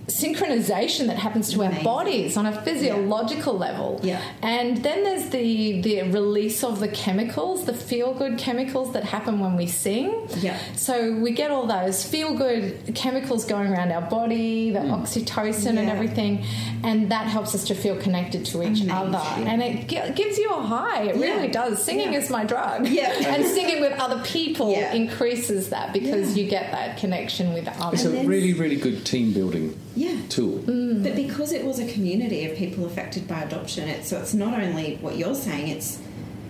synchronization 0.08 1.08
that 1.08 1.18
happens 1.18 1.52
to 1.54 1.63
our 1.63 1.84
bodies 1.84 2.38
on 2.38 2.46
a 2.46 2.62
physiological 2.62 3.58
level. 3.58 4.00
Yeah. 4.04 4.22
And 4.41 4.78
then 4.84 5.04
there's 5.04 5.30
the 5.30 5.82
the 5.82 6.04
release 6.12 6.63
of 6.63 6.80
the 6.80 6.88
chemicals, 6.88 7.65
the 7.65 7.74
feel 7.74 8.13
good 8.13 8.38
chemicals 8.38 8.94
that 8.94 9.04
happen 9.04 9.39
when 9.39 9.56
we 9.58 9.68
sing. 9.68 10.28
Yeah. 10.39 10.58
So 10.76 11.13
we 11.13 11.32
get 11.32 11.52
all 11.52 11.65
those 11.68 12.06
feel 12.06 12.36
good 12.38 12.91
chemicals 12.96 13.46
going 13.46 13.72
around 13.72 13.91
our 13.91 14.08
body, 14.10 14.72
the 14.72 14.80
oxytocin 14.80 15.78
and 15.78 15.89
everything, 15.89 16.46
and 16.84 17.12
that 17.12 17.28
helps 17.28 17.56
us 17.56 17.65
to 17.65 17.76
feel 17.76 17.98
connected 17.98 18.46
to 18.48 18.62
each 18.63 18.82
Amazing. 18.82 18.91
other. 18.91 19.18
And 19.50 19.62
it 19.62 19.88
gi- 19.88 20.13
gives 20.13 20.38
you 20.38 20.50
a 20.52 20.62
high. 20.62 21.04
It 21.04 21.15
Yeah. 21.18 21.22
really 21.36 21.48
does. 21.50 21.84
Singing 21.84 22.13
Yeah. 22.13 22.20
is 22.20 22.30
my 22.30 22.44
drug. 22.46 22.88
Yeah. 22.88 23.12
and 23.28 23.46
singing 23.46 23.82
with 23.82 24.00
other 24.00 24.22
people 24.24 24.72
Yeah. 24.72 24.94
increases 24.94 25.70
that 25.70 25.94
because 25.94 26.36
Yeah. 26.38 26.44
you 26.44 26.50
get 26.50 26.72
that 26.72 26.98
connection 26.98 27.54
with 27.54 27.68
others. 27.80 28.06
It's 28.06 28.24
a 28.24 28.28
really, 28.28 28.54
really 28.54 28.76
good 28.76 29.06
team 29.06 29.34
building 29.34 29.76
Yeah. 29.95 30.17
tool. 30.29 30.58
But 30.65 31.15
because 31.15 31.51
it 31.51 31.63
was 31.65 31.80
a 31.80 31.88
community 31.88 32.45
of 32.49 32.57
people 32.57 32.86
affected 32.86 33.28
by 33.28 33.41
adoption, 33.43 33.88
it's, 33.88 34.09
so 34.09 34.20
it's 34.20 34.34
not 34.34 34.59
only 34.61 34.97
what 35.01 35.17
you're 35.17 35.36
saying, 35.36 35.70
it's 35.70 35.99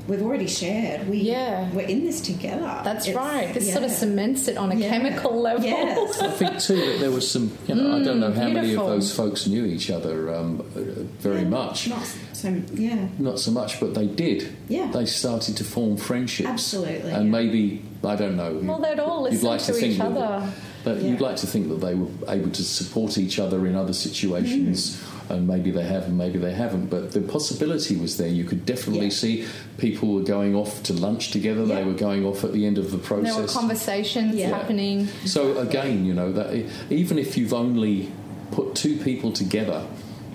we've 0.07 0.21
already 0.21 0.47
shared. 0.47 1.07
We, 1.09 1.17
Yeah. 1.17 1.71
We're 1.73 1.87
in 1.87 2.03
this 2.05 2.21
together. 2.21 2.79
That's 2.83 3.07
It's- 3.07 3.15
right. 3.15 3.51
This 3.53 3.71
sort 3.71 3.83
of 3.85 3.91
cements 3.91 4.47
it 4.47 4.55
on 4.57 4.71
a 4.71 4.75
Yeah. 4.75 4.89
chemical 4.89 5.39
level. 5.41 5.65
Yes. 5.65 6.21
I 6.21 6.27
think 6.29 6.59
too 6.59 6.75
that 6.75 6.99
there 6.99 7.09
was 7.11 7.29
some. 7.29 7.51
You 7.67 7.75
know, 7.75 7.95
I 7.97 8.03
don't 8.03 8.19
know 8.19 8.31
how 8.31 8.47
many 8.49 8.73
of 8.75 8.85
those 8.85 9.11
folks 9.11 9.47
knew 9.47 9.65
each 9.65 9.89
other 9.89 10.33
um, 10.35 10.61
uh, 10.75 10.79
very 11.19 11.41
Yeah, 11.41 11.49
much. 11.49 11.87
Not 11.89 12.05
so, 12.33 12.61
yeah. 12.75 13.07
Not 13.17 13.39
so 13.39 13.49
much, 13.51 13.79
but 13.79 13.95
they 13.95 14.05
did. 14.05 14.47
Yeah. 14.69 14.91
They 14.91 15.05
started 15.07 15.57
to 15.57 15.63
form 15.63 15.97
friendships. 15.97 16.49
Absolutely, 16.49 17.11
And 17.11 17.25
yeah. 17.25 17.31
maybe 17.31 17.81
I 18.03 18.15
don't 18.15 18.37
know. 18.37 18.59
Well, 18.61 18.79
they'd 18.79 18.99
all 18.99 19.23
you'd 19.23 19.33
listen 19.41 19.47
like 19.47 19.61
to 19.63 19.73
think 19.73 19.93
each 19.93 19.97
that- 19.97 20.11
other. 20.11 20.47
But 20.85 21.01
Yeah. 21.01 21.09
you'd 21.09 21.19
like 21.21 21.35
to 21.37 21.47
think 21.47 21.67
that 21.69 21.81
they 21.81 21.95
were 21.95 22.07
able 22.29 22.51
to 22.51 22.63
support 22.63 23.17
each 23.17 23.39
other 23.39 23.65
in 23.65 23.75
other 23.75 23.91
situations, 23.91 24.95
Mm. 25.27 25.31
and 25.35 25.47
maybe 25.47 25.71
they 25.71 25.83
have, 25.83 26.03
and 26.03 26.15
maybe 26.17 26.37
they 26.37 26.53
haven't. 26.53 26.91
But 26.91 27.11
the 27.11 27.21
possibility 27.21 27.95
was 27.97 28.17
there. 28.17 28.27
You 28.29 28.43
could 28.43 28.65
definitely 28.67 29.07
Yeah. 29.07 29.11
see 29.23 29.43
people 29.79 30.13
were 30.13 30.21
going 30.21 30.55
off 30.55 30.83
to 30.83 30.93
lunch 30.93 31.31
together. 31.31 31.65
They 31.65 31.83
were 31.83 31.93
going 31.93 32.23
off 32.23 32.43
at 32.43 32.53
the 32.53 32.65
end 32.67 32.77
of 32.77 32.91
the 32.91 32.99
process. 32.99 33.33
There 33.33 33.41
were 33.41 33.47
conversations 33.49 34.35
Yeah. 34.35 34.49
happening. 34.49 35.07
So 35.25 35.57
again, 35.57 36.05
you 36.05 36.13
know 36.13 36.31
that 36.31 36.47
even 36.91 37.17
if 37.17 37.35
you've 37.35 37.53
only 37.53 38.09
put 38.51 38.75
two 38.75 38.95
people 38.97 39.31
together 39.31 39.81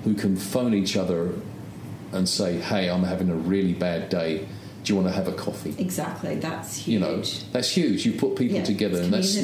who 0.05 0.14
can 0.14 0.34
phone 0.36 0.74
each 0.74 0.96
other 0.96 1.28
and 2.12 2.28
say, 2.28 2.59
"Hey, 2.59 2.90
I'm 2.90 3.05
having 3.05 3.28
a 3.30 3.36
really 3.36 3.72
bad 3.72 4.09
day. 4.09 4.40
Do 4.91 4.97
you 4.97 5.03
want 5.03 5.14
to 5.14 5.16
have 5.22 5.28
a 5.28 5.36
coffee?" 5.36 5.72
Exactly. 5.78 6.34
That's 6.34 6.76
huge. 6.78 6.93
You 6.95 6.99
know, 6.99 7.22
that's 7.53 7.70
huge. 7.70 8.05
You 8.05 8.12
put 8.14 8.34
people 8.34 8.57
Yeah, 8.57 8.64
together, 8.64 9.01
and 9.01 9.12
that's 9.14 9.38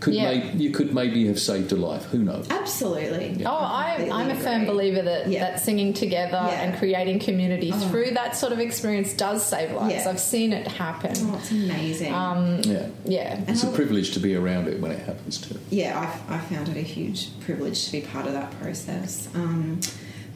could 0.00 0.12
Yeah. 0.14 0.24
may, 0.32 0.52
you 0.56 0.70
could 0.70 0.92
maybe 0.92 1.28
have 1.28 1.38
saved 1.38 1.70
a 1.70 1.76
life. 1.76 2.06
Who 2.06 2.18
knows? 2.18 2.48
Absolutely. 2.50 3.44
Oh, 3.46 3.50
I, 3.50 4.08
I'm 4.12 4.28
a 4.30 4.34
firm 4.34 4.62
agree. 4.62 4.66
believer 4.74 5.02
that, 5.02 5.28
Yeah. 5.28 5.38
that 5.52 5.60
singing 5.60 5.92
together 5.92 6.40
Yeah. 6.42 6.62
and 6.62 6.76
creating 6.78 7.20
community 7.20 7.70
Oh. 7.72 7.78
through 7.88 8.10
that 8.14 8.34
sort 8.36 8.52
of 8.52 8.58
experience 8.58 9.12
does 9.12 9.44
save 9.46 9.70
lives. 9.72 9.94
Yeah. 9.94 10.10
I've 10.10 10.18
seen 10.18 10.52
it 10.52 10.66
happen. 10.66 11.12
Oh, 11.16 11.36
it's 11.40 11.52
amazing. 11.52 12.12
Um, 12.12 12.60
Yeah, 12.64 12.86
Yeah. 13.04 13.40
it's 13.46 13.62
a 13.62 13.68
privilege 13.68 14.10
to 14.14 14.18
be 14.20 14.34
around 14.34 14.66
it 14.66 14.80
when 14.80 14.90
it 14.90 14.98
happens 15.06 15.38
too. 15.38 15.54
yeah, 15.70 15.96
I, 16.28 16.34
I 16.34 16.38
found 16.40 16.68
it 16.70 16.76
a 16.76 16.80
huge 16.82 17.28
privilege 17.46 17.84
to 17.86 17.92
be 17.92 18.00
part 18.00 18.26
of 18.26 18.32
that 18.32 18.50
process. 18.60 19.28
Um, 19.36 19.78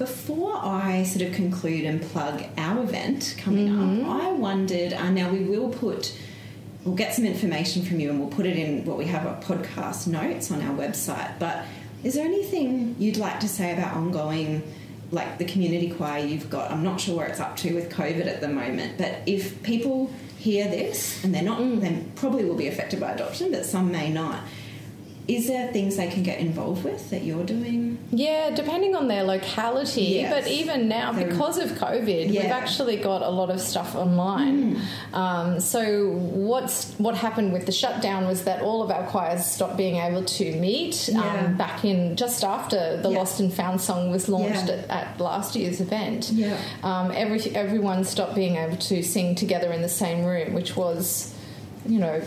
before 0.07 0.57
I 0.57 1.05
sort 1.05 1.28
of 1.28 1.32
conclude 1.34 1.84
and 1.84 2.03
plug 2.03 2.42
our 2.59 2.82
event 2.82 3.36
coming 3.38 3.68
Mm-hmm. 3.68 4.11
up, 4.11 4.20
I 4.22 4.32
wondered. 4.32 4.92
Uh, 4.92 5.11
now 5.11 5.30
we 5.30 5.40
will 5.44 5.68
put, 5.68 6.12
we'll 6.84 6.96
get 6.96 7.14
some 7.14 7.24
information 7.24 7.84
from 7.84 8.00
you, 8.00 8.11
and 8.11 8.18
we'll 8.18 8.28
put 8.28 8.44
it 8.46 8.57
in 8.57 8.84
what 8.84 8.98
we 8.98 9.05
have 9.07 9.24
our 9.26 9.40
podcast 9.40 10.09
notes 10.09 10.50
on 10.50 10.61
our 10.61 10.74
website. 10.76 11.38
But 11.38 11.64
is 12.03 12.14
there 12.14 12.24
anything 12.26 12.96
you'd 12.98 13.16
like 13.16 13.38
to 13.40 13.48
say 13.48 13.72
about 13.72 13.94
ongoing? 13.94 14.62
Like 15.12 15.36
the 15.36 15.44
community 15.44 15.90
choir 15.90 16.24
you've 16.24 16.48
got, 16.48 16.70
I'm 16.72 16.82
not 16.82 16.98
sure 16.98 17.18
where 17.18 17.26
it's 17.26 17.38
up 17.38 17.55
to 17.59 17.74
with 17.74 17.90
COVID 17.92 18.26
at 18.26 18.40
the 18.40 18.48
moment, 18.48 18.96
but 18.96 19.12
if 19.26 19.62
people 19.62 20.11
hear 20.38 20.64
this 20.68 21.22
and 21.22 21.34
they're 21.34 21.42
not, 21.42 21.61
Mm. 21.61 21.80
they 21.82 22.03
probably 22.16 22.44
will 22.46 22.57
be 22.57 22.66
affected 22.66 22.98
by 22.98 23.12
adoption, 23.12 23.50
but 23.53 23.66
some 23.66 23.92
may 23.92 24.11
not. 24.11 24.40
Is 25.28 25.46
there 25.46 25.72
things 25.72 25.96
they 25.96 26.08
can 26.08 26.24
get 26.24 26.40
involved 26.40 26.82
with 26.82 27.10
that 27.10 27.22
you're 27.22 27.44
doing? 27.44 27.96
Yeah, 28.10 28.50
depending 28.50 28.96
on 28.96 29.06
their 29.06 29.22
locality. 29.22 30.02
Yes. 30.02 30.32
But 30.32 30.50
even 30.50 30.88
now, 30.88 31.12
They're- 31.12 31.28
because 31.28 31.58
of 31.58 31.70
COVID, 31.72 32.28
we've 32.30 32.44
actually 32.46 32.96
got 32.96 33.22
a 33.22 33.28
lot 33.30 33.48
of 33.48 33.60
stuff 33.60 33.94
online. 33.94 34.80
Um, 35.14 35.60
so 35.60 36.10
what's 36.16 36.92
what 36.98 37.14
happened 37.16 37.52
with 37.52 37.66
the 37.66 37.72
shutdown 37.72 38.26
was 38.26 38.42
that 38.44 38.62
all 38.62 38.82
of 38.82 38.90
our 38.90 39.06
choirs 39.06 39.46
stopped 39.46 39.76
being 39.76 39.96
able 39.96 40.24
to 40.24 40.56
meet 40.56 41.08
Yeah. 41.08 41.20
um, 41.20 41.56
back 41.56 41.84
in 41.84 42.16
just 42.16 42.42
after 42.42 42.96
the 43.00 43.08
Yeah. 43.10 43.18
Lost 43.18 43.38
and 43.38 43.52
Found 43.54 43.80
song 43.80 44.10
was 44.10 44.28
launched 44.28 44.66
Yeah. 44.68 44.74
at, 44.88 44.90
at 45.14 45.20
last 45.20 45.54
year's 45.54 45.80
event. 45.80 46.30
Yeah. 46.32 46.56
Um, 46.82 47.12
every 47.14 47.40
everyone 47.54 48.02
stopped 48.04 48.34
being 48.34 48.56
able 48.56 48.76
to 48.76 49.02
sing 49.04 49.36
together 49.36 49.70
in 49.72 49.82
the 49.82 49.88
same 49.88 50.24
room, 50.24 50.52
which 50.52 50.76
was, 50.76 51.32
you 51.86 52.00
know. 52.00 52.20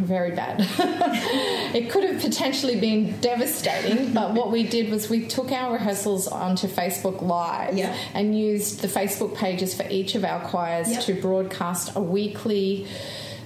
Very 0.00 0.32
bad. 0.32 0.56
it 1.74 1.90
could 1.90 2.04
have 2.04 2.20
potentially 2.20 2.78
been 2.80 3.18
devastating, 3.20 4.12
but 4.12 4.34
what 4.34 4.50
we 4.50 4.64
did 4.66 4.90
was 4.90 5.08
we 5.08 5.26
took 5.26 5.52
our 5.52 5.72
rehearsals 5.74 6.26
onto 6.26 6.66
Facebook 6.66 7.22
Live 7.22 7.78
and 8.14 8.36
used 8.38 8.80
the 8.80 8.88
Facebook 8.88 9.36
pages 9.36 9.74
for 9.74 9.86
each 9.88 10.14
of 10.14 10.24
our 10.24 10.40
choirs 10.48 10.90
Yep. 10.90 11.02
to 11.04 11.14
broadcast 11.14 11.92
a 11.96 12.00
weekly 12.00 12.86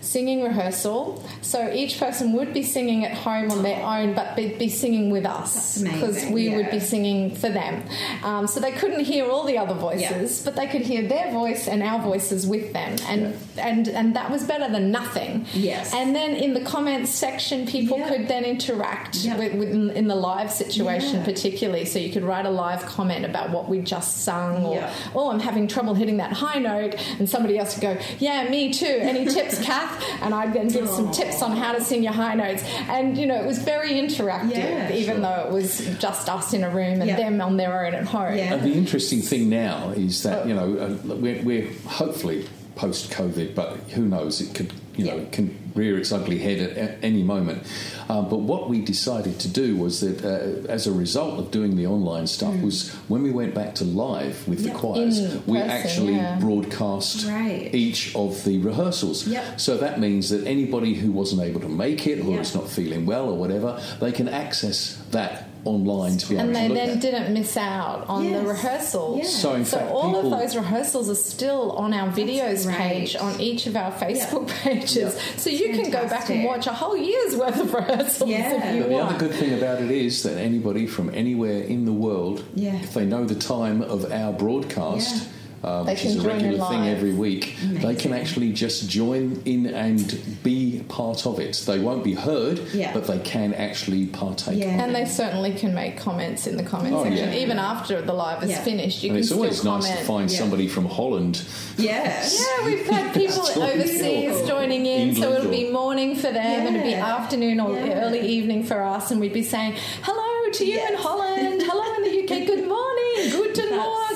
singing 0.04 0.42
rehearsal. 0.42 1.22
So 1.42 1.72
each 1.72 1.98
person 1.98 2.32
would 2.34 2.52
be 2.52 2.62
singing 2.62 3.04
at 3.04 3.12
home 3.12 3.50
on 3.50 3.62
their 3.62 3.82
own, 3.84 4.14
but 4.14 4.36
be, 4.36 4.54
be 4.54 4.68
singing 4.68 5.10
with 5.10 5.26
us 5.26 5.80
because 5.82 6.26
we 6.26 6.54
would 6.54 6.70
be 6.70 6.80
singing 6.80 7.34
for 7.34 7.48
them. 7.48 7.82
Um, 8.22 8.46
so 8.46 8.60
they 8.60 8.72
couldn't 8.72 9.04
hear 9.04 9.28
all 9.30 9.44
the 9.44 9.58
other 9.58 9.74
voices, 9.74 10.42
but 10.44 10.56
they 10.56 10.66
could 10.66 10.82
hear 10.82 11.06
their 11.08 11.32
voice 11.32 11.66
and 11.68 11.82
our 11.82 12.00
voices 12.00 12.46
with 12.46 12.72
them, 12.72 12.96
and 13.08 13.34
and 13.58 13.88
and 13.88 14.16
that 14.16 14.30
was 14.30 14.44
better 14.44 14.70
than 14.70 14.90
nothing. 14.90 15.46
Yes. 15.54 15.92
And 15.94 16.14
then 16.14 16.32
in 16.34 16.54
the 16.54 16.60
comments 16.60 17.10
section, 17.10 17.66
people 17.66 17.98
Yeah. 17.98 18.08
could 18.08 18.28
then 18.28 18.44
interact 18.44 19.16
Yeah. 19.16 19.36
with, 19.38 19.54
with 19.54 19.70
in, 19.70 19.90
in 19.90 20.08
the 20.08 20.14
live 20.14 20.50
situation, 20.50 21.16
Yeah. 21.18 21.24
particularly. 21.24 21.84
So 21.84 21.98
you 21.98 22.10
could 22.12 22.24
write 22.24 22.46
a 22.46 22.50
live 22.50 22.84
comment 22.86 23.24
about 23.24 23.50
what 23.50 23.68
we 23.68 23.80
just 23.80 24.22
sung, 24.22 24.64
or 24.64 24.76
Yeah. 24.76 24.92
oh, 25.14 25.30
I'm 25.30 25.40
having 25.40 25.66
trouble 25.68 25.94
hitting 25.94 26.18
that 26.18 26.32
high 26.32 26.58
note, 26.58 26.94
and 27.18 27.28
somebody 27.28 27.58
else 27.58 27.74
would 27.76 27.82
go, 27.82 27.96
yeah, 28.18 28.48
me 28.50 28.72
too. 28.72 28.86
Any 29.00 29.24
tips, 29.26 29.58
Kath? 29.64 29.93
And 30.22 30.34
I'd 30.34 30.52
then 30.52 30.68
give 30.68 30.88
some 30.88 31.10
tips 31.12 31.42
on 31.42 31.56
how 31.56 31.72
to 31.72 31.82
sing 31.82 32.02
your 32.02 32.12
high 32.12 32.34
notes, 32.34 32.62
and 32.88 33.16
you 33.18 33.26
know 33.26 33.34
it 33.36 33.46
was 33.46 33.58
very 33.58 33.92
interactive, 33.94 34.56
Yeah, 34.56 34.92
even 34.92 35.14
sure. 35.16 35.20
though 35.22 35.44
it 35.48 35.52
was 35.52 35.78
just 35.98 36.28
us 36.28 36.52
in 36.52 36.64
a 36.64 36.70
room 36.70 37.00
and 37.00 37.06
Yeah. 37.06 37.16
them 37.16 37.40
on 37.40 37.56
their 37.56 37.86
own 37.86 37.94
at 37.94 38.04
home. 38.06 38.36
Yeah. 38.36 38.54
And 38.54 38.62
the 38.62 38.72
interesting 38.74 39.20
thing 39.22 39.48
now 39.48 39.90
is 39.90 40.24
Oh. 40.24 40.30
that 40.30 40.46
you 40.48 40.54
know 40.54 40.76
uh, 40.78 41.14
we're, 41.16 41.42
we're 41.42 41.68
hopefully 41.86 42.46
post 42.76 43.10
COVID, 43.10 43.54
but 43.54 43.76
who 43.94 44.04
knows? 44.06 44.40
It 44.40 44.54
could 44.54 44.72
you 44.96 45.04
know 45.06 45.16
it 45.18 45.32
can 45.32 45.56
rear 45.74 45.98
its 45.98 46.12
ugly 46.12 46.38
head 46.38 46.58
at 46.60 46.76
a- 46.76 47.04
any 47.04 47.22
moment. 47.22 47.62
Um, 48.08 48.28
but 48.28 48.40
what 48.40 48.68
we 48.68 48.80
decided 48.80 49.38
to 49.40 49.48
do 49.48 49.76
was 49.76 50.00
that 50.00 50.24
uh, 50.24 50.70
as 50.70 50.86
a 50.86 50.92
result 50.92 51.38
of 51.38 51.50
doing 51.50 51.76
the 51.76 51.86
online 51.86 52.26
stuff 52.26 52.54
was 52.60 52.90
when 53.08 53.22
we 53.22 53.30
went 53.30 53.54
back 53.54 53.74
to 53.76 53.84
live 53.84 54.46
with 54.46 54.60
Mm. 54.60 54.66
Yeah. 54.66 54.72
the 54.72 54.78
choirs, 54.78 55.18
In 55.18 55.42
we 55.46 55.58
person, 55.58 55.70
actually 55.70 56.14
yeah. 56.14 56.38
broadcast 56.38 57.26
Right. 57.26 57.70
each 57.74 58.14
of 58.14 58.44
the 58.44 58.58
rehearsals. 58.58 59.26
Yep. 59.26 59.60
So 59.60 59.76
that 59.78 59.98
means 60.00 60.30
that 60.30 60.46
anybody 60.46 60.94
who 60.94 61.10
wasn't 61.12 61.42
able 61.42 61.60
to 61.60 61.68
make 61.68 62.06
it 62.06 62.20
or 62.24 62.34
Yeah. 62.34 62.40
is 62.40 62.54
not 62.54 62.68
feeling 62.68 63.06
well 63.06 63.28
or 63.28 63.36
whatever, 63.36 63.80
they 64.00 64.12
can 64.12 64.28
access 64.28 64.96
that 65.10 65.48
online 65.64 66.18
to 66.18 66.28
be 66.28 66.34
able 66.34 66.44
And 66.44 66.54
they 66.54 66.68
then 66.68 66.90
at. 66.90 67.00
didn't 67.00 67.32
miss 67.32 67.56
out 67.56 68.04
on 68.06 68.30
the 68.30 68.42
rehearsals. 68.42 69.18
Yeah. 69.20 69.24
So 69.24 69.54
in 69.54 69.64
So 69.64 69.78
fact, 69.78 69.90
all 69.90 70.12
people, 70.12 70.34
of 70.34 70.38
those 70.40 70.54
rehearsals 70.56 71.08
are 71.08 71.14
still 71.14 71.72
on 71.72 71.94
our 71.94 72.10
videos 72.12 72.70
page 72.70 73.16
on 73.16 73.40
each 73.40 73.66
of 73.66 73.74
our 73.74 73.90
Facebook 73.92 74.46
pages. 74.48 75.16
So 75.38 75.48
you 75.48 75.63
can 75.72 75.90
go 75.90 76.08
back 76.08 76.28
and 76.30 76.44
watch 76.44 76.66
a 76.66 76.72
whole 76.72 76.96
year's 76.96 77.36
worth 77.36 77.60
of 77.60 77.72
rehearsals 77.72 78.28
Yeah. 78.30 78.52
if 78.52 78.74
you 78.74 78.80
But 78.82 78.88
the 78.90 78.98
other 78.98 79.18
good 79.18 79.34
thing 79.34 79.54
about 79.54 79.80
it 79.80 79.90
is 79.90 80.22
that 80.24 80.36
anybody 80.38 80.86
from 80.86 81.10
anywhere 81.14 81.62
in 81.62 81.84
the 81.84 81.92
world, 81.92 82.44
Yeah. 82.54 82.74
if 82.76 82.94
they 82.94 83.04
know 83.04 83.24
the 83.24 83.34
time 83.34 83.82
of 83.82 84.10
our 84.12 84.32
broadcast, 84.32 85.14
uh, 85.22 85.26
Um, 85.64 85.86
they 85.86 85.92
which 85.92 86.02
can 86.02 86.10
is 86.10 86.16
a 86.16 86.22
join 86.22 86.32
regular 86.42 86.68
thing 86.68 86.88
every 86.88 87.12
week, 87.14 87.56
they 87.62 87.94
can 87.94 88.12
actually 88.12 88.52
just 88.52 88.88
join 88.90 89.40
in 89.46 89.66
and 89.66 90.20
be 90.42 90.84
part 90.88 91.26
of 91.26 91.38
it. 91.40 91.62
They 91.66 91.78
won't 91.78 92.04
be 92.04 92.12
heard, 92.14 92.60
Yeah. 92.74 92.92
but 92.92 93.06
they 93.06 93.18
can 93.20 93.54
actually 93.54 94.06
partake. 94.06 94.58
Yeah. 94.58 94.84
and 94.84 94.94
they 94.94 95.06
certainly 95.06 95.52
can 95.54 95.74
make 95.74 95.96
comments 95.96 96.46
in 96.46 96.56
the 96.56 96.62
comment 96.62 96.94
Oh, 96.94 97.04
section, 97.04 97.30
yeah. 97.32 97.38
even 97.42 97.58
after 97.58 98.02
the 98.02 98.12
live 98.12 98.42
is 98.42 98.50
Yeah. 98.50 98.62
finished. 98.62 99.02
You 99.02 99.08
And 99.10 99.14
can 99.16 99.18
it's 99.20 99.28
still 99.28 99.38
always 99.38 99.60
comment. 99.60 99.84
nice 99.84 99.98
to 99.98 100.04
find 100.04 100.30
Yeah. 100.30 100.38
somebody 100.38 100.68
from 100.68 100.84
Holland. 100.86 101.40
Yes. 101.78 102.38
Yeah, 102.40 102.66
we've 102.66 102.86
had 102.86 103.14
people 103.20 103.42
overseas 103.62 104.40
in. 104.40 104.46
joining 104.46 104.86
in, 104.86 105.14
so 105.14 105.32
it'll 105.32 105.50
be 105.50 105.70
morning 105.70 106.14
for 106.16 106.30
them 106.30 106.66
and 106.66 106.76
it'll 106.76 106.86
be 106.88 106.94
afternoon 106.94 107.60
or 107.60 107.74
Yeah. 107.74 108.04
early 108.04 108.20
evening 108.20 108.64
for 108.64 108.82
us, 108.82 109.10
and 109.10 109.20
we'd 109.20 109.32
be 109.32 109.42
saying, 109.42 109.74
Hello 110.02 110.50
to 110.52 110.64
you 110.66 110.78
in 110.78 110.94
Holland, 110.94 111.62
hello 111.62 111.94
in 111.96 112.02
the 112.04 112.22
UK, 112.22 112.46
good 112.46 112.68
morning, 112.68 112.93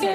so 0.00 0.08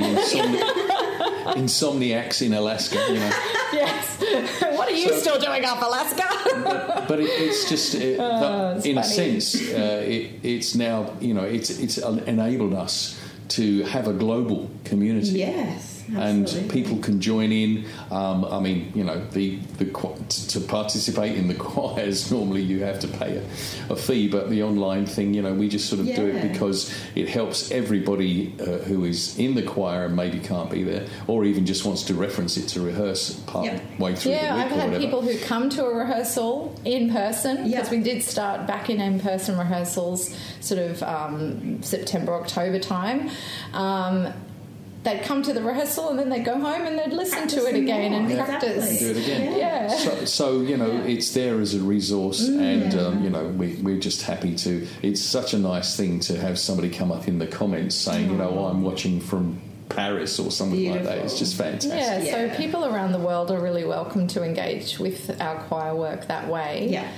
insomni- 0.00 1.54
insomniacs 1.56 2.42
in 2.42 2.52
Alaska, 2.54 2.96
you 3.08 3.14
know. 3.20 3.30
Yes. 3.72 4.20
what 4.76 4.88
are 4.88 4.94
you 4.94 5.12
still 5.14 5.38
doing 5.40 5.64
up 5.64 5.80
Alaska? 5.82 7.04
but 7.08 7.20
it, 7.20 7.24
it's 7.28 7.68
just 7.68 7.94
it, 7.94 8.18
Oh, 8.20 8.74
it's 8.76 8.86
in 8.86 8.98
a 8.98 9.02
sense 9.04 9.54
uh, 9.72 10.02
it, 10.06 10.30
it's 10.42 10.74
now 10.74 11.12
you 11.20 11.34
know 11.34 11.44
it's 11.44 11.70
it's 11.70 11.98
enabled 11.98 12.74
us 12.74 13.18
to 13.48 13.82
have 13.84 14.06
a 14.08 14.12
global 14.12 14.70
community 14.84 15.38
Yes, 15.38 15.99
and 16.16 16.46
people 16.70 16.98
can 16.98 17.20
join 17.20 17.52
in. 17.52 17.84
Um, 18.10 18.44
I 18.44 18.60
mean, 18.60 18.92
you 18.94 19.04
know, 19.04 19.24
the 19.32 19.56
the 19.78 19.86
to 19.86 20.60
participate 20.60 21.36
in 21.36 21.48
the 21.48 21.54
choirs 21.70 22.30
normally 22.30 22.62
you 22.62 22.82
have 22.84 22.98
to 23.00 23.08
pay 23.08 23.36
a, 23.36 23.92
a 23.92 23.96
fee, 23.96 24.28
but 24.28 24.50
the 24.50 24.62
online 24.62 25.06
thing, 25.06 25.34
you 25.34 25.42
know, 25.42 25.52
we 25.54 25.68
just 25.68 25.88
sort 25.88 26.00
of 26.00 26.06
do 26.06 26.26
it 26.26 26.42
because 26.52 26.92
it 27.14 27.28
helps 27.28 27.70
everybody 27.70 28.54
uh, 28.60 28.78
who 28.88 29.04
is 29.04 29.38
in 29.38 29.54
the 29.54 29.62
choir 29.62 30.06
and 30.06 30.16
maybe 30.16 30.38
can't 30.40 30.70
be 30.70 30.82
there, 30.82 31.06
or 31.26 31.44
even 31.44 31.66
just 31.66 31.84
wants 31.84 32.02
to 32.04 32.14
reference 32.14 32.56
it 32.56 32.68
to 32.68 32.80
rehearse 32.80 33.34
part 33.40 33.66
Yep. 33.66 33.98
way 33.98 34.14
through 34.14 34.32
Yeah, 34.32 34.50
the 34.52 34.56
week 34.56 34.64
I've 34.64 34.70
had 34.72 34.84
whatever. 34.90 34.98
people 35.04 35.22
who 35.22 35.38
come 35.38 35.68
to 35.70 35.84
a 35.84 35.94
rehearsal 35.94 36.74
in 36.84 37.10
person 37.12 37.66
Yeah. 37.66 37.78
because 37.78 37.90
we 37.90 38.00
did 38.00 38.22
start 38.22 38.66
back 38.66 38.88
in 38.90 39.00
in-person 39.00 39.58
rehearsals, 39.58 40.34
sort 40.60 40.80
of 40.80 41.02
um, 41.02 41.82
September 41.82 42.34
October 42.34 42.78
time. 42.78 43.30
Um, 43.72 44.32
they'd 45.02 45.22
come 45.22 45.42
to 45.42 45.52
the 45.54 45.62
rehearsal 45.62 46.10
and 46.10 46.18
then 46.18 46.28
they'd 46.28 46.44
go 46.44 46.58
home 46.60 46.86
and 46.86 46.98
they'd 46.98 47.12
listen 47.12 47.38
Practice 47.38 47.62
to 47.64 47.68
it 47.70 47.74
again 47.76 48.12
more. 48.12 48.20
and 48.20 48.30
Yeah. 48.30 48.44
practice. 48.44 48.84
Exactly. 48.90 49.12
do 49.14 49.18
it 49.18 49.24
again. 49.24 49.58
Yeah. 49.58 49.88
So, 49.88 50.24
so 50.26 50.60
you 50.60 50.76
know, 50.76 51.02
it's 51.06 51.32
there 51.32 51.58
as 51.60 51.74
a 51.74 51.80
resource, 51.80 52.46
and 52.46 52.94
um, 52.94 53.24
you 53.24 53.30
know, 53.30 53.44
we, 53.48 53.74
we're 53.82 53.98
just 53.98 54.22
happy 54.22 54.54
to. 54.56 54.86
It's 55.02 55.22
such 55.22 55.54
a 55.54 55.58
nice 55.58 55.96
thing 55.96 56.20
to 56.20 56.38
have 56.38 56.58
somebody 56.58 56.90
come 56.90 57.10
up 57.10 57.28
in 57.28 57.38
the 57.38 57.46
comments 57.46 57.94
saying, 57.96 58.30
you 58.30 58.36
know, 58.36 58.66
I'm 58.66 58.82
watching 58.82 59.20
from 59.20 59.60
Paris 59.88 60.38
or 60.38 60.50
something 60.50 60.90
like 60.90 61.02
that. 61.04 61.18
It's 61.18 61.38
just 61.38 61.56
fantastic. 61.56 61.92
Yeah, 61.98 62.22
Yeah. 62.22 62.50
so 62.52 62.56
people 62.56 62.84
around 62.84 63.12
the 63.12 63.18
world 63.18 63.50
are 63.50 63.58
really 63.60 63.84
welcome 63.84 64.26
to 64.28 64.44
engage 64.44 64.98
with 64.98 65.40
our 65.40 65.56
choir 65.64 65.94
work 65.96 66.28
that 66.28 66.46
way. 66.48 66.88
Yeah. 66.90 67.08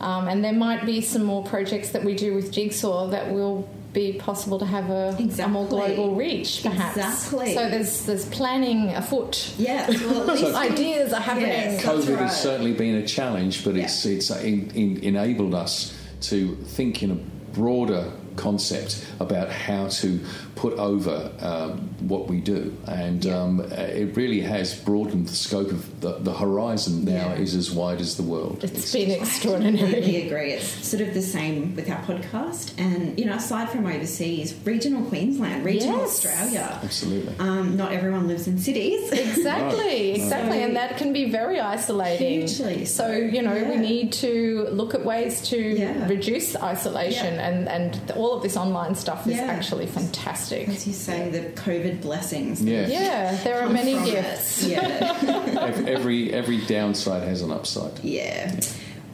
Um, 0.00 0.28
and 0.28 0.44
there 0.44 0.52
might 0.52 0.86
be 0.86 1.00
some 1.00 1.24
more 1.24 1.44
projects 1.44 1.90
that 1.90 2.04
we 2.04 2.14
do 2.14 2.34
with 2.34 2.50
Jigsaw 2.52 3.08
that 3.08 3.32
will 3.32 3.68
be 3.94 4.12
possible 4.14 4.58
to 4.58 4.66
have 4.66 4.90
a, 4.90 5.16
a 5.42 5.48
more 5.48 5.66
global 5.66 6.14
reach, 6.14 6.62
perhaps. 6.62 6.96
Exactly. 6.96 7.54
So 7.54 7.70
there's 7.70 8.04
there's 8.04 8.26
planning 8.26 8.90
afoot. 8.90 9.54
Yeah. 9.56 9.88
Well, 9.88 10.30
at 10.30 10.36
least 10.40 10.54
Ideas 10.54 11.12
are 11.12 11.20
happening. 11.20 11.48
Yes. 11.48 11.82
COVID 11.82 12.16
right. 12.16 12.24
has 12.24 12.42
certainly 12.42 12.72
been 12.72 12.96
a 12.96 13.06
challenge, 13.06 13.64
but 13.64 13.76
it's 13.76 14.04
it's 14.04 14.30
in, 14.30 14.70
in, 14.72 14.98
enabled 15.02 15.54
us 15.54 15.96
to 16.22 16.56
think 16.56 17.02
in 17.02 17.12
a 17.12 17.14
broader 17.54 18.12
concept 18.36 19.06
about 19.20 19.48
how 19.48 19.86
to 19.86 20.20
put 20.56 20.74
over 20.74 21.30
um, 21.40 21.78
what 22.08 22.28
we 22.28 22.40
do, 22.40 22.76
and 22.86 23.26
um, 23.26 23.60
it 23.60 24.16
really 24.16 24.40
has 24.40 24.74
broadened 24.74 25.28
the 25.28 25.34
scope 25.34 25.70
of 25.70 26.00
the, 26.00 26.18
the 26.18 26.32
horizon. 26.34 27.04
Now 27.04 27.12
Yeah. 27.34 27.34
is 27.34 27.54
as 27.54 27.70
wide 27.70 28.00
as 28.00 28.16
the 28.16 28.22
world. 28.22 28.62
It's 28.64 28.92
been 28.92 29.10
extraordinary. 29.10 29.14
I 29.14 29.22
extraordinary. 29.24 29.78
completely 29.78 30.26
agree. 30.26 30.52
It's 30.52 30.86
sort 30.86 31.02
of 31.02 31.14
the 31.14 31.22
same 31.22 31.74
with 31.76 31.88
our 31.90 32.00
podcast, 32.02 32.78
and 32.78 33.18
you 33.18 33.24
know, 33.26 33.34
aside 33.34 33.68
from 33.70 33.86
overseas, 33.86 34.54
regional 34.64 35.02
Queensland, 35.04 35.64
regional 35.64 35.98
Yes. 36.00 36.08
Australia. 36.24 36.78
Absolutely. 36.82 37.34
Um, 37.38 37.76
not 37.76 37.92
everyone 37.92 38.28
lives 38.28 38.46
in 38.46 38.58
cities. 38.58 39.10
Exactly, 39.34 39.78
Right. 40.12 40.16
exactly, 40.16 40.62
and 40.62 40.76
that 40.76 40.96
can 40.96 41.12
be 41.12 41.30
very 41.30 41.58
isolating. 41.60 42.40
Hugely 42.46 42.84
So 42.84 43.04
so, 43.04 43.12
you 43.12 43.42
know 43.42 43.54
we 43.68 43.76
need 43.76 44.12
to 44.14 44.66
look 44.70 44.94
at 44.94 45.04
ways 45.04 45.40
to 45.48 45.56
Yeah. 45.58 46.06
reduce 46.08 46.56
isolation, 46.56 47.34
Yeah. 47.34 47.48
and 47.48 47.68
and 47.68 48.10
all 48.16 48.32
of 48.36 48.42
this 48.42 48.56
online 48.56 48.94
stuff 48.94 49.26
is 49.26 49.36
Yeah. 49.36 49.44
actually 49.56 49.86
fantastic. 49.86 50.43
As 50.52 50.86
you 50.86 50.92
say, 50.92 51.28
the 51.30 51.50
COVID 51.60 52.02
blessings. 52.02 52.62
Yeah. 52.62 52.86
Yeah, 52.86 53.36
there 53.44 53.62
are 53.62 53.68
many 53.68 53.94
from 53.94 54.04
it. 54.04 54.10
gifts. 54.12 54.64
Yeah. 54.64 55.82
Every 55.86 56.32
every 56.32 56.64
downside 56.66 57.22
has 57.22 57.42
an 57.42 57.50
upside. 57.50 57.98
Yeah. 58.04 58.60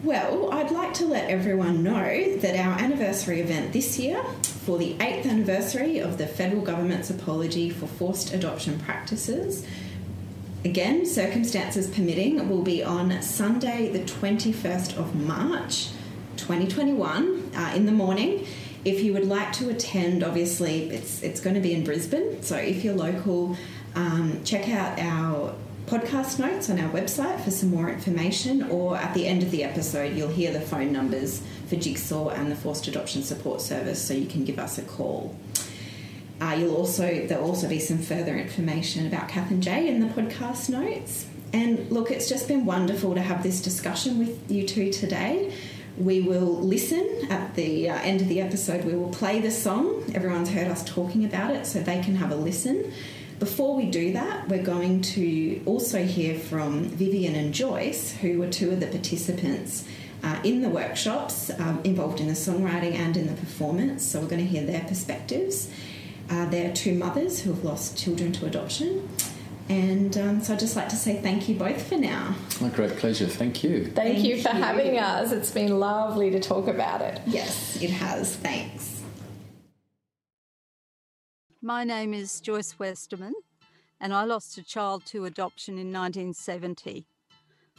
Well, 0.03 0.51
I'd 0.53 0.71
like 0.71 0.95
to 0.95 1.05
let 1.05 1.29
everyone 1.29 1.83
know 1.83 2.37
that 2.39 2.57
our 2.57 2.81
anniversary 2.81 3.41
event 3.41 3.75
this 3.75 3.99
year, 3.99 4.23
for 4.43 4.79
the 4.79 4.95
8th 4.95 5.27
anniversary 5.27 5.99
of 5.99 6.17
the 6.17 6.27
federal 6.27 6.63
government's 6.63 7.11
apology 7.11 7.69
for 7.69 7.87
forced 7.87 8.33
adoption 8.33 8.79
practices, 8.79 9.67
again, 10.65 11.05
circumstances 11.05 11.87
permitting, 11.87 12.49
will 12.49 12.63
be 12.63 12.83
on 12.83 13.21
Sunday, 13.21 13.91
the 13.91 13.99
21st 14.01 14.97
of 14.97 15.15
March 15.15 15.91
2021 16.39 17.51
uh, 17.55 17.73
in 17.77 17.85
the 17.85 17.93
morning. 17.93 18.47
If 18.85 19.03
you 19.03 19.13
would 19.13 19.27
like 19.27 19.53
to 19.55 19.69
attend, 19.69 20.25
obviously 20.25 20.91
it's 20.91 21.23
it's 21.23 21.41
going 21.41 21.55
to 21.55 21.61
be 21.61 21.75
in 21.75 21.85
Brisbane. 21.85 22.43
So 22.43 22.57
if 22.57 22.83
you're 22.83 22.95
local, 22.95 23.57
um, 23.95 24.43
check 24.45 24.69
out 24.69 24.99
our 24.99 25.55
podcast 25.87 26.39
notes 26.39 26.71
on 26.71 26.79
our 26.79 26.91
website 26.91 27.41
for 27.41 27.51
some 27.51 27.71
more 27.71 27.91
information. 27.91 28.63
Or 28.71 28.97
at 28.97 29.13
the 29.13 29.27
end 29.27 29.43
of 29.43 29.51
the 29.51 29.65
episode, 29.65 30.17
you'll 30.17 30.29
hear 30.29 30.53
the 30.53 30.61
phone 30.61 30.93
numbers 30.93 31.43
for 31.69 31.77
Jigsaw 31.77 32.31
and 32.31 32.51
the 32.51 32.57
Forced 32.57 32.89
Adoption 32.89 33.23
Support 33.23 33.61
Service, 33.61 34.01
so 34.01 34.15
you 34.15 34.27
can 34.27 34.45
give 34.45 34.59
us 34.59 34.79
a 34.79 34.83
call. 34.83 35.37
Uh, 36.41 36.57
you'll 36.59 36.75
also 36.75 37.27
there'll 37.27 37.45
also 37.45 37.69
be 37.69 37.79
some 37.79 37.99
further 37.99 38.37
information 38.37 39.07
about 39.07 39.29
Kath 39.29 39.51
and 39.51 39.63
Jay 39.63 39.89
in 39.89 40.01
the 40.01 40.07
podcast 40.07 40.71
notes. 40.71 41.27
And 41.53 41.91
look, 41.91 42.11
it's 42.11 42.29
just 42.29 42.49
been 42.49 42.65
wonderful 42.65 43.15
to 43.15 43.21
have 43.21 43.43
this 43.43 43.61
discussion 43.61 44.19
with 44.19 44.51
you 44.51 44.67
two 44.67 44.93
today. 44.93 45.53
We 46.01 46.23
will 46.23 46.59
listen 46.59 47.07
at 47.29 47.55
the 47.57 47.91
uh, 47.91 47.95
end 47.97 48.23
of 48.23 48.29
the 48.29 48.41
episode. 48.41 48.87
We 48.87 48.95
will 48.95 49.11
play 49.11 49.39
the 49.39 49.51
song. 49.51 50.11
Everyone's 50.15 50.49
heard 50.49 50.67
us 50.67 50.83
talking 50.83 51.27
about 51.27 51.51
it, 51.51 51.67
so 51.67 51.81
they 51.81 52.01
can 52.01 52.17
have 52.17 52.33
a 52.33 52.37
listen. 52.37 52.91
Before 53.39 53.77
we 53.77 53.85
do 53.85 54.15
that, 54.15 54.49
we're 54.49 54.63
going 54.63 55.03
to 55.03 55.61
also 55.67 56.03
hear 56.03 56.39
from 56.39 56.85
Vivian 56.85 57.35
and 57.35 57.53
Joyce, 57.53 58.13
who 58.13 58.39
were 58.39 58.49
two 58.49 58.71
of 58.71 58.81
the 58.81 58.87
participants 58.87 59.85
uh, 60.23 60.41
in 60.43 60.63
the 60.63 60.71
workshops 60.71 61.51
um, 61.59 61.83
involved 61.85 62.19
in 62.19 62.29
the 62.29 62.33
songwriting 62.33 62.95
and 62.95 63.19
in 63.19 63.27
the 63.27 63.35
performance. 63.35 64.03
So 64.03 64.21
we're 64.21 64.29
going 64.29 64.43
to 64.43 64.51
hear 64.51 64.65
their 64.65 64.85
perspectives. 64.85 65.71
Uh, 66.31 66.47
they're 66.47 66.73
two 66.73 66.95
mothers 66.95 67.43
who 67.43 67.53
have 67.53 67.63
lost 67.63 67.99
children 67.99 68.33
to 68.33 68.47
adoption. 68.47 69.07
And 69.71 70.19
um, 70.19 70.43
so 70.43 70.55
I'd 70.55 70.59
just 70.59 70.75
like 70.75 70.89
to 70.89 70.97
say 70.97 71.23
thank 71.23 71.49
you 71.49 71.55
both 71.55 71.89
for 71.89 71.97
now. 71.97 72.35
My 72.61 72.71
great 72.71 72.97
pleasure. 72.97 73.29
Thank 73.29 73.63
you. 73.63 73.85
Thank, 73.85 73.95
Thank 73.95 74.25
you 74.25 74.43
for 74.43 74.49
you. 74.49 74.61
having 74.61 74.99
us. 74.99 75.31
It's 75.31 75.53
been 75.53 75.79
lovely 75.79 76.29
to 76.33 76.41
talk 76.41 76.67
about 76.67 77.03
it. 77.03 77.21
Yes, 77.25 77.81
it 77.81 77.91
has. 77.91 78.35
Thanks. 78.35 79.01
My 81.63 81.85
name 81.85 82.13
is 82.13 82.41
Joyce 82.41 82.81
Westerman, 82.81 83.35
and 84.01 84.13
I 84.13 84.25
lost 84.25 84.59
a 84.59 84.65
child 84.65 85.07
to 85.07 85.25
adoption 85.27 85.75
in 85.75 85.93
1970. 85.93 87.07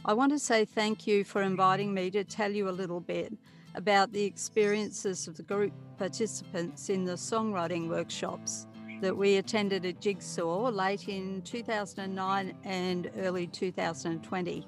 I 0.05 0.13
want 0.13 0.31
to 0.31 0.39
say 0.39 0.63
thank 0.63 1.05
you 1.05 1.25
for 1.25 1.41
inviting 1.41 1.93
me 1.93 2.09
to 2.11 2.23
tell 2.23 2.53
you 2.53 2.69
a 2.69 2.71
little 2.71 3.01
bit 3.01 3.33
about 3.75 4.13
the 4.13 4.23
experiences 4.23 5.27
of 5.27 5.35
the 5.35 5.43
group 5.43 5.73
participants 5.97 6.89
in 6.89 7.03
the 7.03 7.13
songwriting 7.13 7.89
workshops 7.89 8.65
that 9.01 9.17
we 9.17 9.37
attended 9.37 9.85
at 9.85 9.99
Jigsaw 9.99 10.69
late 10.69 11.07
in 11.09 11.41
2009 11.41 12.53
and 12.63 13.11
early 13.17 13.47
2020. 13.47 14.65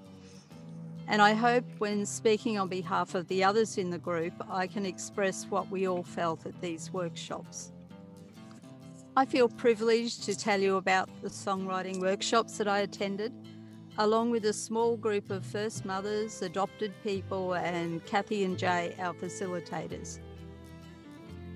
And 1.07 1.21
I 1.21 1.33
hope 1.33 1.65
when 1.77 2.05
speaking 2.05 2.57
on 2.57 2.67
behalf 2.67 3.13
of 3.13 3.27
the 3.27 3.43
others 3.43 3.77
in 3.77 3.89
the 3.89 3.97
group, 3.97 4.33
I 4.49 4.67
can 4.67 4.85
express 4.85 5.45
what 5.45 5.69
we 5.69 5.87
all 5.87 6.03
felt 6.03 6.45
at 6.45 6.59
these 6.61 6.91
workshops. 6.91 7.71
I 9.15 9.25
feel 9.25 9.47
privileged 9.47 10.23
to 10.23 10.35
tell 10.35 10.59
you 10.59 10.77
about 10.77 11.09
the 11.21 11.29
songwriting 11.29 11.99
workshops 11.99 12.57
that 12.57 12.67
I 12.67 12.79
attended, 12.79 13.31
along 13.99 14.31
with 14.31 14.45
a 14.45 14.53
small 14.53 14.97
group 14.97 15.29
of 15.29 15.45
first 15.45 15.85
mothers, 15.85 16.41
adopted 16.41 16.93
people, 17.03 17.53
and 17.53 18.03
Kathy 18.05 18.43
and 18.43 18.57
Jay, 18.57 18.95
our 18.97 19.13
facilitators. 19.13 20.19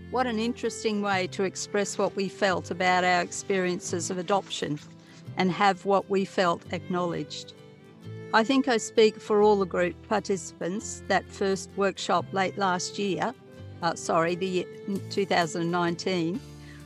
What 0.09 0.25
an 0.25 0.39
interesting 0.39 1.01
way 1.01 1.27
to 1.27 1.43
express 1.43 1.97
what 1.97 2.15
we 2.15 2.29
felt 2.29 2.71
about 2.71 3.03
our 3.03 3.21
experiences 3.21 4.09
of 4.09 4.17
adoption 4.17 4.79
and 5.35 5.51
have 5.51 5.83
what 5.83 6.09
we 6.09 6.23
felt 6.23 6.63
acknowledged. 6.71 7.53
I 8.33 8.45
think 8.45 8.69
I 8.69 8.77
speak 8.77 9.19
for 9.19 9.41
all 9.41 9.57
the 9.57 9.65
group 9.65 9.95
participants 10.07 11.03
that 11.09 11.29
first 11.29 11.69
workshop 11.75 12.25
late 12.31 12.57
last 12.57 12.97
year, 12.97 13.33
uh, 13.81 13.95
sorry, 13.95 14.35
the 14.35 14.47
year 14.47 14.65
2019, 15.09 16.39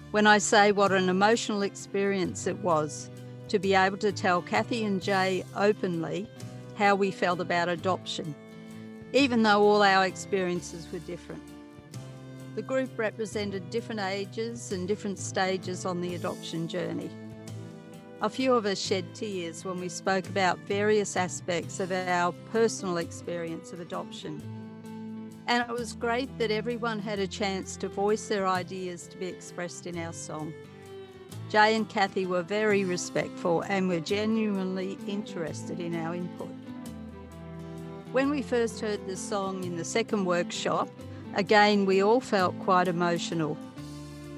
when 0.09 0.26
I 0.26 0.39
say 0.39 0.72
what 0.72 0.91
an 0.91 1.07
emotional 1.07 1.61
experience 1.61 2.47
it 2.47 2.57
was 2.57 3.11
to 3.49 3.59
be 3.59 3.76
able 3.76 3.97
to 3.97 4.11
tell 4.11 4.41
Kathy 4.41 4.84
and 4.84 4.99
Jay 4.99 5.43
openly 5.55 6.28
how 6.76 6.95
we 6.95 7.11
felt 7.11 7.39
about 7.39 7.69
adoption, 7.69 8.34
even 9.13 9.43
though 9.43 9.61
all 9.61 9.84
our 9.84 10.07
experiences 10.07 10.88
were 10.91 10.99
different. 10.99 11.51
The 12.54 12.62
group 12.62 12.89
represented 12.97 13.70
different 13.70 14.02
ages 14.02 14.74
and 14.74 14.86
different 14.86 15.18
stages 15.18 15.86
on 15.86 16.02
the 16.02 16.16
adoption 16.16 16.68
journey. 16.68 17.10
A 18.22 18.30
few 18.30 18.54
of 18.54 18.66
us 18.66 18.78
shed 18.78 19.06
tears 19.16 19.64
when 19.64 19.80
we 19.80 19.88
spoke 19.88 20.28
about 20.28 20.60
various 20.60 21.16
aspects 21.16 21.80
of 21.80 21.93
our 21.93 22.34
personal 22.52 22.97
experience 22.97 23.72
of 23.72 23.80
adoption. 23.80 24.41
And 25.47 25.64
it 25.68 25.74
was 25.74 25.93
great 25.93 26.38
that 26.39 26.52
everyone 26.52 26.99
had 26.99 27.20
a 27.20 27.28
chance 27.28 27.78
to 27.78 27.88
voice 27.88 28.28
their 28.28 28.45
ideas 28.45 29.08
to 29.08 29.18
be 29.18 29.28
expressed 29.28 29.88
in 29.88 29.97
our 29.97 30.14
song. 30.14 30.54
Jay 31.49 31.76
and 31.76 31.88
Kathy 31.88 32.26
were 32.26 32.43
very 32.43 32.84
respectful 32.84 33.62
and 33.62 33.88
were 33.88 34.02
genuinely 34.02 34.97
interested 35.08 35.80
in 35.80 35.95
our 35.95 36.14
input. 36.16 36.52
When 38.12 38.30
we 38.30 38.41
first 38.41 38.82
heard 38.82 39.08
the 39.08 39.16
song 39.16 39.64
in 39.64 39.78
the 39.78 39.86
second 39.86 40.26
workshop, 40.26 40.89
again 41.36 41.86
we 41.86 42.03
all 42.03 42.21
felt 42.21 42.57
quite 42.59 42.88
emotional. 42.88 43.57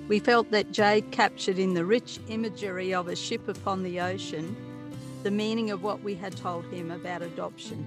We 0.08 0.20
felt 0.20 0.52
that 0.52 0.72
Jay'd 0.72 1.12
captured 1.12 1.60
in 1.60 1.74
the 1.74 1.86
rich 1.86 2.20
imagery 2.28 2.94
of 2.94 3.08
a 3.08 3.16
ship 3.16 3.48
upon 3.48 3.84
the 3.84 4.00
ocean 4.02 4.56
the 5.24 5.32
meaning 5.32 5.72
of 5.72 5.84
what 5.84 6.04
we 6.04 6.16
had 6.16 6.36
told 6.36 6.66
him 6.66 6.92
about 6.92 7.22
adoption. 7.22 7.86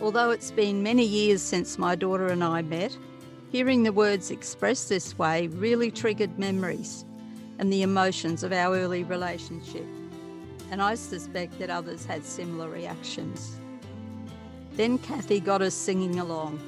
Although 0.00 0.30
it's 0.30 0.52
been 0.52 0.82
many 0.82 1.04
years 1.04 1.42
since 1.42 1.76
my 1.76 1.96
daughter 1.96 2.28
and 2.28 2.44
I 2.44 2.62
met, 2.62 2.96
hearing 3.50 3.82
the 3.82 3.92
words 3.92 4.30
expressed 4.30 4.88
this 4.88 5.18
way 5.18 5.48
really 5.48 5.90
triggered 5.90 6.38
memories 6.38 7.04
and 7.58 7.72
the 7.72 7.82
emotions 7.82 8.44
of 8.44 8.52
our 8.52 8.76
early 8.76 9.02
relationship, 9.04 9.86
and 10.70 10.80
I 10.80 10.94
suspect 10.94 11.58
that 11.58 11.70
others 11.70 12.04
had 12.04 12.24
similar 12.24 12.68
reactions. 12.68 13.58
Then 14.72 14.98
Kathy 14.98 15.40
got 15.40 15.62
us 15.62 15.74
singing 15.74 16.20
along. 16.20 16.60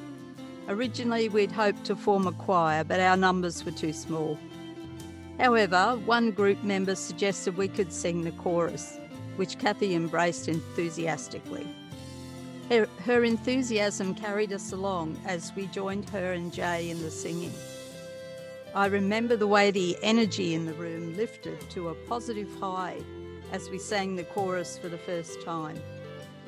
Originally, 0.69 1.29
we'd 1.29 1.51
hoped 1.51 1.83
to 1.85 1.95
form 1.95 2.27
a 2.27 2.31
choir, 2.31 2.83
but 2.83 2.99
our 2.99 3.17
numbers 3.17 3.65
were 3.65 3.71
too 3.71 3.91
small. 3.91 4.37
However, 5.39 5.99
one 6.05 6.29
group 6.29 6.63
member 6.63 6.93
suggested 6.93 7.57
we 7.57 7.67
could 7.67 7.91
sing 7.91 8.23
the 8.23 8.31
chorus, 8.33 8.99
which 9.35 9.57
Kathy 9.57 9.95
embraced 9.95 10.47
enthusiastically. 10.47 11.67
Her, 12.69 12.87
her, 13.03 13.23
enthusiasm 13.23 14.13
carried 14.13 14.53
us 14.53 14.71
along 14.71 15.19
as 15.25 15.51
we 15.55 15.65
joined 15.65 16.07
her 16.11 16.33
and 16.33 16.53
Jay 16.53 16.91
in 16.91 17.01
the 17.01 17.09
singing. 17.09 17.53
I 18.75 18.85
remember 18.85 19.35
the 19.35 19.47
way 19.47 19.71
the 19.71 19.97
energy 20.03 20.53
in 20.53 20.67
the 20.67 20.73
room 20.73 21.17
lifted 21.17 21.67
to 21.71 21.89
a 21.89 21.95
positive 22.07 22.53
high 22.59 22.97
as 23.51 23.71
we 23.71 23.79
sang 23.79 24.15
the 24.15 24.23
chorus 24.23 24.77
for 24.77 24.87
the 24.87 24.99
first 24.99 25.41
time, 25.41 25.81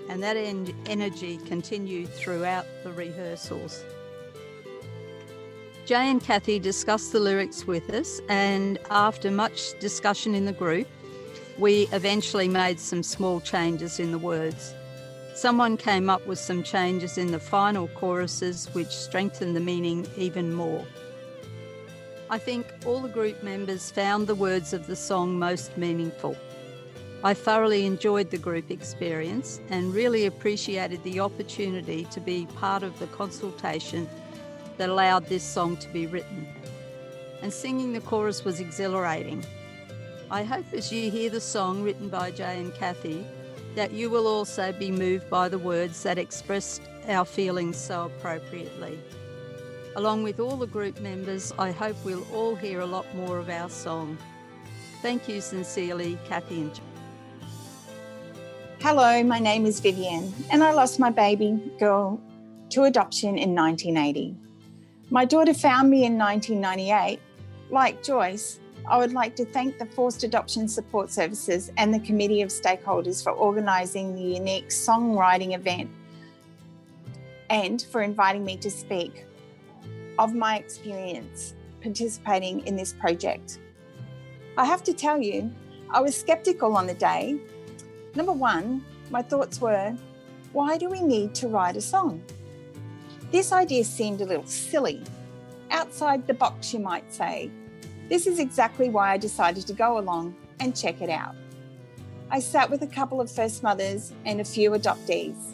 and 0.09 0.21
that 0.21 0.37
en- 0.37 0.75
energy 0.85 1.37
continued 1.47 2.09
throughout 2.09 2.67
the 2.83 2.91
rehearsals. 2.91 3.83
Jay 5.85 6.11
and 6.11 6.21
Kathy 6.21 6.59
discussed 6.59 7.11
the 7.11 7.19
lyrics 7.19 7.65
with 7.65 7.89
us, 7.89 8.21
and 8.29 8.77
after 8.91 9.31
much 9.31 9.77
discussion 9.79 10.35
in 10.35 10.45
the 10.45 10.53
group, 10.53 10.87
we 11.57 11.87
eventually 11.91 12.47
made 12.47 12.79
some 12.79 13.01
small 13.01 13.41
changes 13.41 13.99
in 13.99 14.11
the 14.11 14.19
words. 14.19 14.75
Someone 15.33 15.77
came 15.77 16.07
up 16.07 16.25
with 16.27 16.37
some 16.37 16.61
changes 16.61 17.17
in 17.17 17.31
the 17.31 17.39
final 17.39 17.87
choruses 17.89 18.67
which 18.73 18.89
strengthened 18.89 19.55
the 19.55 19.59
meaning 19.59 20.07
even 20.15 20.53
more. 20.53 20.85
I 22.29 22.37
think 22.37 22.67
all 22.85 23.01
the 23.01 23.09
group 23.09 23.41
members 23.41 23.89
found 23.89 24.27
the 24.27 24.35
words 24.35 24.73
of 24.73 24.85
the 24.85 24.95
song 24.95 25.39
most 25.39 25.77
meaningful. 25.77 26.37
I 27.23 27.33
thoroughly 27.33 27.85
enjoyed 27.85 28.29
the 28.29 28.37
group 28.37 28.69
experience 28.69 29.59
and 29.69 29.93
really 29.93 30.27
appreciated 30.27 31.03
the 31.03 31.19
opportunity 31.19 32.05
to 32.11 32.19
be 32.19 32.45
part 32.55 32.83
of 32.83 32.97
the 32.99 33.07
consultation 33.07 34.07
that 34.81 34.89
allowed 34.89 35.27
this 35.27 35.43
song 35.43 35.77
to 35.77 35.87
be 35.89 36.07
written. 36.07 36.47
And 37.43 37.53
singing 37.53 37.93
the 37.93 38.01
chorus 38.01 38.43
was 38.43 38.59
exhilarating. 38.59 39.45
I 40.31 40.41
hope 40.41 40.65
as 40.73 40.91
you 40.91 41.11
hear 41.11 41.29
the 41.29 41.39
song 41.39 41.83
written 41.83 42.09
by 42.09 42.31
Jay 42.31 42.59
and 42.59 42.73
Kathy 42.73 43.23
that 43.75 43.91
you 43.91 44.09
will 44.09 44.25
also 44.25 44.71
be 44.71 44.89
moved 44.89 45.29
by 45.29 45.49
the 45.49 45.59
words 45.59 46.01
that 46.01 46.17
expressed 46.17 46.81
our 47.07 47.25
feelings 47.25 47.77
so 47.77 48.05
appropriately. 48.05 48.99
Along 49.97 50.23
with 50.23 50.39
all 50.39 50.57
the 50.57 50.65
group 50.65 50.99
members, 50.99 51.53
I 51.59 51.69
hope 51.69 51.95
we'll 52.03 52.25
all 52.33 52.55
hear 52.55 52.79
a 52.79 52.85
lot 52.87 53.05
more 53.13 53.37
of 53.37 53.51
our 53.51 53.69
song. 53.69 54.17
Thank 55.03 55.29
you 55.29 55.41
sincerely, 55.41 56.17
Kathy 56.27 56.61
and 56.61 56.73
Jay. 56.73 56.81
Hello, 58.79 59.21
my 59.21 59.37
name 59.37 59.67
is 59.67 59.79
Vivian, 59.79 60.33
and 60.49 60.63
I 60.63 60.71
lost 60.71 60.99
my 60.99 61.11
baby 61.11 61.71
girl 61.77 62.19
to 62.71 62.85
adoption 62.85 63.37
in 63.37 63.53
1980. 63.53 64.35
My 65.13 65.25
daughter 65.25 65.53
found 65.53 65.89
me 65.89 66.05
in 66.05 66.17
1998. 66.17 67.19
Like 67.69 68.01
Joyce, 68.01 68.61
I 68.87 68.97
would 68.97 69.11
like 69.11 69.35
to 69.35 69.45
thank 69.45 69.77
the 69.77 69.85
Forced 69.85 70.23
Adoption 70.23 70.69
Support 70.69 71.11
Services 71.11 71.69
and 71.75 71.93
the 71.93 71.99
Committee 71.99 72.41
of 72.41 72.49
Stakeholders 72.49 73.21
for 73.21 73.31
organising 73.33 74.15
the 74.15 74.21
unique 74.21 74.69
songwriting 74.69 75.53
event 75.53 75.89
and 77.49 77.81
for 77.91 78.03
inviting 78.03 78.45
me 78.45 78.55
to 78.55 78.71
speak 78.71 79.25
of 80.17 80.33
my 80.33 80.55
experience 80.55 81.55
participating 81.81 82.65
in 82.65 82.77
this 82.77 82.93
project. 82.93 83.59
I 84.57 84.63
have 84.63 84.81
to 84.83 84.93
tell 84.93 85.21
you, 85.21 85.53
I 85.89 85.99
was 85.99 86.15
skeptical 86.15 86.77
on 86.77 86.87
the 86.87 86.93
day. 86.93 87.37
Number 88.15 88.31
one, 88.31 88.85
my 89.09 89.21
thoughts 89.21 89.59
were, 89.59 89.93
why 90.53 90.77
do 90.77 90.87
we 90.87 91.01
need 91.01 91.35
to 91.35 91.49
write 91.49 91.75
a 91.75 91.81
song? 91.81 92.23
This 93.31 93.53
idea 93.53 93.85
seemed 93.85 94.19
a 94.19 94.25
little 94.25 94.45
silly, 94.45 95.01
outside 95.69 96.27
the 96.27 96.33
box, 96.33 96.73
you 96.73 96.79
might 96.79 97.13
say. 97.13 97.49
This 98.09 98.27
is 98.27 98.39
exactly 98.39 98.89
why 98.89 99.11
I 99.11 99.17
decided 99.17 99.65
to 99.67 99.73
go 99.73 99.97
along 99.97 100.35
and 100.59 100.75
check 100.75 101.01
it 101.01 101.09
out. 101.09 101.33
I 102.29 102.41
sat 102.41 102.69
with 102.69 102.81
a 102.81 102.87
couple 102.87 103.21
of 103.21 103.31
first 103.31 103.63
mothers 103.63 104.11
and 104.25 104.41
a 104.41 104.43
few 104.43 104.71
adoptees. 104.71 105.53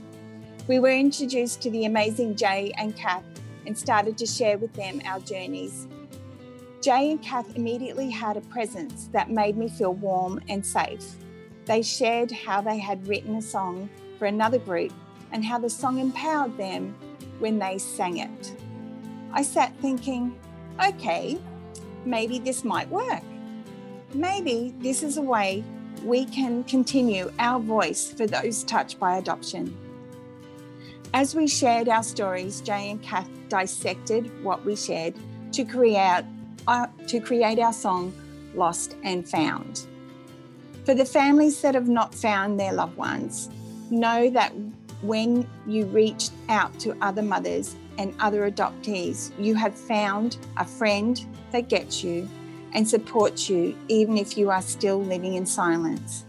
We 0.67 0.79
were 0.79 0.91
introduced 0.91 1.61
to 1.61 1.69
the 1.69 1.85
amazing 1.85 2.35
Jay 2.35 2.71
and 2.77 2.95
Kath 2.95 3.23
and 3.67 3.77
started 3.77 4.17
to 4.17 4.25
share 4.25 4.57
with 4.57 4.73
them 4.73 4.99
our 5.05 5.19
journeys. 5.19 5.87
Jay 6.81 7.11
and 7.11 7.21
Kath 7.21 7.55
immediately 7.55 8.09
had 8.09 8.37
a 8.37 8.41
presence 8.41 9.07
that 9.11 9.29
made 9.29 9.55
me 9.55 9.69
feel 9.69 9.93
warm 9.93 10.41
and 10.49 10.65
safe. 10.65 11.05
They 11.65 11.83
shared 11.83 12.31
how 12.31 12.61
they 12.61 12.79
had 12.79 13.07
written 13.07 13.35
a 13.35 13.41
song 13.41 13.87
for 14.17 14.25
another 14.25 14.57
group 14.57 14.93
and 15.31 15.45
how 15.45 15.59
the 15.59 15.69
song 15.69 15.99
empowered 15.99 16.57
them 16.57 16.95
when 17.39 17.59
they 17.59 17.77
sang 17.77 18.17
it. 18.17 18.53
I 19.31 19.41
sat 19.41 19.75
thinking, 19.79 20.37
okay, 20.85 21.37
maybe 22.05 22.39
this 22.39 22.63
might 22.63 22.89
work. 22.89 23.23
Maybe 24.13 24.73
this 24.79 25.03
is 25.03 25.17
a 25.17 25.21
way 25.21 25.63
we 26.03 26.25
can 26.25 26.63
continue 26.63 27.31
our 27.39 27.59
voice 27.59 28.11
for 28.11 28.27
those 28.27 28.63
touched 28.63 28.99
by 28.99 29.17
adoption. 29.17 29.75
As 31.13 31.35
we 31.35 31.47
shared 31.47 31.89
our 31.89 32.03
stories, 32.03 32.61
Jay 32.61 32.91
and 32.91 33.01
Kath 33.01 33.29
dissected 33.49 34.43
what 34.43 34.63
we 34.65 34.75
shared 34.75 35.15
to 35.53 35.63
create, 35.63 36.23
uh, 36.67 36.87
to 37.07 37.19
create 37.19 37.59
our 37.59 37.73
song 37.73 38.13
Lost 38.53 38.95
and 39.03 39.27
Found. 39.29 39.87
For 40.85 40.93
the 40.93 41.05
families 41.05 41.61
that 41.61 41.75
have 41.75 41.87
not 41.87 42.13
found 42.13 42.59
their 42.59 42.73
loved 42.73 42.97
ones, 42.97 43.49
know 43.89 44.29
that 44.29 44.53
when 45.01 45.47
you 45.65 45.85
reach 45.85 46.29
out 46.49 46.77
to 46.79 46.97
other 47.01 47.21
mothers 47.21 47.75
and 47.97 48.13
other 48.19 48.49
adoptees, 48.49 49.31
you 49.39 49.55
have 49.55 49.75
found 49.75 50.37
a 50.57 50.65
friend 50.65 51.25
that 51.51 51.69
gets 51.69 52.03
you 52.03 52.27
and 52.73 52.87
supports 52.87 53.49
you, 53.49 53.75
even 53.87 54.17
if 54.17 54.37
you 54.37 54.49
are 54.49 54.61
still 54.61 55.01
living 55.01 55.35
in 55.35 55.45
silence. 55.45 56.25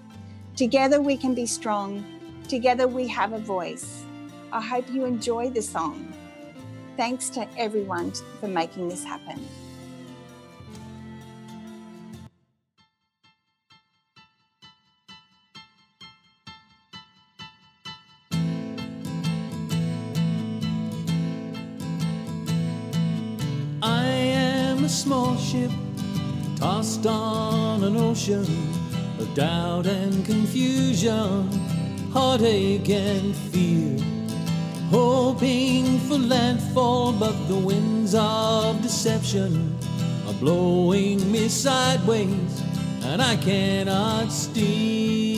Together 0.56 1.00
we 1.00 1.16
can 1.16 1.34
be 1.34 1.46
strong. 1.46 2.04
Together 2.48 2.88
we 2.88 3.06
have 3.06 3.32
a 3.32 3.38
voice. 3.38 4.04
I 4.52 4.60
hope 4.60 4.90
you 4.90 5.04
enjoy 5.04 5.50
the 5.50 5.62
song. 5.62 6.12
Thanks 6.96 7.28
to 7.30 7.46
everyone 7.56 8.12
for 8.40 8.48
making 8.48 8.88
this 8.88 9.04
happen. 9.04 9.46
Small 25.08 25.38
ship 25.38 25.70
tossed 26.56 27.06
on 27.06 27.82
an 27.82 27.96
ocean 27.96 28.44
of 29.18 29.34
doubt 29.34 29.86
and 29.86 30.22
confusion, 30.26 31.50
heartache 32.12 32.90
and 32.90 33.34
fear. 33.34 33.96
Hoping 34.90 35.98
for 36.00 36.18
landfall, 36.18 37.14
but 37.14 37.32
the 37.48 37.56
winds 37.56 38.14
of 38.14 38.82
deception 38.82 39.74
are 40.26 40.34
blowing 40.34 41.32
me 41.32 41.48
sideways, 41.48 42.62
and 43.04 43.22
I 43.22 43.36
cannot 43.36 44.30
steer. 44.30 45.37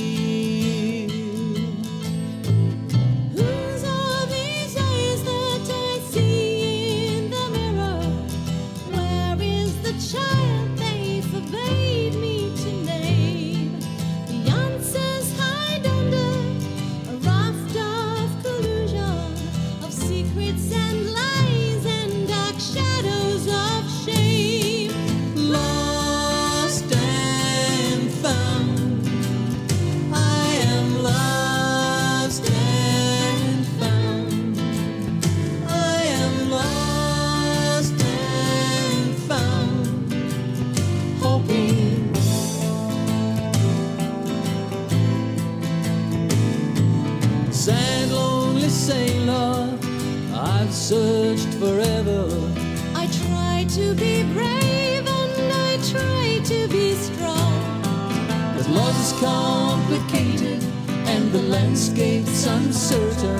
Landscape's 62.46 62.46
uncertain. 62.46 63.38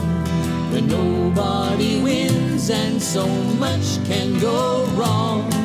When 0.73 0.87
nobody 0.87 2.03
wins 2.03 2.71
and 2.71 3.01
so 3.01 3.27
much 3.59 4.05
can 4.07 4.39
go 4.39 4.85
wrong. 4.95 5.60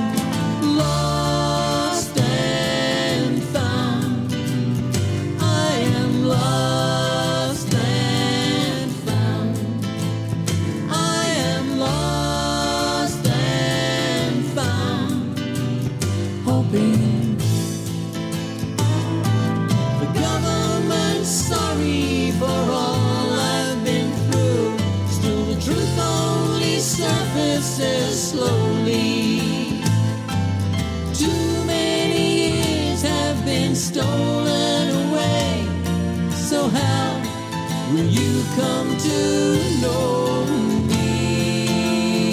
Come 38.56 38.98
to 38.98 39.80
know 39.82 40.46
me? 40.88 42.32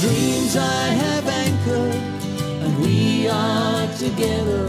Dreams 0.00 0.56
I 0.56 0.86
have 1.02 1.26
anchored, 1.28 2.02
and 2.64 2.78
we 2.80 3.28
are 3.28 3.86
together, 3.94 4.66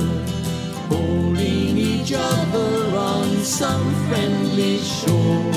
holding 0.87 1.77
each 1.77 2.13
other 2.13 2.95
on 2.95 3.37
some 3.43 3.85
friendly 4.07 4.77
shore. 4.77 5.51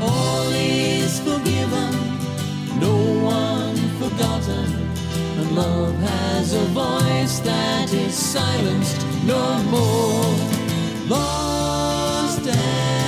All 0.00 0.48
is 0.52 1.18
forgiven, 1.18 1.92
no 2.78 2.96
one 3.24 3.76
forgotten, 4.00 4.68
and 5.38 5.56
love 5.56 5.94
has 5.94 6.54
a 6.54 6.64
voice 6.84 7.40
that 7.40 7.92
is 7.92 8.14
silenced 8.14 9.04
no 9.24 9.42
more. 9.74 10.34
Lost 11.08 11.45
and 12.48 13.05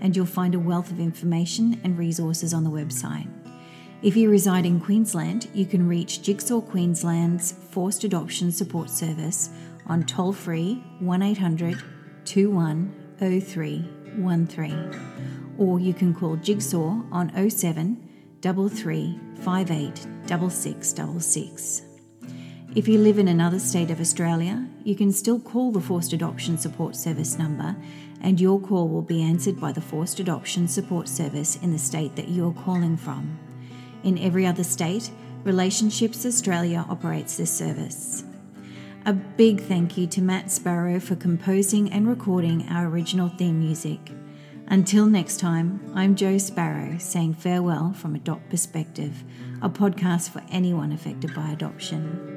and 0.02 0.14
you'll 0.14 0.26
find 0.26 0.54
a 0.54 0.58
wealth 0.58 0.90
of 0.90 1.00
information 1.00 1.80
and 1.84 1.96
resources 1.96 2.52
on 2.52 2.64
the 2.64 2.70
website. 2.70 3.30
If 4.02 4.14
you 4.14 4.28
reside 4.28 4.66
in 4.66 4.78
Queensland, 4.78 5.48
you 5.54 5.64
can 5.64 5.88
reach 5.88 6.20
Jigsaw 6.20 6.60
Queensland's 6.60 7.52
Forced 7.70 8.04
Adoption 8.04 8.52
Support 8.52 8.90
Service 8.90 9.48
on 9.86 10.04
toll 10.04 10.34
free 10.34 10.84
1800 10.98 11.82
210313 12.26 15.00
or 15.56 15.80
you 15.80 15.94
can 15.94 16.12
call 16.12 16.36
Jigsaw 16.36 17.00
on 17.10 17.32
07 17.48 18.09
33 18.42 19.18
58 19.42 19.96
6666. 20.28 21.82
If 22.74 22.86
you 22.86 22.98
live 22.98 23.18
in 23.18 23.28
another 23.28 23.58
state 23.58 23.90
of 23.90 24.00
Australia, 24.00 24.66
you 24.84 24.94
can 24.94 25.12
still 25.12 25.40
call 25.40 25.72
the 25.72 25.80
Forced 25.80 26.12
Adoption 26.12 26.56
Support 26.56 26.94
Service 26.94 27.36
number 27.36 27.74
and 28.20 28.40
your 28.40 28.60
call 28.60 28.88
will 28.88 29.02
be 29.02 29.22
answered 29.22 29.58
by 29.58 29.72
the 29.72 29.80
Forced 29.80 30.20
Adoption 30.20 30.68
Support 30.68 31.08
Service 31.08 31.56
in 31.56 31.72
the 31.72 31.78
state 31.78 32.16
that 32.16 32.28
you 32.28 32.48
are 32.48 32.62
calling 32.64 32.96
from. 32.96 33.38
In 34.04 34.18
every 34.18 34.46
other 34.46 34.64
state, 34.64 35.10
Relationships 35.42 36.26
Australia 36.26 36.84
operates 36.88 37.36
this 37.38 37.50
service. 37.50 38.24
A 39.06 39.14
big 39.14 39.62
thank 39.62 39.96
you 39.96 40.06
to 40.08 40.20
Matt 40.20 40.50
Sparrow 40.50 41.00
for 41.00 41.16
composing 41.16 41.90
and 41.90 42.06
recording 42.06 42.68
our 42.68 42.86
original 42.86 43.30
theme 43.30 43.58
music. 43.58 44.12
Until 44.70 45.06
next 45.06 45.40
time, 45.40 45.80
I'm 45.96 46.14
Jo 46.14 46.38
Sparrow 46.38 46.96
saying 46.98 47.34
farewell 47.34 47.92
from 47.92 48.14
Adopt 48.14 48.48
Perspective, 48.50 49.24
a 49.60 49.68
podcast 49.68 50.30
for 50.30 50.44
anyone 50.48 50.92
affected 50.92 51.34
by 51.34 51.50
adoption. 51.50 52.30